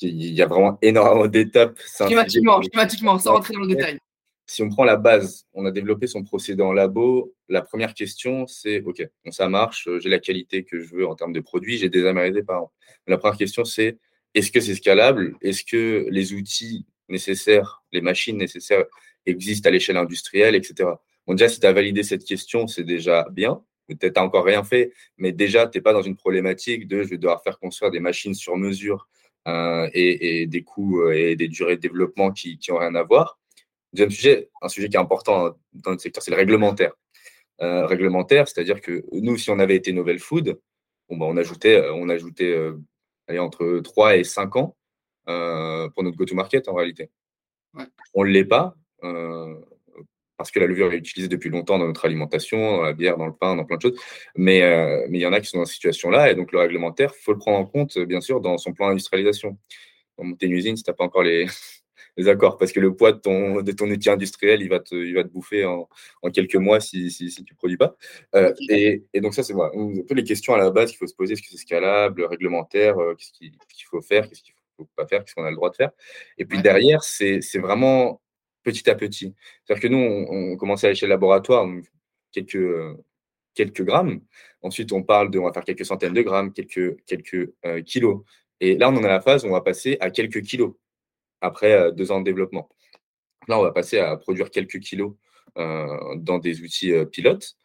Il 0.00 0.32
y 0.32 0.42
a 0.42 0.46
vraiment 0.46 0.78
énormément 0.82 1.28
d'étapes. 1.28 1.78
Schématiquement, 1.96 2.60
schématiquement, 2.62 3.18
sans 3.18 3.34
rentrer 3.34 3.54
dans 3.54 3.60
le 3.60 3.68
détail. 3.68 3.98
Si 4.48 4.62
on 4.62 4.68
prend 4.68 4.84
la 4.84 4.96
base, 4.96 5.44
on 5.54 5.66
a 5.66 5.70
développé 5.72 6.06
son 6.06 6.22
procédé 6.22 6.62
en 6.62 6.72
labo. 6.72 7.34
La 7.48 7.62
première 7.62 7.94
question, 7.94 8.46
c'est 8.46 8.80
OK, 8.82 9.02
ça 9.30 9.48
marche, 9.48 9.88
j'ai 9.98 10.08
la 10.08 10.18
qualité 10.18 10.64
que 10.64 10.80
je 10.80 10.94
veux 10.94 11.06
en 11.06 11.14
termes 11.14 11.32
de 11.32 11.40
produits, 11.40 11.78
j'ai 11.78 11.88
des 11.88 12.06
amérisés 12.06 12.42
par 12.42 12.62
an. 12.62 12.72
La 13.06 13.18
première 13.18 13.36
question, 13.36 13.64
c'est 13.64 13.98
est-ce 14.36 14.52
que 14.52 14.60
c'est 14.60 14.74
scalable? 14.74 15.34
Est-ce 15.40 15.64
que 15.64 16.06
les 16.10 16.34
outils 16.34 16.84
nécessaires, 17.08 17.82
les 17.90 18.02
machines 18.02 18.36
nécessaires 18.36 18.84
existent 19.24 19.68
à 19.68 19.72
l'échelle 19.72 19.96
industrielle, 19.96 20.54
etc. 20.54 20.90
Bon, 21.26 21.32
déjà, 21.32 21.48
si 21.48 21.58
tu 21.58 21.66
as 21.66 21.72
validé 21.72 22.02
cette 22.02 22.24
question, 22.24 22.66
c'est 22.66 22.84
déjà 22.84 23.26
bien. 23.30 23.62
Peut-être 23.88 24.14
tu 24.14 24.20
n'as 24.20 24.26
encore 24.26 24.44
rien 24.44 24.62
fait, 24.62 24.92
mais 25.16 25.32
déjà, 25.32 25.66
tu 25.66 25.78
n'es 25.78 25.82
pas 25.82 25.94
dans 25.94 26.02
une 26.02 26.16
problématique 26.16 26.86
de 26.86 27.02
je 27.02 27.08
vais 27.08 27.16
devoir 27.16 27.42
faire 27.42 27.58
construire 27.58 27.90
des 27.90 28.00
machines 28.00 28.34
sur 28.34 28.58
mesure 28.58 29.08
euh, 29.48 29.88
et, 29.94 30.46
des 30.46 30.62
coûts 30.62 31.00
euh, 31.00 31.12
et 31.12 31.34
des 31.34 31.48
durées 31.48 31.76
de 31.76 31.80
développement 31.80 32.30
qui 32.30 32.58
n'ont 32.68 32.78
rien 32.78 32.94
à 32.94 33.04
voir. 33.04 33.38
Deuxième 33.94 34.10
sujet, 34.10 34.50
un 34.60 34.68
sujet 34.68 34.90
qui 34.90 34.96
est 34.96 35.00
important 35.00 35.56
dans 35.72 35.92
notre 35.92 36.02
secteur, 36.02 36.22
c'est 36.22 36.30
le 36.30 36.36
réglementaire. 36.36 36.92
Euh, 37.62 37.86
réglementaire, 37.86 38.48
c'est-à-dire 38.48 38.82
que 38.82 39.02
nous, 39.12 39.38
si 39.38 39.48
on 39.48 39.58
avait 39.60 39.76
été 39.76 39.92
Novel 39.94 40.18
Food, 40.18 40.60
bon, 41.08 41.16
bah, 41.16 41.26
on 41.26 41.38
ajoutait, 41.38 41.88
on 41.90 42.10
ajoutait 42.10 42.54
entre 43.38 43.80
3 43.80 44.16
et 44.16 44.24
5 44.24 44.56
ans 44.56 44.76
pour 45.26 46.02
notre 46.02 46.16
go-to-market 46.16 46.68
en 46.68 46.74
réalité. 46.74 47.10
On 48.14 48.24
ne 48.24 48.30
l'est 48.30 48.44
pas 48.44 48.74
parce 50.36 50.50
que 50.50 50.60
la 50.60 50.66
levure 50.66 50.92
est 50.92 50.98
utilisée 50.98 51.28
depuis 51.28 51.50
longtemps 51.50 51.78
dans 51.78 51.86
notre 51.86 52.04
alimentation, 52.04 52.76
dans 52.76 52.82
la 52.82 52.92
bière, 52.92 53.16
dans 53.16 53.26
le 53.26 53.32
pain, 53.32 53.56
dans 53.56 53.64
plein 53.64 53.76
de 53.76 53.82
choses. 53.82 54.00
Mais 54.36 54.62
euh, 54.62 55.06
mais 55.08 55.18
il 55.18 55.22
y 55.22 55.26
en 55.26 55.32
a 55.32 55.40
qui 55.40 55.48
sont 55.48 55.58
dans 55.58 55.64
cette 55.64 55.74
situation-là, 55.74 56.30
et 56.30 56.34
donc 56.34 56.52
le 56.52 56.58
réglementaire, 56.58 57.12
il 57.18 57.22
faut 57.22 57.32
le 57.32 57.38
prendre 57.38 57.58
en 57.58 57.66
compte, 57.66 57.98
bien 57.98 58.20
sûr, 58.20 58.40
dans 58.40 58.58
son 58.58 58.72
plan 58.72 58.88
d'industrialisation. 58.88 59.58
Dans 60.18 60.24
monter 60.24 60.46
une 60.46 60.52
usine, 60.52 60.76
si 60.76 60.82
tu 60.82 60.90
n'as 60.90 60.94
pas 60.94 61.04
encore 61.04 61.22
les, 61.22 61.46
les, 62.16 62.28
accords, 62.28 62.58
parce 62.58 62.72
que 62.72 62.80
le 62.80 62.94
poids 62.94 63.12
de 63.12 63.18
ton, 63.18 63.62
de 63.62 63.72
ton 63.72 63.90
outil 63.90 64.10
industriel, 64.10 64.62
il 64.62 64.68
va 64.68 64.80
te, 64.80 64.94
il 64.94 65.14
va 65.14 65.22
te 65.24 65.28
bouffer 65.28 65.64
en, 65.64 65.88
en 66.22 66.30
quelques 66.30 66.56
mois 66.56 66.80
si, 66.80 67.10
si, 67.10 67.30
si 67.30 67.44
tu 67.44 67.54
ne 67.54 67.56
produis 67.56 67.76
pas. 67.76 67.96
Euh, 68.34 68.52
et, 68.68 69.04
et, 69.12 69.20
donc 69.20 69.34
ça, 69.34 69.42
c'est 69.42 69.52
voilà, 69.52 69.72
un 69.76 70.02
peu 70.06 70.14
les 70.14 70.24
questions 70.24 70.54
à 70.54 70.58
la 70.58 70.70
base 70.70 70.90
qu'il 70.90 70.98
faut 70.98 71.06
se 71.06 71.14
poser. 71.14 71.34
Est-ce 71.34 71.42
que 71.42 71.48
c'est 71.48 71.56
scalable, 71.56 72.24
réglementaire, 72.24 72.98
euh, 72.98 73.14
qu'est-ce 73.14 73.32
qu'il 73.32 73.52
faut 73.90 74.02
faire, 74.02 74.28
qu'est-ce 74.28 74.42
qu'il 74.42 74.54
ne 74.78 74.84
faut 74.84 74.90
pas 74.96 75.06
faire, 75.06 75.24
qu'est-ce 75.24 75.34
qu'on 75.34 75.44
a 75.44 75.50
le 75.50 75.56
droit 75.56 75.70
de 75.70 75.76
faire. 75.76 75.90
Et 76.38 76.44
puis 76.44 76.60
derrière, 76.62 77.02
c'est 77.02 77.40
vraiment 77.58 78.20
petit 78.62 78.88
à 78.90 78.94
petit. 78.94 79.34
C'est-à-dire 79.64 79.82
que 79.82 79.88
nous, 79.88 79.98
on, 79.98 80.56
commençait 80.56 80.88
à 80.88 80.90
l'échelle 80.90 81.10
laboratoire, 81.10 81.66
quelques, 82.32 82.58
quelques 83.54 83.82
grammes. 83.82 84.20
Ensuite, 84.62 84.92
on 84.92 85.02
parle 85.02 85.30
de, 85.30 85.38
on 85.38 85.44
va 85.44 85.52
faire 85.52 85.64
quelques 85.64 85.86
centaines 85.86 86.12
de 86.12 86.22
grammes, 86.22 86.52
quelques, 86.52 86.96
quelques 87.06 87.52
euh, 87.64 87.80
kilos. 87.82 88.22
Et 88.60 88.76
là, 88.76 88.90
on 88.90 88.96
en 88.96 89.04
a 89.04 89.08
la 89.08 89.20
phase 89.20 89.44
où 89.44 89.48
on 89.48 89.52
va 89.52 89.60
passer 89.60 89.96
à 90.00 90.10
quelques 90.10 90.42
kilos 90.42 90.74
après 91.40 91.92
deux 91.92 92.12
ans 92.12 92.20
de 92.20 92.24
développement. 92.24 92.68
Là, 93.48 93.58
on 93.58 93.62
va 93.62 93.72
passer 93.72 93.98
à 93.98 94.16
produire 94.16 94.50
quelques 94.50 94.80
kilos 94.80 95.14
dans 95.56 96.38
des 96.38 96.60
outils 96.62 96.92
pilotes. 97.10 97.56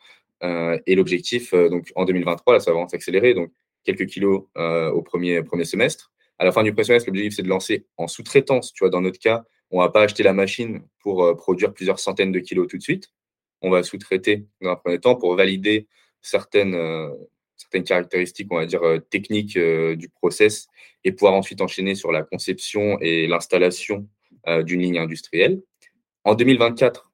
et 0.43 0.95
l'objectif, 0.95 1.53
donc 1.53 1.91
en 1.95 2.05
2023, 2.05 2.53
là, 2.53 2.59
ça 2.59 2.73
va 2.73 2.87
s'accélérer. 2.87 3.33
Donc, 3.33 3.51
quelques 3.83 4.05
kilos 4.07 4.43
au 4.55 5.01
premier, 5.01 5.43
premier 5.43 5.65
semestre. 5.65 6.11
À 6.39 6.45
la 6.45 6.51
fin 6.51 6.63
du 6.63 6.73
premier 6.73 6.85
semestre, 6.85 7.07
l'objectif, 7.09 7.35
c'est 7.35 7.43
de 7.43 7.49
lancer 7.49 7.85
en 7.97 8.07
sous-traitance. 8.07 8.73
Tu 8.73 8.83
vois, 8.83 8.89
dans 8.89 9.01
notre 9.01 9.19
cas, 9.19 9.43
on 9.69 9.79
ne 9.79 9.83
va 9.83 9.89
pas 9.89 10.01
acheter 10.01 10.23
la 10.23 10.33
machine 10.33 10.81
pour 10.99 11.35
produire 11.37 11.73
plusieurs 11.73 11.99
centaines 11.99 12.31
de 12.31 12.39
kilos 12.39 12.67
tout 12.67 12.77
de 12.77 12.83
suite. 12.83 13.11
On 13.61 13.69
va 13.69 13.83
sous-traiter 13.83 14.45
dans 14.61 14.71
un 14.71 14.75
premier 14.75 14.99
temps 14.99 15.15
pour 15.15 15.35
valider 15.35 15.87
certaines, 16.21 16.75
certaines 17.61 17.83
caractéristiques, 17.83 18.47
on 18.51 18.57
va 18.57 18.65
dire, 18.65 18.83
euh, 18.83 18.99
techniques 18.99 19.57
du 19.57 20.09
process 20.09 20.67
et 21.03 21.11
pouvoir 21.11 21.33
ensuite 21.33 21.61
enchaîner 21.61 21.95
sur 21.95 22.11
la 22.11 22.23
conception 22.23 22.97
et 22.99 23.27
l'installation 23.27 24.07
d'une 24.63 24.81
ligne 24.81 24.97
industrielle. 24.97 25.61
En 26.23 26.33
2024, 26.33 27.11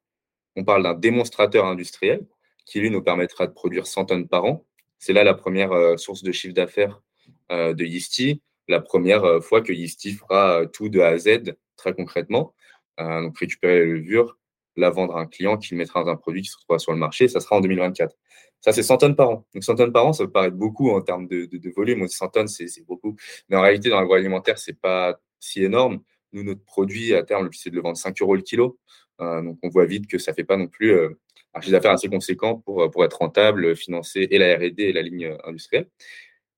on 0.56 0.64
parle 0.64 0.84
d'un 0.84 0.94
démonstrateur 0.94 1.66
industriel 1.66 2.26
qui, 2.66 2.80
lui, 2.80 2.90
nous 2.90 3.02
permettra 3.02 3.48
de 3.48 3.52
produire 3.52 3.86
100 3.86 4.06
tonnes 4.06 4.28
par 4.28 4.46
an. 4.46 4.66
C'est 4.98 5.14
là 5.14 5.24
la 5.24 5.34
première 5.34 6.00
source 6.00 6.24
de 6.24 6.32
chiffre 6.32 6.54
d'affaires 6.54 7.02
de 7.50 7.84
Yeasty, 7.84 8.42
la 8.68 8.80
première 8.80 9.44
fois 9.44 9.62
que 9.62 9.74
Yeasty 9.74 10.14
fera 10.14 10.66
tout 10.68 10.90
de 10.90 11.00
A 11.00 11.08
à 11.08 11.18
Z 11.18 11.56
très 11.78 11.94
concrètement. 11.94 12.54
Euh, 13.00 13.22
donc 13.22 13.38
récupérer 13.38 13.80
la 13.80 13.86
levure, 13.86 14.38
la 14.76 14.90
vendre 14.90 15.16
à 15.18 15.22
un 15.22 15.28
client 15.28 15.58
qui 15.58 15.76
mettra 15.76 16.04
dans 16.04 16.10
un 16.10 16.16
produit 16.16 16.42
qui 16.42 16.50
se 16.50 16.58
retrouvera 16.58 16.80
sur 16.80 16.92
le 16.92 16.98
marché, 16.98 17.28
ça 17.28 17.40
sera 17.40 17.58
en 17.58 17.62
2024. 17.62 18.16
Ça, 18.62 18.74
c'est 18.74 18.84
100 18.84 18.98
tonnes 18.98 19.16
par 19.16 19.30
an. 19.30 19.48
Donc 19.54 19.64
100 19.64 19.76
tonnes 19.76 19.94
par 19.94 20.08
an, 20.08 20.14
ça 20.14 20.26
peut 20.26 20.32
paraître 20.32 20.56
beaucoup 20.56 20.90
en 20.90 21.02
termes 21.02 21.28
de, 21.28 21.74
volume. 21.76 22.08
100 22.08 22.28
tonnes, 22.30 22.48
c'est 22.48 22.86
beaucoup. 22.86 23.16
Mais 23.50 23.58
en 23.58 23.62
réalité, 23.62 23.90
dans 23.90 24.00
l'agroalimentaire, 24.00 24.58
ce 24.58 24.72
n'est 24.72 24.78
pas 24.78 25.20
si 25.40 25.64
énorme. 25.64 26.02
Nous, 26.34 26.44
notre 26.44 26.64
produit, 26.64 27.14
à 27.14 27.24
terme, 27.24 27.50
c'est 27.54 27.70
de 27.70 27.76
le 27.76 27.82
vendre 27.82 27.98
5 27.98 28.22
euros 28.22 28.36
le 28.36 28.42
kilo. 28.42 28.80
Euh, 29.22 29.42
donc 29.42 29.58
on 29.64 29.70
voit 29.70 29.86
vite 29.86 30.08
que 30.08 30.18
ça 30.18 30.32
ne 30.32 30.36
fait 30.36 30.44
pas 30.44 30.58
non 30.58 30.68
plus 30.68 30.92
euh, 30.92 31.10
un 31.54 31.62
chiffre 31.62 31.72
d'affaires 31.72 31.92
assez 31.92 32.08
conséquent 32.10 32.58
pour, 32.58 32.92
pour 32.92 33.04
être 33.04 33.18
rentable, 33.18 33.76
financer 33.76 34.28
et 34.30 34.38
la 34.38 34.58
R&D 34.58 34.76
et 34.78 34.94
la 34.94 35.02
ligne 35.02 35.36
industrielle. 35.44 35.88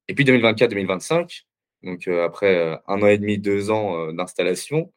Et 0.07 0.13
puis 0.13 0.25
2024-2025, 0.25 1.43
donc 1.83 2.07
après 2.07 2.79
un 2.87 3.01
an 3.01 3.07
et 3.07 3.17
demi, 3.17 3.37
deux 3.37 3.69
ans 3.71 4.11
d'installation, 4.11 4.91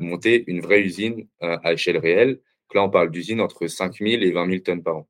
monter 0.00 0.44
une 0.46 0.60
vraie 0.60 0.80
usine 0.80 1.26
euh, 1.42 1.58
à 1.62 1.72
échelle 1.72 1.98
réelle. 1.98 2.40
là, 2.74 2.82
on 2.82 2.90
parle 2.90 3.10
d'usine 3.10 3.40
entre 3.40 3.66
5 3.66 3.98
000 3.98 4.22
et 4.22 4.30
20 4.32 4.46
000 4.46 4.58
tonnes 4.60 4.82
par 4.82 4.98
an. 4.98 5.08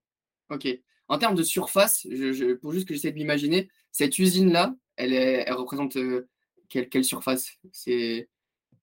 Ok. 0.51 0.69
En 1.09 1.19
termes 1.19 1.35
de 1.35 1.43
surface, 1.43 2.07
je, 2.11 2.55
pour 2.55 2.73
juste 2.73 2.89
que 2.89 2.95
j'essaie 2.95 3.11
de 3.11 3.17
m'imaginer, 3.17 3.69
cette 3.91 4.19
usine-là, 4.19 4.75
elle, 4.97 5.13
elle, 5.13 5.53
représente 5.53 5.97
euh, 5.97 6.29
quelle, 6.69 6.89
quelle, 6.89 7.05
surface? 7.05 7.51
C'est 7.73 8.29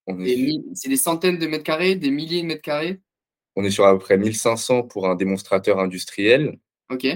des, 0.08 0.60
des 0.86 0.98
centaines 0.98 1.40
de 1.40 1.48
mètres 1.48 1.64
carrés, 1.64 1.96
des 1.96 2.12
milliers 2.12 2.42
de 2.42 2.48
mètres 2.48 2.62
carrés? 2.62 3.02
On 3.56 3.64
est 3.64 3.72
sur 3.72 3.86
à 3.86 3.94
peu 3.94 4.00
près 4.00 4.18
1500 4.18 4.84
pour 4.84 5.10
un 5.10 5.16
démonstrateur 5.16 5.80
industriel. 5.80 6.60
Ok. 6.90 7.08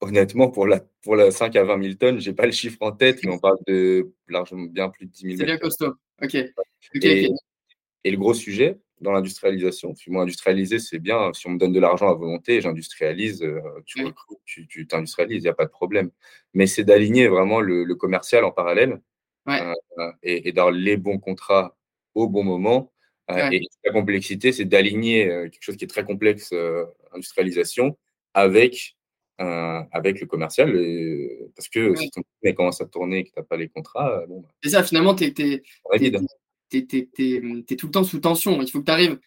Honnêtement, 0.00 0.48
pour 0.48 0.66
la, 0.66 0.80
pour 1.02 1.16
la 1.16 1.30
5 1.30 1.56
à 1.56 1.64
20 1.64 1.82
000 1.82 1.94
tonnes, 1.94 2.20
je 2.20 2.30
n'ai 2.30 2.36
pas 2.36 2.46
le 2.46 2.52
chiffre 2.52 2.78
en 2.80 2.92
tête, 2.92 3.20
mais 3.24 3.32
on 3.32 3.38
parle 3.38 3.58
de 3.66 4.12
largement 4.28 4.66
bien 4.66 4.88
plus 4.88 5.06
de 5.06 5.10
10 5.10 5.22
000 5.22 5.36
C'est 5.38 5.44
bien 5.44 5.58
costaud. 5.58 5.94
Ok. 6.22 6.36
Et 8.04 8.10
le 8.10 8.16
gros 8.16 8.34
sujet 8.34 8.78
dans 9.00 9.12
l'industrialisation, 9.12 9.94
moi, 10.08 10.22
industrialiser, 10.22 10.78
c'est 10.78 10.98
bien. 10.98 11.32
Si 11.32 11.46
on 11.46 11.50
me 11.50 11.58
donne 11.58 11.72
de 11.72 11.80
l'argent 11.80 12.08
à 12.08 12.14
volonté, 12.14 12.60
j'industrialise, 12.60 13.42
euh, 13.42 13.60
tu, 13.86 14.66
tu, 14.66 14.86
t'industrialises, 14.86 15.38
il 15.38 15.46
n'y 15.46 15.48
a 15.48 15.54
pas 15.54 15.66
de 15.66 15.70
problème. 15.70 16.10
Mais 16.54 16.66
c'est 16.66 16.84
d'aligner 16.84 17.28
vraiment 17.28 17.60
le, 17.60 17.94
commercial 17.94 18.44
en 18.44 18.50
parallèle 18.50 19.00
euh, 19.48 19.74
et, 20.22 20.52
d'avoir 20.52 20.72
les 20.72 20.96
bons 20.96 21.18
contrats 21.18 21.76
au 22.14 22.28
bon 22.28 22.44
moment. 22.44 22.92
Euh, 23.30 23.50
et 23.50 23.60
la 23.84 23.92
complexité, 23.92 24.52
c'est 24.52 24.64
d'aligner 24.64 25.26
quelque 25.26 25.62
chose 25.62 25.76
qui 25.76 25.84
est 25.84 25.88
très 25.88 26.04
complexe, 26.04 26.54
industrialisation, 27.12 27.98
avec, 28.34 28.96
avec 29.38 30.20
le 30.20 30.26
commercial. 30.26 30.72
parce 31.54 31.68
que 31.68 31.94
si 31.94 32.10
ton 32.10 32.22
mais 32.42 32.54
commence 32.54 32.80
à 32.80 32.86
tourner 32.86 33.18
et 33.18 33.24
que 33.24 33.30
tu 33.30 33.38
n'as 33.38 33.44
pas 33.44 33.56
les 33.56 33.68
contrats, 33.68 34.24
bon, 34.28 34.40
bah 34.40 34.48
c'est 34.62 34.70
ça, 34.70 34.82
finalement, 34.82 35.14
tu 35.14 35.24
es, 35.24 35.62
tu 36.70 36.78
es, 36.78 37.76
tout 37.76 37.86
le 37.86 37.92
temps 37.92 38.04
sous 38.04 38.20
tension. 38.20 38.60
Il 38.62 38.70
faut 38.70 38.80
que 38.80 38.86
tu 38.86 38.92
arrives 38.92 39.18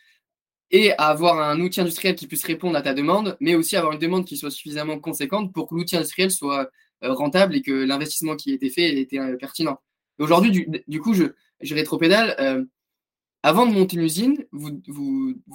et 0.72 0.94
à 0.94 1.08
avoir 1.08 1.40
un 1.40 1.60
outil 1.60 1.82
industriel 1.82 2.16
qui 2.16 2.28
puisse 2.28 2.46
répondre 2.46 2.78
à 2.78 2.82
ta 2.82 2.94
demande, 2.94 3.38
mais 3.42 3.56
aussi 3.56 3.76
avoir 3.76 3.94
une 3.94 4.00
demande 4.00 4.26
qui 4.26 4.38
soit 4.38 4.52
suffisamment 4.52 5.00
conséquente 5.00 5.54
pour 5.54 5.68
que 5.68 5.76
l'outil 5.76 5.98
industriel 5.98 6.32
soit 6.32 6.72
euh, 7.04 7.14
rentable 7.14 7.56
et 7.56 7.62
que 7.62 7.72
l'investissement 7.72 8.36
qui 8.36 8.52
a 8.52 8.56
été 8.56 8.70
fait 8.70 9.00
était 9.00 9.20
euh, 9.20 9.36
pertinent. 9.38 9.80
Aujourd'hui, 10.18 10.68
du, 10.88 11.02
coup, 11.02 11.14
je, 11.14 11.26
je 11.62 11.76
rétropédale. 11.76 12.36
Euh, 12.40 12.64
avant 13.44 13.66
de 13.66 13.74
monter 13.74 13.98
une 13.98 14.04
usine, 14.04 14.46
vous, 14.52 14.84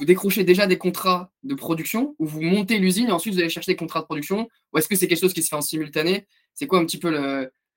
décrochez 0.05 0.43
déjà 0.43 0.67
des 0.67 0.77
contrats 0.77 1.31
de 1.45 1.55
production 1.55 2.17
ou 2.19 2.27
vous 2.27 2.43
montez 2.43 2.79
l'usine 2.79 3.09
et 3.09 3.13
ensuite 3.13 3.35
vous 3.35 3.41
allez 3.41 3.49
chercher 3.49 3.73
des 3.73 3.77
contrats 3.77 4.01
de 4.01 4.07
production 4.07 4.49
ou 4.73 4.79
est-ce 4.79 4.89
que 4.89 4.97
c'est 4.97 5.07
quelque 5.07 5.21
chose 5.21 5.33
qui 5.33 5.43
se 5.43 5.49
fait 5.49 5.57
en 5.57 5.61
simultané? 5.61 6.27
C'est 6.53 6.67
quoi 6.67 6.81
un 6.81 6.85
petit 6.85 6.99
peu 6.99 7.11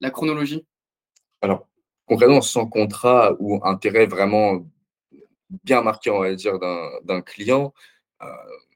la 0.01 0.09
chronologie? 0.09 0.65
Alors, 1.41 1.68
concrètement, 2.09 2.41
sans 2.41 2.65
contrat 2.65 3.35
ou 3.39 3.59
intérêt 3.63 4.07
vraiment 4.07 4.65
bien 5.63 5.81
marqué, 5.83 6.09
on 6.09 6.19
va 6.19 6.33
dire, 6.33 6.59
d'un 7.03 7.21
client, 7.21 7.73
euh, 8.23 8.27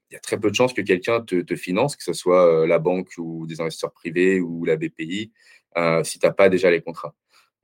il 0.09 0.13
y 0.13 0.15
a 0.15 0.19
très 0.19 0.39
peu 0.39 0.51
de 0.51 0.55
chances 0.55 0.73
que 0.73 0.81
quelqu'un 0.81 1.21
te, 1.21 1.55
finance, 1.55 1.95
que 1.95 2.03
ce 2.03 2.13
soit 2.13 2.45
euh, 2.45 2.67
la 2.67 2.77
banque 2.77 3.11
ou 3.17 3.47
des 3.47 3.59
investisseurs 3.59 3.91
privés 3.91 4.39
ou 4.39 4.65
la 4.65 4.75
BPI, 4.75 5.31
euh, 5.77 6.03
si 6.03 6.19
tu 6.19 6.27
n'as 6.27 6.31
pas 6.31 6.49
déjà 6.49 6.69
les 6.69 6.81
contrats. 6.81 7.15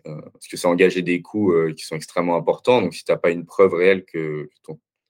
parce 0.04 0.48
que 0.48 0.58
ça 0.58 0.70
engage 0.70 0.96
des 0.96 1.22
coûts 1.22 1.54
qui 1.78 1.86
sont 1.86 1.96
extrêmement 1.96 2.36
importants. 2.36 2.82
Donc, 2.82 2.96
si 2.96 3.04
tu 3.04 3.12
n'as 3.12 3.18
pas 3.18 3.30
une 3.30 3.46
preuve 3.46 3.74
réelle 3.76 4.06
que, 4.06 4.50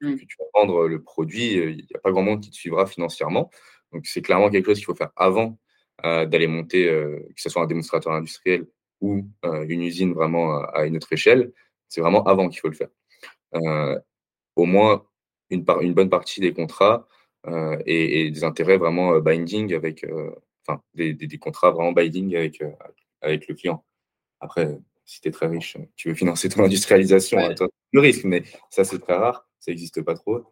mmh. 0.02 0.16
que, 0.16 0.26
tu 0.26 0.36
vas 0.40 0.46
vendre 0.60 0.88
le 0.88 1.02
produit, 1.02 1.54
il 1.54 1.78
n'y 1.78 1.96
a 1.96 2.00
pas 2.00 2.12
grand 2.12 2.24
monde 2.24 2.42
qui 2.42 2.50
te 2.52 2.56
suivra 2.56 2.86
financièrement. 2.86 3.50
Donc, 3.94 4.08
c'est 4.08 4.22
clairement 4.22 4.50
quelque 4.50 4.66
chose 4.66 4.80
qu'il 4.80 4.86
faut 4.86 4.96
faire 4.96 5.14
avant 5.16 5.58
d'aller 6.04 6.48
monter, 6.48 6.86
que 6.88 7.42
ce 7.42 7.50
soit 7.50 7.62
un 7.62 7.68
démonstrateur 7.68 8.12
industriel 8.14 8.66
ou 9.02 9.24
euh, 9.46 9.66
une 9.68 9.82
usine 9.82 10.14
vraiment 10.14 10.64
à 10.64 10.86
une 10.86 10.98
autre 10.98 11.12
échelle, 11.14 11.52
c'est 11.88 12.02
vraiment 12.02 12.24
avant 12.26 12.50
qu'il 12.50 12.60
faut 12.60 12.68
le 12.68 12.76
faire. 12.76 12.90
Euh, 13.56 14.00
au 14.56 14.66
moins 14.66 15.06
une, 15.50 15.66
une, 15.82 15.94
bonne 15.94 16.10
partie 16.10 16.42
des 16.42 16.54
contrats 16.54 17.08
euh, 17.48 17.82
et, 17.86 18.30
des 18.30 18.44
intérêts 18.44 18.78
vraiment 18.78 19.20
binding 19.20 19.74
avec, 19.74 20.06
enfin, 20.68 20.82
des, 20.94 21.14
des, 21.14 21.38
contrats 21.38 21.72
vraiment 21.72 21.92
binding 21.92 22.36
avec, 22.36 22.62
avec 23.22 23.48
le 23.48 23.56
client. 23.56 23.84
Après, 24.40 24.78
si 25.06 25.22
tu 25.22 25.30
es 25.30 25.32
très 25.32 25.48
riche, 25.48 25.78
tu 25.96 26.10
veux 26.10 26.16
financer 26.16 26.50
ton 26.50 26.64
industrialisation, 26.66 27.40
le 27.92 28.00
risque, 28.00 28.26
mais 28.26 28.44
ça, 28.70 28.84
c'est 28.84 29.00
très 29.00 29.16
rare, 29.16 29.48
ça 29.60 29.72
n'existe 29.72 30.02
pas 30.04 30.14
trop. 30.14 30.44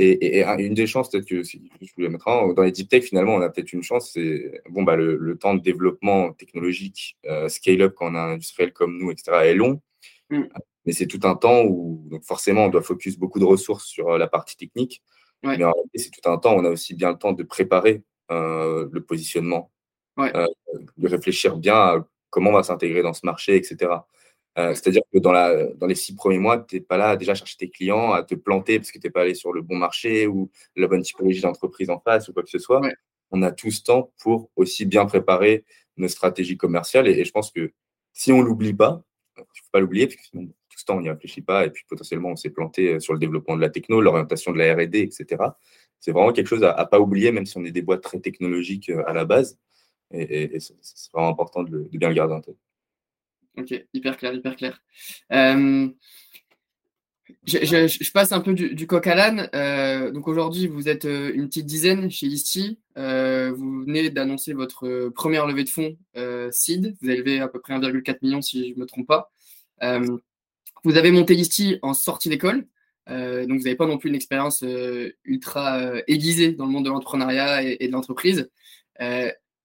Et, 0.00 0.44
une 0.58 0.74
des 0.74 0.86
chances, 0.86 1.10
peut-être 1.10 1.26
que 1.26 1.42
si 1.42 1.70
je 1.80 1.92
voulais 1.96 2.08
mettre 2.08 2.28
en, 2.28 2.52
dans 2.52 2.62
les 2.62 2.70
deep 2.70 2.88
tech, 2.88 3.04
finalement, 3.04 3.34
on 3.34 3.40
a 3.40 3.50
peut-être 3.50 3.72
une 3.72 3.82
chance, 3.82 4.12
c'est 4.12 4.62
bon, 4.70 4.84
bah, 4.84 4.94
le, 4.94 5.36
temps 5.36 5.54
de 5.54 5.60
développement 5.60 6.32
technologique, 6.32 7.18
euh, 7.26 7.48
scale-up 7.48 7.94
quand 7.96 8.12
on 8.12 8.14
a 8.14 8.20
un 8.20 8.32
industriel 8.34 8.72
comme 8.72 8.96
nous, 8.96 9.10
etc., 9.10 9.32
est 9.44 9.54
long. 9.54 9.82
Mm. 10.30 10.44
Mais 10.86 10.92
c'est 10.92 11.06
tout 11.08 11.20
un 11.24 11.34
temps 11.34 11.64
où, 11.64 12.06
donc 12.10 12.24
forcément, 12.24 12.66
on 12.66 12.68
doit 12.68 12.82
focus 12.82 13.18
beaucoup 13.18 13.40
de 13.40 13.44
ressources 13.44 13.86
sur 13.86 14.10
euh, 14.10 14.18
la 14.18 14.28
partie 14.28 14.56
technique. 14.56 15.02
Mais 15.42 15.62
en 15.62 15.72
réalité, 15.72 15.98
c'est 15.98 16.10
tout 16.10 16.28
un 16.28 16.38
temps, 16.38 16.54
on 16.56 16.64
a 16.64 16.70
aussi 16.70 16.94
bien 16.94 17.12
le 17.12 17.18
temps 17.18 17.32
de 17.32 17.44
préparer 17.44 18.02
euh, 18.32 18.88
le 18.90 19.04
positionnement, 19.04 19.70
de 20.16 21.08
réfléchir 21.08 21.56
bien 21.56 21.74
à 21.76 22.08
comment 22.30 22.50
on 22.50 22.54
va 22.54 22.64
s'intégrer 22.64 23.02
dans 23.02 23.14
ce 23.14 23.24
marché, 23.24 23.54
etc. 23.54 23.90
Euh, 24.58 24.74
c'est-à-dire 24.74 25.02
que 25.12 25.18
dans, 25.18 25.30
la, 25.30 25.66
dans 25.74 25.86
les 25.86 25.94
six 25.94 26.16
premiers 26.16 26.38
mois, 26.38 26.58
tu 26.58 26.76
n'es 26.76 26.80
pas 26.80 26.96
là 26.96 27.10
à 27.10 27.16
déjà 27.16 27.34
chercher 27.34 27.56
tes 27.56 27.70
clients, 27.70 28.12
à 28.12 28.24
te 28.24 28.34
planter 28.34 28.78
parce 28.78 28.90
que 28.90 28.98
tu 28.98 29.06
n'es 29.06 29.10
pas 29.10 29.22
allé 29.22 29.34
sur 29.34 29.52
le 29.52 29.62
bon 29.62 29.76
marché 29.76 30.26
ou 30.26 30.50
la 30.74 30.88
bonne 30.88 31.02
typologie 31.02 31.40
d'entreprise 31.40 31.90
en 31.90 32.00
face 32.00 32.28
ou 32.28 32.32
quoi 32.32 32.42
que 32.42 32.50
ce 32.50 32.58
soit. 32.58 32.80
On 33.30 33.42
a 33.42 33.52
tout 33.52 33.70
ce 33.70 33.82
temps 33.82 34.12
pour 34.20 34.50
aussi 34.56 34.84
bien 34.84 35.06
préparer 35.06 35.64
nos 35.96 36.08
stratégies 36.08 36.56
commerciales. 36.56 37.06
Et, 37.06 37.24
je 37.24 37.30
pense 37.30 37.52
que 37.52 37.72
si 38.12 38.32
on 38.32 38.38
ne 38.38 38.44
l'oublie 38.44 38.74
pas, 38.74 39.02
il 39.36 39.42
ne 39.42 39.44
faut 39.44 39.70
pas 39.70 39.80
l'oublier 39.80 40.06
parce 40.08 40.16
que 40.16 40.24
sinon, 40.24 40.46
tout 40.46 40.78
ce 40.78 40.84
temps, 40.84 40.96
on 40.96 41.02
n'y 41.02 41.10
réfléchit 41.10 41.42
pas. 41.42 41.66
Et 41.66 41.70
puis 41.70 41.84
potentiellement, 41.88 42.30
on 42.30 42.36
s'est 42.36 42.50
planté 42.50 42.94
euh, 42.94 43.00
sur 43.00 43.12
le 43.12 43.20
développement 43.20 43.54
de 43.54 43.60
la 43.60 43.70
techno, 43.70 44.00
l'orientation 44.00 44.52
de 44.52 44.58
la 44.58 44.74
RD, 44.74 44.96
etc. 44.96 45.26
C'est 46.00 46.10
vraiment 46.10 46.32
quelque 46.32 46.48
chose 46.48 46.64
à 46.64 46.76
ne 46.76 46.84
pas 46.84 46.98
oublier, 46.98 47.30
même 47.30 47.46
si 47.46 47.56
on 47.58 47.64
est 47.64 47.70
des 47.70 47.82
boîtes 47.82 48.02
très 48.02 48.18
technologiques 48.18 48.90
euh, 48.90 49.04
à 49.06 49.12
la 49.12 49.24
base. 49.24 49.58
Et, 50.10 50.58
c'est 50.58 50.74
vraiment 51.12 51.28
important 51.28 51.62
de, 51.62 51.88
de 51.92 51.98
bien 51.98 52.08
le 52.08 52.14
garder 52.14 52.34
en 52.34 52.40
tête. 52.40 52.56
Ok, 53.58 53.74
hyper 53.92 54.16
clair, 54.16 54.34
hyper 54.34 54.54
clair. 54.54 54.80
Euh, 55.32 55.88
je, 57.44 58.12
passe 58.12 58.30
un 58.30 58.40
peu 58.40 58.54
du, 58.54 58.86
coq 58.86 59.06
à 59.06 59.16
l'âne. 59.16 59.50
Euh, 59.54 60.12
donc 60.12 60.28
aujourd'hui, 60.28 60.68
vous 60.68 60.88
êtes 60.88 61.06
euh, 61.06 61.32
une 61.34 61.48
petite 61.48 61.66
dizaine 61.66 62.08
chez 62.08 62.26
Isti. 62.26 62.78
vous 62.94 63.84
venez 63.84 64.10
d'annoncer 64.10 64.52
votre 64.52 65.08
première 65.08 65.46
levée 65.46 65.64
de 65.64 65.70
fonds 65.70 65.96
SID. 66.52 66.96
Vous 67.00 67.08
avez 67.08 67.18
levé 67.18 67.40
à 67.40 67.48
peu 67.48 67.60
près 67.60 67.74
1,4 67.74 68.18
million 68.22 68.40
si 68.40 68.70
je 68.70 68.74
ne 68.74 68.80
me 68.80 68.86
trompe 68.86 69.08
pas. 69.08 69.30
vous 70.84 70.96
avez 70.96 71.10
monté 71.10 71.34
Isti 71.34 71.78
en 71.82 71.94
sortie 71.94 72.28
d'école. 72.28 72.64
donc 73.08 73.48
vous 73.58 73.64
n'avez 73.64 73.76
pas 73.76 73.86
non 73.86 73.98
plus 73.98 74.10
une 74.10 74.16
expérience 74.16 74.64
ultra 75.24 75.80
aiguisée 76.06 76.52
dans 76.52 76.66
le 76.66 76.72
monde 76.72 76.84
de 76.84 76.90
l'entrepreneuriat 76.90 77.62
et, 77.64 77.88
de 77.88 77.92
l'entreprise. 77.92 78.48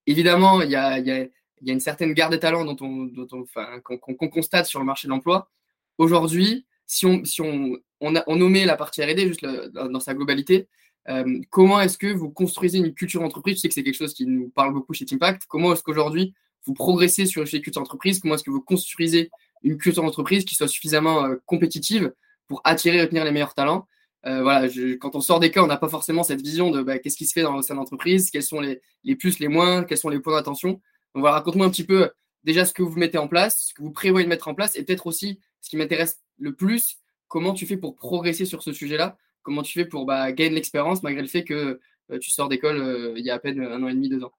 évidemment, 0.06 0.62
il 0.62 0.70
y 0.70 0.76
a 0.76 1.26
il 1.60 1.68
y 1.68 1.70
a 1.70 1.74
une 1.74 1.80
certaine 1.80 2.12
garde 2.12 2.32
des 2.32 2.40
talents 2.40 2.64
dont 2.64 2.76
on, 2.80 3.04
dont 3.04 3.26
on, 3.32 3.42
enfin, 3.42 3.80
qu'on, 3.80 4.28
constate 4.28 4.66
sur 4.66 4.80
le 4.80 4.86
marché 4.86 5.08
de 5.08 5.10
l'emploi. 5.10 5.50
Aujourd'hui, 5.98 6.66
si 6.86 7.06
on, 7.06 7.24
si 7.24 7.40
on, 7.40 7.78
on, 8.00 8.16
a, 8.16 8.24
on 8.26 8.36
nommait 8.36 8.64
la 8.64 8.76
partie 8.76 9.02
R&D 9.02 9.28
juste 9.28 9.46
dans 9.72 10.00
sa 10.00 10.14
globalité, 10.14 10.68
euh, 11.08 11.40
comment 11.50 11.80
est-ce 11.80 11.98
que 11.98 12.06
vous 12.06 12.30
construisez 12.30 12.78
une 12.78 12.94
culture 12.94 13.22
entreprise 13.22 13.56
Je 13.56 13.60
sais 13.60 13.68
que 13.68 13.74
c'est 13.74 13.82
quelque 13.82 13.96
chose 13.96 14.14
qui 14.14 14.26
nous 14.26 14.48
parle 14.48 14.72
beaucoup 14.72 14.94
chez 14.94 15.06
Impact. 15.10 15.42
Comment 15.48 15.72
est-ce 15.72 15.82
qu'aujourd'hui 15.82 16.34
vous 16.66 16.72
progressez 16.72 17.26
sur 17.26 17.46
chez 17.46 17.60
culture 17.60 17.82
entreprise? 17.82 18.20
Comment 18.20 18.36
est-ce 18.36 18.44
que 18.44 18.50
vous 18.50 18.62
construisez 18.62 19.30
une 19.62 19.76
culture 19.76 20.04
entreprise 20.04 20.44
qui 20.44 20.54
soit 20.54 20.68
suffisamment 20.68 21.26
euh, 21.26 21.36
compétitive 21.46 22.12
pour 22.48 22.60
attirer 22.64 22.98
et 22.98 23.02
retenir 23.02 23.24
les 23.24 23.32
meilleurs 23.32 23.54
talents? 23.54 23.86
Euh, 24.26 24.42
voilà, 24.42 24.68
quand 25.00 25.14
on 25.16 25.20
sort 25.20 25.38
des 25.38 25.50
cas, 25.50 25.62
on 25.62 25.66
n'a 25.66 25.76
pas 25.76 25.90
forcément 25.90 26.22
cette 26.22 26.40
vision 26.40 26.70
de 26.70 26.82
bah, 26.82 26.98
qu'est-ce 26.98 27.16
qui 27.16 27.26
se 27.26 27.34
fait 27.34 27.42
dans 27.42 27.60
sein 27.60 27.74
d'entreprise, 27.74 28.30
quels 28.30 28.42
sont 28.42 28.60
les, 28.60 28.80
les 29.02 29.16
plus, 29.16 29.38
les 29.38 29.48
moins, 29.48 29.84
quels 29.84 29.98
sont 29.98 30.08
les 30.08 30.20
points 30.20 30.34
d'attention? 30.34 30.80
Donc 31.14 31.22
voilà, 31.22 31.36
raconte-moi 31.36 31.66
un 31.66 31.70
petit 31.70 31.84
peu 31.84 32.10
déjà 32.44 32.64
ce 32.64 32.72
que 32.72 32.82
vous 32.82 32.98
mettez 32.98 33.18
en 33.18 33.28
place, 33.28 33.68
ce 33.68 33.74
que 33.74 33.82
vous 33.82 33.90
prévoyez 33.90 34.24
de 34.24 34.30
mettre 34.30 34.48
en 34.48 34.54
place, 34.54 34.76
et 34.76 34.84
peut-être 34.84 35.06
aussi 35.06 35.40
ce 35.60 35.70
qui 35.70 35.76
m'intéresse 35.76 36.20
le 36.38 36.54
plus, 36.54 36.98
comment 37.28 37.54
tu 37.54 37.66
fais 37.66 37.76
pour 37.76 37.96
progresser 37.96 38.44
sur 38.44 38.62
ce 38.62 38.72
sujet-là, 38.72 39.16
comment 39.42 39.62
tu 39.62 39.72
fais 39.72 39.84
pour 39.84 40.06
bah, 40.06 40.32
gagner 40.32 40.56
l'expérience 40.56 41.02
malgré 41.02 41.22
le 41.22 41.28
fait 41.28 41.44
que 41.44 41.80
euh, 42.10 42.18
tu 42.18 42.30
sors 42.30 42.48
d'école 42.48 42.80
euh, 42.80 43.14
il 43.16 43.24
y 43.24 43.30
a 43.30 43.34
à 43.34 43.38
peine 43.38 43.60
un 43.60 43.82
an 43.82 43.88
et 43.88 43.94
demi, 43.94 44.08
deux 44.08 44.24
ans? 44.24 44.32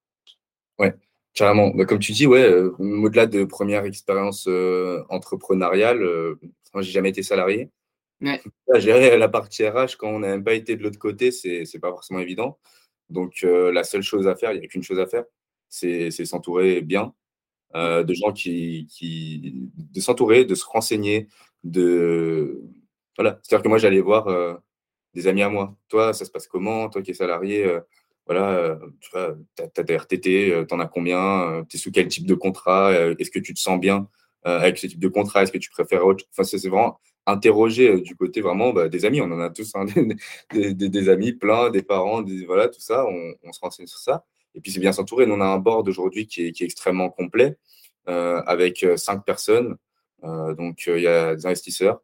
Ouais, 0.78 0.94
carrément. 1.34 1.70
Bah, 1.70 1.86
comme 1.86 2.00
tu 2.00 2.12
dis, 2.12 2.28
ouais, 2.28 2.44
euh, 2.44 2.76
au-delà 2.78 3.26
de 3.26 3.44
première 3.44 3.86
expérience 3.86 4.48
entrepreneuriale, 5.10 6.04
moi 6.74 6.84
j'ai 6.84 6.92
jamais 6.92 7.10
été 7.10 7.24
salarié. 7.24 7.70
Ouais. 8.22 8.42
gérer 8.80 9.18
la 9.18 9.30
partie 9.30 9.68
RH 9.68 9.98
quand 9.98 10.10
on 10.10 10.20
n'a 10.20 10.30
même 10.30 10.44
pas 10.44 10.54
été 10.54 10.76
de 10.76 10.84
l'autre 10.84 11.00
côté, 11.00 11.32
c'est 11.32 11.64
n'est 11.74 11.80
pas 11.80 11.90
forcément 11.90 12.20
évident. 12.20 12.60
Donc 13.10 13.42
la 13.44 13.84
seule 13.84 14.04
chose 14.04 14.28
à 14.28 14.36
faire, 14.36 14.52
il 14.52 14.60
n'y 14.60 14.66
a 14.66 14.68
qu'une 14.68 14.84
chose 14.84 15.00
à 15.00 15.08
faire, 15.08 15.26
c'est 15.69 16.12
s'entourer 16.12 16.82
bien 16.82 17.13
euh, 17.75 18.04
de 18.04 18.13
gens 18.13 18.32
qui, 18.32 18.88
de 19.75 19.99
s'entourer, 19.99 20.45
de 20.45 20.56
se 20.56 20.63
renseigner, 20.65 21.28
de 21.65 22.63
voilà. 23.17 23.39
C'est-à-dire 23.43 23.63
que 23.63 23.67
moi 23.67 23.78
j'allais 23.78 23.99
voir 23.99 24.28
euh, 24.28 24.54
des 25.13 25.28
amis 25.28 25.41
à 25.41 25.49
moi. 25.49 25.75
Toi, 25.89 26.13
ça 26.13 26.23
se 26.23 26.32
passe 26.32 26.47
comment? 26.47 26.89
Toi 26.89 27.01
qui 27.01 27.12
es 27.12 27.13
salarié, 27.13 27.65
euh, 27.65 27.82
voilà, 28.28 28.80
tu 29.01 29.10
vois, 29.12 29.36
as, 29.60 29.84
des 29.84 29.97
RTT, 29.97 30.65
tu 30.67 30.73
en 30.73 30.80
as 30.80 30.88
combien? 30.88 31.65
Tu 31.69 31.75
es 31.78 31.80
sous 31.80 31.91
quel 31.91 32.08
type 32.08 32.25
de 32.25 32.36
contrat? 32.36 32.93
Est-ce 33.19 33.30
que 33.32 33.39
tu 33.39 33.54
te 33.54 33.60
sens 33.60 33.80
bien 33.80 34.08
avec 34.43 34.78
ce 34.78 34.88
type 34.88 34.99
de 34.99 35.08
contrat? 35.10 35.43
Est-ce 35.43 35.51
que 35.51 35.58
tu 35.58 35.69
préfères 35.69 36.06
autre 36.06 36.25
Enfin, 36.32 36.43
c'est 36.43 36.67
vraiment 36.69 36.99
interroger 37.28 37.99
du 38.01 38.15
côté 38.15 38.41
vraiment 38.41 38.73
bah, 38.73 38.89
des 38.89 39.06
amis. 39.06 39.21
On 39.21 39.32
en 39.32 39.39
a 39.39 39.49
tous 39.49 39.71
hein, 39.75 39.86
des, 40.54 41.10
amis 41.10 41.34
plein, 41.34 41.69
des 41.69 41.84
parents, 41.84 42.21
des, 42.21 42.45
voilà, 42.45 42.69
tout 42.69 42.82
ça. 42.82 43.06
On 43.43 43.51
se 43.51 43.60
renseigne 43.60 43.88
sur 43.88 43.99
ça. 43.99 44.25
Et 44.56 44.62
puis, 44.62 44.72
c'est 44.72 44.80
bien 44.80 44.94
s'entourer. 44.94 45.26
on 45.30 45.41
a 45.41 45.46
un 45.46 45.58
board 45.58 45.88
aujourd'hui 45.88 46.28
qui 46.28 46.48
est, 46.48 46.62
extrêmement 46.62 47.10
complet 47.10 47.58
euh, 48.08 48.41
avec 48.46 48.84
euh, 48.84 48.98
cinq 48.98 49.26
personnes. 49.26 49.76
Euh, 50.24 50.56
donc, 50.56 50.86
il 50.88 51.02
y 51.02 51.08
a 51.08 51.36
des 51.36 51.46
investisseurs, 51.46 52.02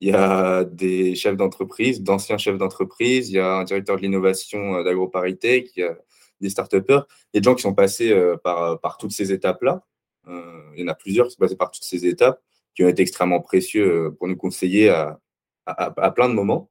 il 0.00 0.08
y 0.08 0.12
a 0.12 0.64
des 0.64 1.14
chefs 1.14 1.36
d'entreprise, 1.36 2.02
d'anciens 2.02 2.38
chefs 2.38 2.56
d'entreprise, 2.56 3.30
il 3.30 3.34
y 3.34 3.38
a 3.38 3.56
un 3.56 3.64
directeur 3.64 3.96
de 3.96 4.02
l'innovation 4.02 4.82
d'AgroParité, 4.82 5.70
il 5.76 5.80
y 5.80 5.84
a 5.84 5.96
des 6.40 6.48
y 6.48 6.58
a 6.58 7.06
des 7.34 7.42
gens 7.42 7.54
qui 7.54 7.62
sont 7.62 7.74
passés 7.74 8.14
par, 8.42 8.96
toutes 8.98 9.12
ces 9.12 9.30
étapes-là. 9.30 9.84
il 10.26 10.80
y 10.80 10.84
en 10.84 10.88
a 10.88 10.94
plusieurs 10.94 11.26
qui 11.26 11.32
sont 11.32 11.40
passés 11.40 11.56
par 11.56 11.70
toutes 11.70 11.84
ces 11.84 12.06
étapes, 12.06 12.40
qui 12.74 12.82
ont 12.82 12.88
été 12.88 13.02
extrêmement 13.02 13.40
précieux 13.42 14.14
pour 14.18 14.26
nous 14.26 14.36
conseiller 14.36 14.88
à, 14.88 16.10
plein 16.16 16.30
de 16.30 16.34
moments. 16.34 16.70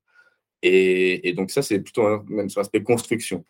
Et, 0.63 1.29
et 1.29 1.33
donc 1.33 1.51
ça, 1.51 1.61
c'est 1.61 1.79
plutôt 1.79 2.23
même 2.23 2.49
sur 2.49 2.59
l'aspect 2.59 2.81
construction. 2.81 3.45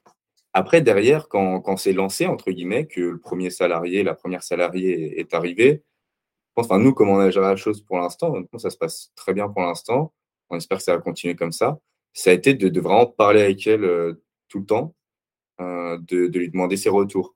Après, 0.54 0.82
derrière, 0.82 1.28
quand, 1.28 1.62
quand 1.62 1.78
c'est 1.78 1.94
lancé, 1.94 2.26
entre 2.26 2.52
guillemets, 2.52 2.88
que 2.88 3.02
le 3.02 3.20
premier 3.20 3.50
salarié, 3.50 4.04
la 4.04 4.16
première 4.16 4.44
salariée 4.44 5.20
est 5.20 5.34
arrivée, 5.34 5.84
enfin, 6.56 6.80
nous, 6.80 6.94
comment 6.94 7.14
on 7.14 7.20
a 7.20 7.30
géré 7.30 7.48
la 7.48 7.56
chose 7.56 7.82
pour 7.82 7.98
l'instant, 8.00 8.34
ça 8.58 8.70
se 8.70 8.78
passe 8.78 9.12
très 9.16 9.34
bien 9.34 9.48
pour 9.48 9.62
l'instant. 9.62 10.14
On 10.50 10.58
espère 10.58 10.80
que 10.80 10.84
ça 10.84 10.96
va 10.96 11.02
continuer 11.02 11.36
comme 11.36 11.52
ça. 11.52 11.80
Ça 12.14 12.32
a 12.32 12.34
été 12.34 12.54
de, 12.56 12.82
vraiment 12.82 13.06
parler 13.06 13.42
avec 13.42 13.66
elle 13.68 13.84
euh, 13.84 14.24
tout 14.48 14.60
le 14.60 14.66
temps, 14.66 14.96
euh, 15.62 15.98
de, 16.00 16.28
de, 16.28 16.40
lui 16.40 16.50
demander 16.50 16.78
ses 16.78 16.90
retours. 16.90 17.36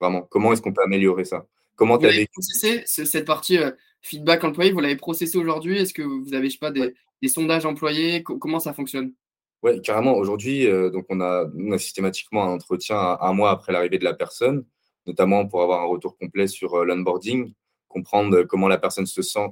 Vraiment, 0.00 0.22
comment 0.22 0.52
est-ce 0.52 0.62
qu'on 0.62 0.72
peut 0.72 0.82
améliorer 0.82 1.24
ça? 1.24 1.46
Comment 1.76 1.98
tu 1.98 2.06
as 2.06 2.10
vécu? 2.10 2.40
cette 2.42 3.24
partie 3.24 3.58
euh, 3.58 3.70
feedback 4.02 4.42
employé, 4.44 4.72
vous 4.72 4.80
l'avez 4.80 4.96
processé 4.96 5.38
aujourd'hui? 5.38 5.78
Est-ce 5.78 5.94
que 5.94 6.02
vous 6.02 6.34
avez, 6.34 6.48
je 6.48 6.54
sais 6.54 6.58
pas, 6.58 6.72
des, 6.72 6.94
des 7.22 7.28
sondages 7.28 7.64
employés? 7.64 8.24
Comment 8.24 8.58
ça 8.58 8.72
fonctionne? 8.72 9.12
Oui, 9.62 9.82
carrément. 9.82 10.14
Aujourd'hui, 10.16 10.66
euh, 10.66 10.88
donc 10.90 11.04
on 11.10 11.20
a, 11.20 11.46
systématiquement 11.78 12.44
un 12.44 12.48
entretien 12.48 13.18
un, 13.20 13.32
mois 13.34 13.50
après 13.50 13.72
l'arrivée 13.72 13.98
de 13.98 14.04
la 14.04 14.14
personne, 14.14 14.64
notamment 15.06 15.46
pour 15.46 15.62
avoir 15.62 15.82
un 15.82 15.86
retour 15.86 16.16
complet 16.16 16.46
sur 16.46 16.74
euh, 16.76 16.84
l'onboarding, 16.84 17.52
comprendre 17.88 18.42
comment 18.44 18.68
la 18.68 18.78
personne 18.78 19.06
se 19.06 19.20
sent 19.20 19.48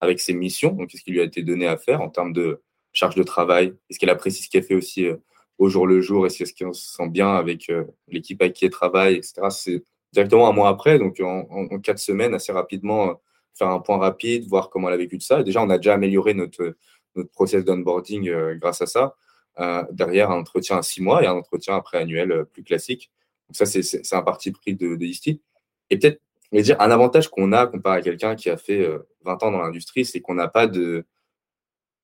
avec 0.00 0.20
ses 0.20 0.34
missions, 0.34 0.72
donc 0.72 0.90
qu'est-ce 0.90 1.02
qui 1.02 1.10
lui 1.10 1.20
a 1.20 1.24
été 1.24 1.42
donné 1.42 1.66
à 1.66 1.76
faire 1.76 2.02
en 2.02 2.10
termes 2.10 2.32
de 2.32 2.62
charge 2.92 3.16
de 3.16 3.24
travail, 3.24 3.74
est-ce 3.90 3.98
qu'elle 3.98 4.10
apprécie 4.10 4.42
ce 4.44 4.48
qu'elle 4.48 4.62
fait 4.62 4.74
aussi 4.76 5.06
euh, 5.06 5.16
au 5.58 5.68
jour 5.68 5.86
le 5.86 6.00
jour, 6.00 6.26
est-ce 6.26 6.52
qu'elle 6.52 6.74
se 6.74 6.94
sent 6.94 7.08
bien 7.08 7.34
avec 7.34 7.72
l'équipe 8.08 8.40
avec 8.42 8.54
qui 8.54 8.66
elle 8.66 8.70
travaille, 8.70 9.14
etc. 9.14 9.40
C'est 9.50 9.82
directement 10.12 10.48
un 10.48 10.52
mois 10.52 10.68
après, 10.68 10.98
donc 10.98 11.18
en, 11.20 11.46
en, 11.50 11.78
quatre 11.80 11.98
semaines, 11.98 12.34
assez 12.34 12.52
rapidement, 12.52 13.20
faire 13.54 13.68
un 13.68 13.80
point 13.80 13.96
rapide, 13.96 14.46
voir 14.48 14.68
comment 14.68 14.88
elle 14.88 14.94
a 14.94 14.98
vécu 14.98 15.16
de 15.16 15.22
ça. 15.22 15.42
déjà, 15.42 15.62
on 15.62 15.70
a 15.70 15.78
déjà 15.78 15.94
amélioré 15.94 16.34
notre 16.34 16.76
notre 17.16 17.30
process 17.30 17.64
d'onboarding 17.64 18.28
euh, 18.28 18.54
grâce 18.56 18.82
à 18.82 18.86
ça. 18.86 19.16
Euh, 19.58 19.84
derrière, 19.90 20.30
un 20.30 20.38
entretien 20.38 20.78
à 20.78 20.82
six 20.82 21.02
mois 21.02 21.22
et 21.22 21.26
un 21.26 21.34
entretien 21.34 21.76
après 21.76 21.98
annuel 21.98 22.30
euh, 22.30 22.44
plus 22.44 22.62
classique. 22.62 23.10
Donc 23.48 23.56
ça, 23.56 23.66
c'est 23.66 24.14
un 24.14 24.22
parti 24.22 24.52
pris 24.52 24.74
de, 24.74 24.96
de 24.96 25.04
Et 25.04 25.98
peut-être, 25.98 26.20
dire, 26.52 26.80
un 26.80 26.90
avantage 26.90 27.28
qu'on 27.28 27.52
a 27.52 27.66
comparé 27.66 27.98
à 27.98 28.02
quelqu'un 28.02 28.34
qui 28.34 28.50
a 28.50 28.56
fait 28.56 28.88
20 29.24 29.42
ans 29.44 29.52
dans 29.52 29.60
l'industrie, 29.60 30.04
c'est 30.04 30.20
qu'on 30.20 30.34
n'a 30.34 30.48
pas 30.48 30.66
de... 30.66 31.06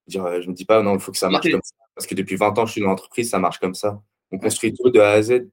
Dire, 0.07 0.41
je 0.41 0.49
ne 0.49 0.55
dis 0.55 0.65
pas, 0.65 0.83
non, 0.83 0.95
il 0.95 1.01
faut 1.01 1.11
que 1.11 1.19
ça 1.19 1.29
marche 1.29 1.51
comme 1.51 1.63
ça. 1.63 1.75
Parce 1.97 2.07
que 2.07 2.15
depuis 2.15 2.37
20 2.37 2.59
ans, 2.59 2.67
je 2.67 2.73
suis 2.73 2.81
dans 2.81 2.89
l'entreprise, 2.89 3.29
ça 3.29 3.41
marche 3.41 3.59
comme 3.59 3.75
ça. 3.75 4.01
On 4.31 4.39
construit 4.39 4.73
tout 4.73 4.91
de 4.91 5.01
A 5.01 5.11
à 5.11 5.23
Z. 5.23 5.49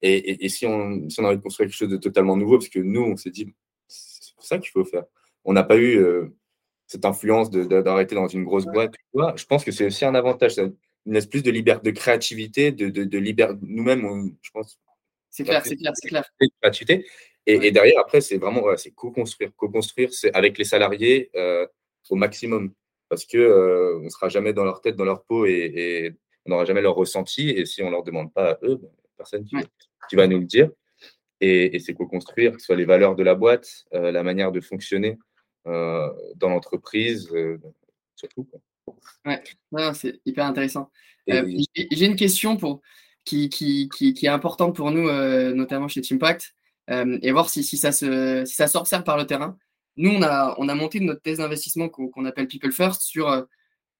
Et, 0.00 0.44
et, 0.44 0.48
si, 0.48 0.66
on, 0.66 1.08
si, 1.10 1.20
on, 1.20 1.24
a 1.24 1.28
envie 1.28 1.36
de 1.36 1.42
construire 1.42 1.68
quelque 1.68 1.76
chose 1.76 1.88
de 1.90 1.96
totalement 1.98 2.38
nouveau, 2.38 2.56
parce 2.56 2.70
que 2.70 2.78
nous, 2.78 3.02
on 3.02 3.16
s'est 3.16 3.30
dit, 3.30 3.54
c'est 3.86 4.32
ça 4.38 4.58
qu'il 4.58 4.70
faut 4.70 4.84
faire. 4.84 5.04
On 5.44 5.52
n'a 5.52 5.62
pas 5.62 5.76
eu 5.76 6.02
cette 6.86 7.04
influence 7.04 7.50
d'arrêter 7.50 8.14
dans 8.14 8.28
une 8.28 8.44
grosse 8.44 8.66
boîte. 8.66 8.94
Je 9.14 9.44
pense 9.46 9.64
que 9.64 9.72
c'est 9.72 9.86
aussi 9.86 10.04
un 10.04 10.14
avantage. 10.14 10.54
Ça 10.54 10.64
laisse 11.06 11.26
plus 11.26 11.42
de 11.42 11.50
liberté, 11.50 11.90
de 11.90 11.96
créativité, 11.96 12.72
de, 12.72 12.88
de, 12.88 13.04
de 13.04 13.18
liberté. 13.18 13.56
Nous-mêmes, 13.62 14.34
je 14.42 14.50
pense. 14.50 14.78
C'est 15.30 15.44
clair, 15.44 15.64
c'est 15.64 15.76
clair, 15.76 15.92
c'est 15.94 16.08
clair. 16.08 16.24
Créativité. 16.60 17.06
Et, 17.46 17.70
derrière, 17.72 18.00
après, 18.00 18.20
c'est 18.20 18.38
vraiment 18.38 18.64
c'est 18.76 18.92
co-construire. 18.92 19.50
Co-construire, 19.56 20.12
c'est 20.12 20.32
avec 20.34 20.56
les 20.58 20.64
salariés 20.64 21.30
au 22.10 22.16
maximum. 22.16 22.72
Parce 23.08 23.26
qu'on 23.26 23.38
on 23.38 24.00
ne 24.00 24.08
sera 24.08 24.28
jamais 24.28 24.52
dans 24.52 24.64
leur 24.64 24.80
tête, 24.80 24.96
dans 24.96 25.04
leur 25.04 25.24
peau 25.24 25.46
et, 25.46 26.14
on 26.46 26.50
n'aura 26.50 26.66
jamais 26.66 26.82
leur 26.82 26.94
ressenti. 26.94 27.50
Et 27.50 27.64
si 27.64 27.82
on 27.82 27.86
ne 27.86 27.92
leur 27.92 28.02
demande 28.02 28.32
pas 28.32 28.52
à 28.52 28.58
eux, 28.62 28.76
ben, 28.76 28.88
personne 29.16 29.44
qui, 29.44 29.56
qui, 30.08 30.16
va 30.16 30.26
nous 30.26 30.38
le 30.38 30.44
dire. 30.44 30.70
Et, 31.40 31.78
c'est 31.80 31.94
co-construire, 31.94 32.52
que 32.52 32.60
ce 32.60 32.66
soit 32.66 32.76
les 32.76 32.84
valeurs 32.84 33.14
de 33.14 33.22
la 33.22 33.34
boîte, 33.34 33.86
la 33.92 34.22
manière 34.22 34.52
de 34.52 34.60
fonctionner 34.60 35.18
dans 35.64 36.48
l'entreprise, 36.48 37.30
surtout. 38.16 38.48
Ouais, 39.24 39.42
c'est 39.94 40.20
hyper 40.24 40.46
intéressant. 40.46 40.90
Euh, 41.30 41.46
j'ai 41.90 42.06
une 42.06 42.16
question 42.16 42.56
pour, 42.56 42.80
qui, 43.24 43.48
qui, 43.48 43.88
qui, 43.88 44.26
est 44.26 44.28
importante 44.28 44.76
pour 44.76 44.90
nous, 44.90 45.08
euh, 45.08 45.54
notamment 45.54 45.88
chez 45.88 46.02
Teampact, 46.02 46.54
euh, 46.90 47.18
et 47.22 47.32
voir 47.32 47.48
si, 47.48 47.64
si 47.64 47.78
ça 47.78 47.92
se, 47.92 48.44
si 48.44 48.54
ça 48.54 48.66
s'observe 48.66 49.04
par 49.04 49.16
le 49.16 49.26
terrain. 49.26 49.56
Nous, 49.96 50.10
on 50.10 50.22
a, 50.22 50.54
on 50.58 50.68
a 50.68 50.74
monté 50.74 51.00
notre 51.00 51.22
thèse 51.22 51.38
d'investissement 51.38 51.88
qu'on 51.88 52.24
appelle 52.24 52.48
People 52.48 52.72
First 52.72 53.02
sur, 53.02 53.46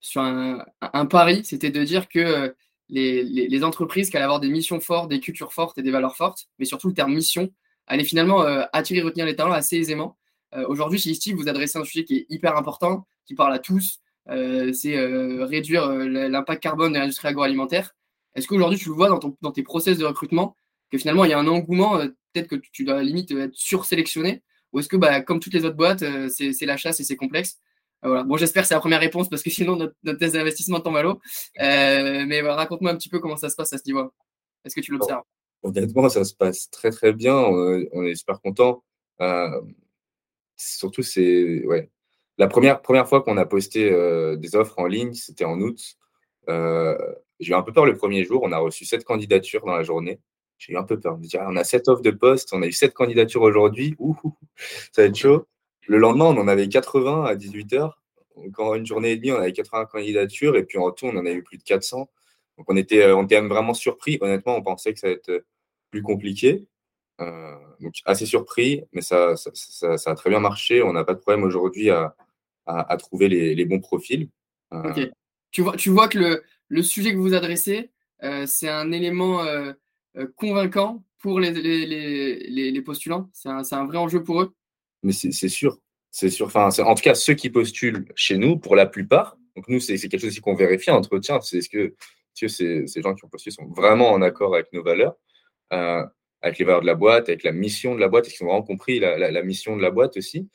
sur 0.00 0.20
un, 0.20 0.64
un 0.80 1.06
pari, 1.06 1.44
c'était 1.44 1.70
de 1.70 1.84
dire 1.84 2.08
que 2.08 2.54
les, 2.88 3.22
les, 3.22 3.48
les, 3.48 3.64
entreprises 3.64 4.10
qui 4.10 4.16
allaient 4.16 4.24
avoir 4.24 4.40
des 4.40 4.50
missions 4.50 4.80
fortes, 4.80 5.08
des 5.08 5.20
cultures 5.20 5.52
fortes 5.52 5.78
et 5.78 5.82
des 5.82 5.92
valeurs 5.92 6.16
fortes, 6.16 6.48
mais 6.58 6.64
surtout 6.64 6.88
le 6.88 6.94
terme 6.94 7.14
mission, 7.14 7.48
allaient 7.86 8.04
finalement 8.04 8.40
attirer 8.72 9.00
et 9.00 9.02
retenir 9.02 9.24
les 9.24 9.36
talents 9.36 9.52
assez 9.52 9.76
aisément. 9.76 10.18
Aujourd'hui, 10.68 10.98
chez 10.98 11.14
Steve, 11.14 11.36
vous 11.36 11.48
adressez 11.48 11.78
un 11.78 11.84
sujet 11.84 12.04
qui 12.04 12.18
est 12.18 12.26
hyper 12.28 12.56
important, 12.56 13.06
qui 13.26 13.34
parle 13.34 13.52
à 13.52 13.58
tous, 13.58 14.00
euh, 14.30 14.72
c'est 14.72 14.96
euh, 14.96 15.44
réduire 15.44 15.84
euh, 15.84 16.28
l'impact 16.28 16.62
carbone 16.62 16.92
de 16.92 16.98
l'industrie 16.98 17.28
agroalimentaire. 17.28 17.94
Est-ce 18.34 18.48
qu'aujourd'hui, 18.48 18.78
tu 18.78 18.88
le 18.88 18.94
vois 18.94 19.08
dans, 19.08 19.20
dans, 19.42 19.52
tes 19.52 19.62
process 19.62 19.98
de 19.98 20.04
recrutement, 20.04 20.56
que 20.90 20.98
finalement, 20.98 21.24
il 21.24 21.30
y 21.30 21.34
a 21.34 21.38
un 21.38 21.46
engouement, 21.46 21.98
peut-être 22.32 22.48
que 22.48 22.56
tu 22.56 22.84
dois 22.84 23.02
limite 23.02 23.30
être 23.30 23.54
sursélectionné, 23.54 24.42
ou 24.72 24.80
est-ce 24.80 24.88
que, 24.88 24.96
bah, 24.96 25.20
comme 25.20 25.40
toutes 25.40 25.54
les 25.54 25.64
autres 25.64 25.76
boîtes, 25.76 26.04
c'est 26.30 26.66
la 26.66 26.76
chasse 26.76 26.98
et 27.00 27.04
c'est 27.04 27.16
complexe? 27.16 27.58
Voilà. 28.02 28.24
Bon, 28.24 28.36
j'espère 28.36 28.64
que 28.64 28.68
c'est 28.68 28.74
la 28.74 28.80
première 28.80 29.00
réponse 29.00 29.30
parce 29.30 29.42
que 29.42 29.48
sinon 29.48 29.76
notre, 29.76 29.94
notre 30.02 30.18
test 30.18 30.34
d'investissement 30.34 30.80
tombe 30.80 30.96
à 30.96 31.02
l'eau. 31.02 31.20
mais 31.56 32.42
raconte-moi 32.42 32.90
un 32.90 32.96
petit 32.96 33.08
peu 33.08 33.18
comment 33.20 33.36
ça 33.36 33.48
se 33.48 33.56
passe 33.56 33.72
à 33.72 33.78
ce 33.78 33.84
niveau. 33.86 34.12
Est-ce 34.64 34.74
que 34.74 34.80
tu 34.80 34.92
l'observes? 34.92 35.22
Honnêtement, 35.62 36.08
ça 36.08 36.24
se 36.24 36.34
passe 36.34 36.68
très 36.70 36.90
très 36.90 37.12
bien. 37.12 37.34
On, 37.34 38.02
est 38.02 38.16
super 38.16 38.40
content. 38.40 38.82
Surtout, 40.56 41.02
c'est 41.02 41.64
ouais, 41.66 41.90
la 42.38 42.48
première, 42.48 43.08
fois 43.08 43.22
qu'on 43.22 43.36
a 43.36 43.46
posté 43.46 43.90
des 44.36 44.56
offres 44.56 44.78
en 44.78 44.86
ligne, 44.86 45.14
c'était 45.14 45.44
en 45.44 45.60
août. 45.60 45.96
J'ai 47.40 47.52
eu 47.52 47.54
un 47.54 47.62
peu 47.62 47.72
peur 47.72 47.86
le 47.86 47.96
premier 47.96 48.24
jour. 48.24 48.42
On 48.42 48.52
a 48.52 48.58
reçu 48.58 48.84
sept 48.84 49.04
candidatures 49.04 49.64
dans 49.64 49.74
la 49.74 49.82
journée. 49.82 50.20
J'ai 50.58 50.72
eu 50.72 50.76
un 50.76 50.84
peu 50.84 50.98
peur. 50.98 51.18
Ah, 51.34 51.46
on 51.50 51.56
a 51.56 51.64
sept 51.64 51.88
offres 51.88 52.02
de 52.02 52.10
poste, 52.10 52.52
on 52.52 52.62
a 52.62 52.66
eu 52.66 52.72
sept 52.72 52.94
candidatures 52.94 53.42
aujourd'hui. 53.42 53.96
ça 54.92 55.02
va 55.02 55.08
être 55.08 55.16
chaud. 55.16 55.46
Le 55.86 55.98
lendemain, 55.98 56.26
on 56.26 56.38
en 56.38 56.48
avait 56.48 56.68
80 56.68 57.24
à 57.24 57.34
18h. 57.34 57.92
Encore 58.36 58.74
une 58.74 58.86
journée 58.86 59.12
et 59.12 59.16
demie, 59.16 59.32
on 59.32 59.36
avait 59.36 59.52
80 59.52 59.86
candidatures. 59.86 60.56
Et 60.56 60.64
puis 60.64 60.78
en 60.78 60.84
retour, 60.84 61.10
on 61.12 61.18
en 61.18 61.26
a 61.26 61.30
eu 61.30 61.42
plus 61.42 61.58
de 61.58 61.62
400. 61.64 62.08
Donc 62.56 62.66
on 62.68 62.76
était, 62.76 63.10
on 63.12 63.24
était 63.24 63.40
vraiment 63.40 63.74
surpris. 63.74 64.18
Honnêtement, 64.20 64.56
on 64.56 64.62
pensait 64.62 64.92
que 64.92 65.00
ça 65.00 65.08
allait 65.08 65.16
être 65.16 65.44
plus 65.90 66.02
compliqué. 66.02 66.66
Donc 67.18 67.94
assez 68.04 68.26
surpris, 68.26 68.82
mais 68.92 69.00
ça, 69.00 69.36
ça, 69.36 69.96
ça, 69.96 70.10
a 70.10 70.14
très 70.14 70.30
bien 70.30 70.40
marché. 70.40 70.82
On 70.82 70.92
n'a 70.92 71.04
pas 71.04 71.14
de 71.14 71.20
problème 71.20 71.44
aujourd'hui 71.44 71.90
à, 71.90 72.14
à, 72.66 72.96
trouver 72.96 73.28
les, 73.28 73.64
bons 73.64 73.80
profils. 73.80 74.28
Euh, 74.72 75.06
tu, 75.50 75.62
vois, 75.62 75.76
tu 75.76 75.90
vois 75.90 76.08
que 76.08 76.18
le, 76.18 76.42
le 76.68 76.82
sujet 76.82 77.12
que 77.12 77.18
vous 77.18 77.34
adressez, 77.34 77.90
euh, 78.22 78.46
c'est 78.46 78.68
un 78.68 78.92
élément 78.92 79.44
euh, 79.44 79.72
convaincant 80.36 81.04
pour 81.18 81.40
les, 81.40 81.52
les, 81.52 82.70
les 82.70 82.82
postulants? 82.82 83.30
C'est 83.32 83.48
un, 83.48 83.62
un, 83.70 83.86
vrai 83.86 83.98
enjeu 83.98 84.22
pour 84.22 84.42
eux? 84.42 84.54
Mais 85.02 85.12
c'est 85.12 85.48
sûr. 85.48 85.78
C'est 86.10 86.30
sûr. 86.30 86.46
Enfin, 86.46 86.68
en 86.78 86.94
tout 86.94 87.02
cas, 87.02 87.14
ceux 87.14 87.34
qui 87.34 87.50
postulent 87.50 88.06
chez 88.14 88.38
nous, 88.38 88.58
pour 88.58 88.76
la 88.76 88.86
plupart, 88.86 89.36
donc 89.56 89.68
nous, 89.68 89.80
c'est 89.80 89.96
quelque 89.96 90.20
chose 90.20 90.38
qu'on 90.40 90.54
vérifie 90.54 90.90
en 90.90 90.96
entretien. 90.96 91.40
C'est 91.40 91.60
ce 91.60 91.68
que, 91.68 91.94
que 92.40 92.48
ces, 92.48 92.86
ces, 92.86 93.02
gens 93.02 93.14
qui 93.14 93.24
ont 93.24 93.28
postulé 93.28 93.54
sont 93.54 93.66
vraiment 93.66 94.12
en 94.12 94.22
accord 94.22 94.54
avec 94.54 94.72
nos 94.72 94.82
valeurs, 94.82 95.16
avec 96.44 96.58
les 96.58 96.66
valeurs 96.66 96.82
de 96.82 96.86
la 96.86 96.94
boîte, 96.94 97.30
avec 97.30 97.42
la 97.42 97.52
mission 97.52 97.94
de 97.94 98.00
la 98.00 98.08
boîte, 98.08 98.26
est-ce 98.26 98.36
qu'ils 98.36 98.44
ont 98.44 98.50
vraiment 98.50 98.62
compris 98.62 99.00
la, 99.00 99.42
mission 99.42 99.78
de 99.78 99.82
la 99.82 99.90
boîte 99.90 100.18
aussi. 100.18 100.46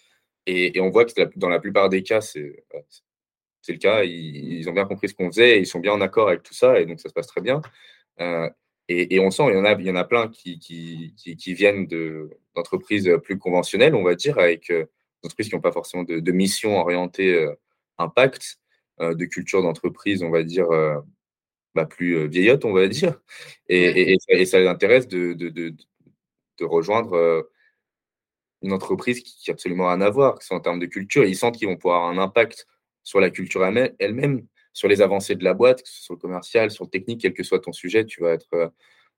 Et, 0.45 0.79
on 0.79 0.91
voit 0.91 1.03
que 1.03 1.13
dans 1.35 1.49
la 1.49 1.59
plupart 1.59 1.89
des 1.89 2.03
cas, 2.03 2.21
c'est 2.21 2.63
le 3.67 3.77
cas. 3.77 4.03
Ils, 4.03 4.69
ont 4.69 4.73
bien 4.73 4.85
compris 4.85 5.09
ce 5.09 5.15
qu'on 5.15 5.31
faisait, 5.31 5.59
ils 5.59 5.65
sont 5.65 5.79
bien 5.79 5.91
en 5.91 6.01
accord 6.01 6.29
avec 6.29 6.43
tout 6.43 6.53
ça, 6.53 6.79
et 6.79 6.85
donc 6.85 6.99
ça 6.99 7.09
se 7.09 7.13
passe 7.13 7.25
très 7.25 7.41
bien. 7.41 7.59
Euh, 8.21 8.47
et, 8.87 9.19
on 9.19 9.31
sent, 9.31 9.43
il 9.49 9.55
y 9.55 9.91
en 9.91 9.95
a, 9.95 10.03
plein 10.03 10.27
qui, 10.27 10.59
viennent 11.47 11.87
d'entreprises 12.55 13.11
plus 13.23 13.39
conventionnelles, 13.39 13.95
on 13.95 14.03
va 14.03 14.13
dire, 14.13 14.37
avec 14.37 14.69
euh, 14.69 14.83
des 14.83 15.27
entreprises 15.27 15.49
qui 15.49 15.55
n'ont 15.55 15.61
pas 15.61 15.71
forcément 15.71 16.03
de, 16.03 16.31
mission 16.31 16.77
orientée 16.77 17.33
euh, 17.33 17.55
impact, 17.97 18.59
de 18.99 19.25
culture 19.25 19.63
d'entreprise, 19.63 20.21
on 20.21 20.29
va 20.29 20.43
dire, 20.43 20.67
bah, 21.75 21.85
plus 21.85 22.27
vieillotte, 22.27 22.65
on 22.65 22.73
va 22.73 22.87
dire. 22.87 23.19
Et, 23.67 24.13
et, 24.13 24.17
ça, 24.45 24.59
les 24.59 24.67
intéresse 24.67 25.07
de, 25.07 25.33
de, 25.33 25.49
de, 25.49 25.75
de 26.59 26.65
rejoindre 26.65 27.47
une 28.61 28.73
entreprise 28.73 29.21
qui, 29.21 29.49
n'a 29.49 29.53
absolument 29.53 29.87
rien 29.87 30.01
à 30.01 30.09
voir, 30.09 30.35
que 30.35 30.43
ce 30.43 30.49
soit 30.49 30.57
en 30.57 30.61
termes 30.61 30.79
de 30.79 30.85
culture. 30.85 31.23
Ils 31.23 31.35
sentent 31.35 31.57
qu'ils 31.57 31.67
vont 31.67 31.77
pouvoir 31.77 32.03
avoir 32.03 32.11
un 32.11 32.17
impact 32.21 32.67
sur 33.03 33.19
la 33.19 33.29
culture 33.29 33.65
elle-même, 33.65 34.45
sur 34.73 34.87
les 34.87 35.01
avancées 35.01 35.35
de 35.35 35.43
la 35.43 35.53
boîte, 35.53 35.81
que 35.83 35.89
ce 35.89 36.03
soit 36.03 36.15
le 36.15 36.19
commercial, 36.19 36.71
sur 36.71 36.83
le 36.83 36.89
technique, 36.89 37.21
quel 37.21 37.33
que 37.33 37.43
soit 37.43 37.59
ton 37.59 37.71
sujet, 37.71 38.05
tu 38.05 38.21
vas 38.21 38.31
être 38.31 38.53
euh, 38.53 38.69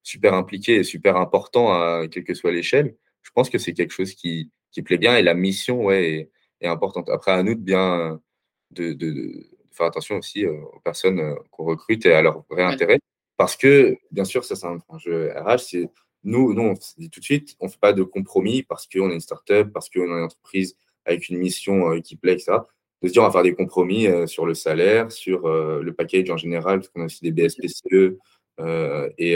super 0.03 0.33
impliqué 0.33 0.75
et 0.75 0.83
super 0.83 1.17
important, 1.17 1.73
à, 1.73 2.07
quelle 2.09 2.23
que 2.23 2.33
soit 2.33 2.51
l'échelle. 2.51 2.95
Je 3.23 3.31
pense 3.31 3.49
que 3.49 3.57
c'est 3.57 3.73
quelque 3.73 3.91
chose 3.91 4.13
qui, 4.13 4.51
qui, 4.71 4.81
plaît 4.81 4.97
bien 4.97 5.17
et 5.17 5.23
la 5.23 5.33
mission 5.33 5.83
ouais, 5.85 6.29
est, 6.61 6.67
importante. 6.67 7.09
Après, 7.09 7.31
à 7.31 7.43
nous 7.43 7.55
de 7.55 7.61
bien 7.61 8.21
de, 8.71 8.93
de, 8.93 9.49
faire 9.73 9.85
attention 9.87 10.17
aussi 10.17 10.45
euh, 10.45 10.53
aux 10.73 10.79
personnes 10.79 11.19
euh, 11.19 11.35
qu'on 11.51 11.65
recrute 11.65 12.05
et 12.05 12.13
à 12.13 12.21
leur 12.21 12.43
vrai 12.49 12.63
intérêt. 12.63 12.99
Parce 13.37 13.55
que, 13.55 13.97
bien 14.11 14.23
sûr, 14.23 14.43
ça 14.43 14.55
c'est 14.55 14.67
un 14.67 14.79
jeu 14.99 15.31
RH, 15.35 15.59
c'est 15.59 15.89
nous, 16.23 16.53
nous, 16.53 16.61
on 16.61 16.75
se 16.75 16.93
dit 16.97 17.09
tout 17.09 17.19
de 17.19 17.25
suite, 17.25 17.55
on 17.59 17.65
ne 17.65 17.71
fait 17.71 17.79
pas 17.79 17.93
de 17.93 18.03
compromis 18.03 18.61
parce 18.61 18.87
qu'on 18.87 19.09
est 19.09 19.15
une 19.15 19.21
startup, 19.21 19.71
parce 19.73 19.89
qu'on 19.89 20.01
est 20.01 20.05
une 20.05 20.23
entreprise 20.23 20.77
avec 21.05 21.29
une 21.29 21.39
mission 21.39 21.93
euh, 21.93 21.99
qui 21.99 22.15
plaît, 22.15 22.33
etc. 22.33 22.57
De 23.01 23.07
se 23.07 23.13
dire, 23.13 23.23
on 23.23 23.25
va 23.25 23.31
faire 23.31 23.43
des 23.43 23.55
compromis 23.55 24.07
sur 24.27 24.45
le 24.45 24.53
salaire, 24.53 25.11
sur 25.11 25.47
le 25.49 25.91
package 25.91 26.29
en 26.29 26.37
général, 26.37 26.81
parce 26.81 26.89
qu'on 26.89 27.01
a 27.01 27.05
aussi 27.05 27.23
des 27.23 27.31
BSPCE 27.31 28.19
et, 29.17 29.33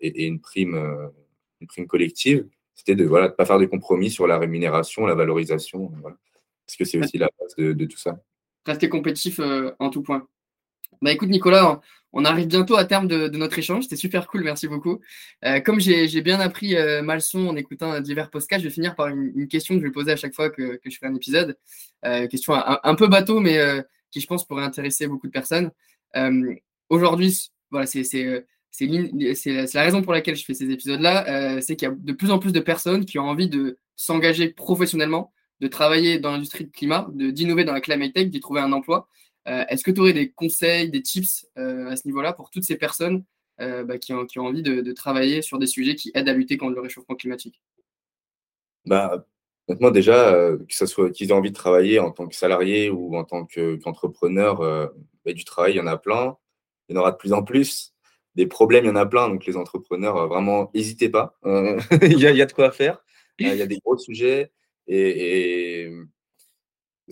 et, 0.00 0.26
une, 0.26 0.40
prime, 0.40 1.12
une 1.60 1.66
prime 1.68 1.86
collective. 1.86 2.48
C'était 2.74 2.96
de 2.96 3.04
ne 3.04 3.08
voilà, 3.08 3.28
pas 3.28 3.44
faire 3.44 3.60
des 3.60 3.68
compromis 3.68 4.10
sur 4.10 4.26
la 4.26 4.36
rémunération, 4.36 5.06
la 5.06 5.14
valorisation, 5.14 5.92
parce 6.66 6.76
que 6.76 6.84
c'est 6.84 6.98
aussi 6.98 7.16
la 7.16 7.28
base 7.38 7.54
de, 7.54 7.72
de 7.72 7.84
tout 7.84 7.98
ça. 7.98 8.18
Rester 8.66 8.88
compétitif 8.88 9.40
en 9.78 9.90
tout 9.90 10.02
point. 10.02 10.26
Bah 11.02 11.12
écoute 11.12 11.28
Nicolas, 11.28 11.80
on 12.16 12.24
arrive 12.24 12.46
bientôt 12.46 12.76
à 12.76 12.84
terme 12.84 13.08
de, 13.08 13.28
notre 13.36 13.58
échange. 13.58 13.82
C'était 13.82 13.96
super 13.96 14.28
cool, 14.28 14.44
merci 14.44 14.68
beaucoup. 14.68 15.00
Euh, 15.44 15.58
comme 15.60 15.80
j'ai 15.80 16.20
bien 16.22 16.38
appris 16.38 16.76
euh, 16.76 17.02
en 17.02 17.56
écoutant 17.56 18.00
divers 18.00 18.30
podcasts, 18.30 18.62
je 18.62 18.68
vais 18.68 18.72
finir 18.72 18.94
par 18.94 19.08
une, 19.08 19.48
question 19.48 19.74
que 19.74 19.80
je 19.80 19.86
vais 19.86 19.92
poser 19.92 20.12
à 20.12 20.16
chaque 20.16 20.34
fois 20.34 20.48
que, 20.48 20.80
je 20.84 20.96
fais 20.96 21.06
un 21.06 21.14
épisode. 21.14 21.58
Euh, 22.06 22.28
question 22.28 22.54
un, 22.54 22.94
peu 22.94 23.08
bateau, 23.08 23.40
mais 23.40 23.58
qui 24.12 24.20
je 24.20 24.26
pense 24.28 24.46
pourrait 24.46 24.62
intéresser 24.62 25.08
beaucoup 25.08 25.26
de 25.26 25.32
personnes. 25.32 25.72
Aujourd'hui, 26.88 27.50
voilà, 27.72 27.86
c'est 27.86 28.46
la 28.80 29.82
raison 29.82 30.02
pour 30.02 30.12
laquelle 30.12 30.36
je 30.36 30.44
fais 30.44 30.54
ces 30.54 30.70
épisodes-là. 30.70 31.60
c'est 31.62 31.74
qu'il 31.74 31.88
y 31.88 31.90
a 31.90 31.94
de 31.98 32.12
plus 32.12 32.30
en 32.30 32.38
plus 32.38 32.52
de 32.52 32.60
personnes 32.60 33.04
qui 33.04 33.18
ont 33.18 33.28
envie 33.28 33.48
de 33.48 33.78
s'engager 33.96 34.50
professionnellement, 34.50 35.32
de 35.64 35.68
travailler 35.68 36.18
dans 36.18 36.30
l'industrie 36.30 36.66
de 36.66 36.70
climat, 36.70 37.08
d'innover 37.10 37.64
dans 37.64 37.72
la 37.72 37.80
climate 37.80 38.12
tech, 38.12 38.28
d'y 38.28 38.40
trouver 38.40 38.60
un 38.60 38.70
emploi. 38.72 39.08
Euh, 39.48 39.64
est-ce 39.70 39.82
que 39.82 39.90
tu 39.90 40.00
aurais 40.00 40.12
des 40.12 40.30
conseils, 40.30 40.90
des 40.90 41.00
tips 41.00 41.48
euh, 41.56 41.88
à 41.88 41.96
ce 41.96 42.06
niveau-là 42.06 42.34
pour 42.34 42.50
toutes 42.50 42.64
ces 42.64 42.76
personnes 42.76 43.24
euh, 43.62 43.82
bah, 43.82 43.96
qui, 43.96 44.12
ont, 44.12 44.26
envie 44.36 44.62
de, 44.62 44.92
travailler 44.92 45.40
sur 45.40 45.58
des 45.58 45.66
sujets 45.66 45.94
qui 45.94 46.10
aident 46.14 46.28
à 46.28 46.34
lutter 46.34 46.58
contre 46.58 46.74
le 46.74 46.82
réchauffement 46.82 47.14
climatique? 47.14 47.62
Bah, 48.84 49.26
Maintenant, 49.66 49.90
déjà, 49.90 50.32
que 50.68 50.74
ce 50.74 50.84
soit 50.84 51.10
qu'ils 51.10 51.30
aient 51.30 51.32
envie 51.32 51.50
de 51.50 51.56
travailler 51.56 51.98
en 51.98 52.10
tant 52.10 52.28
que 52.28 52.36
salarié 52.36 52.90
ou 52.90 53.16
en 53.16 53.24
tant 53.24 53.46
qu'entrepreneur, 53.46 54.58
bah, 55.24 55.32
du 55.32 55.44
travail, 55.44 55.72
il 55.72 55.76
y 55.76 55.80
en 55.80 55.86
a 55.86 55.96
plein. 55.96 56.36
Il 56.88 56.94
y 56.94 56.98
en 56.98 57.00
aura 57.00 57.12
de 57.12 57.16
plus 57.16 57.32
en 57.32 57.42
plus. 57.42 57.94
Des 58.34 58.46
problèmes, 58.46 58.84
il 58.84 58.88
y 58.88 58.90
en 58.90 58.96
a 58.96 59.06
plein. 59.06 59.30
Donc, 59.30 59.46
les 59.46 59.56
entrepreneurs, 59.56 60.28
vraiment, 60.28 60.70
n'hésitez 60.74 61.08
pas. 61.08 61.38
il, 62.02 62.20
y 62.20 62.26
a, 62.26 62.44
de 62.44 62.52
quoi 62.52 62.72
faire. 62.72 63.02
il 63.38 63.54
y 63.54 63.62
a 63.62 63.66
des 63.66 63.78
gros 63.78 63.96
sujets. 63.96 64.52
Et, 64.86 65.90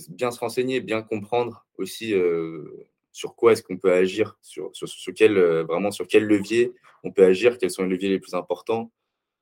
bien 0.09 0.31
se 0.31 0.41
renseigner, 0.41 0.81
bien 0.81 1.03
comprendre 1.03 1.67
aussi 1.79 2.15
euh, 2.15 2.65
sur 3.13 3.35
quoi 3.35 3.53
est-ce 3.53 3.63
qu'on 3.63 3.77
peut 3.77 3.93
agir, 3.93 4.39
sur, 4.41 4.71
sur, 4.73 5.15
quel, 5.15 5.37
euh, 5.37 5.65
vraiment 5.65 5.91
sur 5.91 6.07
quel 6.07 6.25
levier 6.25 6.73
on 7.05 7.13
peut 7.13 7.25
agir, 7.25 7.59
quels 7.59 7.71
sont 7.71 7.83
les 7.83 7.91
leviers 7.91 8.09
les 8.09 8.19
plus 8.19 8.35
importants, 8.35 8.91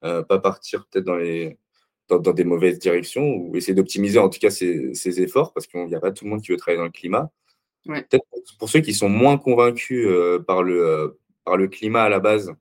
euh, 0.05 0.23
pas 0.23 0.39
partir 0.39 0.87
peut-être 0.87 1.05
dans, 1.05 1.17
les, 1.17 1.59
dans, 2.09 2.19
des 2.19 2.45
mauvaises 2.45 2.79
directions 2.79 3.27
ou 3.27 3.57
essayer 3.57 3.75
d'optimiser 3.75 4.19
en 4.19 4.29
tout 4.29 4.41
cas 4.41 4.51
ses, 4.51 5.23
efforts 5.23 5.53
parce 5.53 5.67
qu'il 5.67 5.85
n'y 5.87 5.95
a 5.95 6.01
pas 6.01 6.11
tout 6.11 6.25
le 6.25 6.31
monde 6.31 6.43
qui 6.43 6.51
veut 6.51 6.57
travailler 6.57 6.79
dans 6.79 6.85
le 6.85 6.91
climat. 6.91 7.31
Peut-être 7.85 8.25
pour 8.59 8.69
ceux 8.69 8.81
qui 8.81 8.93
sont 8.93 9.09
moins 9.09 9.39
convaincus 9.39 10.07
par, 10.47 10.63
le, 10.63 11.19
par 11.45 11.57
le 11.57 11.67
climat 11.69 12.03
à 12.03 12.09
la 12.11 12.21
base, 12.21 12.53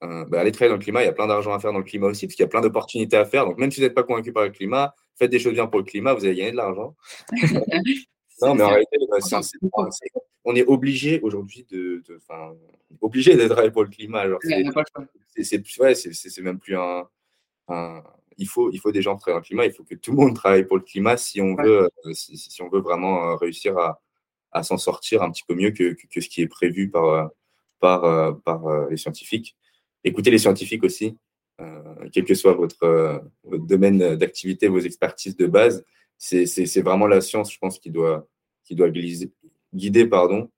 bah, 0.00 0.40
allez 0.40 0.52
travailler 0.52 0.70
dans 0.70 0.78
le 0.78 0.82
climat. 0.82 1.02
Il 1.02 1.06
y 1.06 1.08
a 1.08 1.12
plein 1.12 1.26
d'argent 1.26 1.52
à 1.52 1.58
faire 1.58 1.72
dans 1.72 1.78
le 1.78 1.84
climat 1.84 2.08
aussi, 2.08 2.26
parce 2.26 2.36
qu'il 2.36 2.42
y 2.42 2.46
a 2.46 2.48
plein 2.48 2.60
d'opportunités 2.60 3.16
à 3.16 3.24
faire. 3.24 3.44
Donc, 3.46 3.58
même 3.58 3.70
si 3.70 3.80
vous 3.80 3.86
n'êtes 3.86 3.94
pas 3.94 4.02
convaincu 4.02 4.32
par 4.32 4.44
le 4.44 4.50
climat, 4.50 4.94
faites 5.16 5.30
des 5.30 5.38
choses 5.38 5.54
bien 5.54 5.66
pour 5.66 5.80
le 5.80 5.84
climat, 5.84 6.14
vous 6.14 6.24
allez 6.24 6.34
gagner 6.34 6.52
de 6.52 6.56
l'argent. 6.56 6.94
non, 8.42 8.54
mais 8.54 8.62
en 8.62 8.68
réalité, 8.68 8.98
on 10.44 10.54
est 10.54 10.64
obligé 10.64 11.20
aujourd'hui 11.20 11.66
de, 11.70 12.02
obligé 13.00 13.34
de 13.36 13.48
travailler 13.48 13.70
pour 13.70 13.84
le 13.84 13.90
climat. 13.90 14.24
C'est 15.36 16.42
même 16.42 16.58
plus 16.58 16.76
un, 16.76 17.08
il 18.38 18.46
faut, 18.46 18.70
il 18.70 18.78
faut 18.78 18.92
des 18.92 19.02
gens 19.02 19.16
travailler 19.16 19.36
dans 19.36 19.42
le 19.42 19.46
climat. 19.46 19.66
Il 19.66 19.72
faut 19.72 19.84
que 19.84 19.94
tout 19.94 20.12
le 20.12 20.18
monde 20.18 20.36
travaille 20.36 20.64
pour 20.64 20.76
le 20.76 20.82
climat 20.82 21.16
si 21.16 21.40
on 21.40 21.54
veut, 21.56 21.88
euh, 22.04 22.12
si, 22.12 22.62
on 22.62 22.68
veut 22.68 22.80
vraiment 22.80 23.30
euh, 23.30 23.36
réussir 23.36 23.76
à, 23.78 24.00
à 24.52 24.62
s'en 24.62 24.78
sortir 24.78 25.22
un 25.22 25.30
petit 25.30 25.44
peu 25.46 25.54
mieux 25.54 25.70
que, 25.70 25.94
que, 25.94 26.20
ce 26.20 26.28
qui 26.28 26.42
est 26.42 26.48
prévu 26.48 26.90
par, 26.90 27.04
euh, 27.04 27.26
par, 27.80 28.40
par 28.42 28.88
les 28.88 28.96
scientifiques. 28.96 29.56
Écoutez 30.06 30.30
les 30.30 30.38
scientifiques 30.38 30.84
aussi, 30.84 31.18
quel 32.12 32.24
que 32.24 32.34
soit 32.34 32.54
votre, 32.54 33.22
votre 33.42 33.66
domaine 33.66 34.14
d'activité, 34.14 34.68
vos 34.68 34.78
expertises 34.78 35.36
de 35.36 35.46
base. 35.46 35.84
C'est 36.16 36.80
vraiment 36.80 37.08
la 37.08 37.20
science, 37.20 37.52
je 37.52 37.58
pense, 37.58 37.80
qui 37.80 37.90
doit, 37.90 38.28
qui 38.64 38.76
doit 38.76 38.88
guider, 39.74 40.06
pardon, 40.06 40.48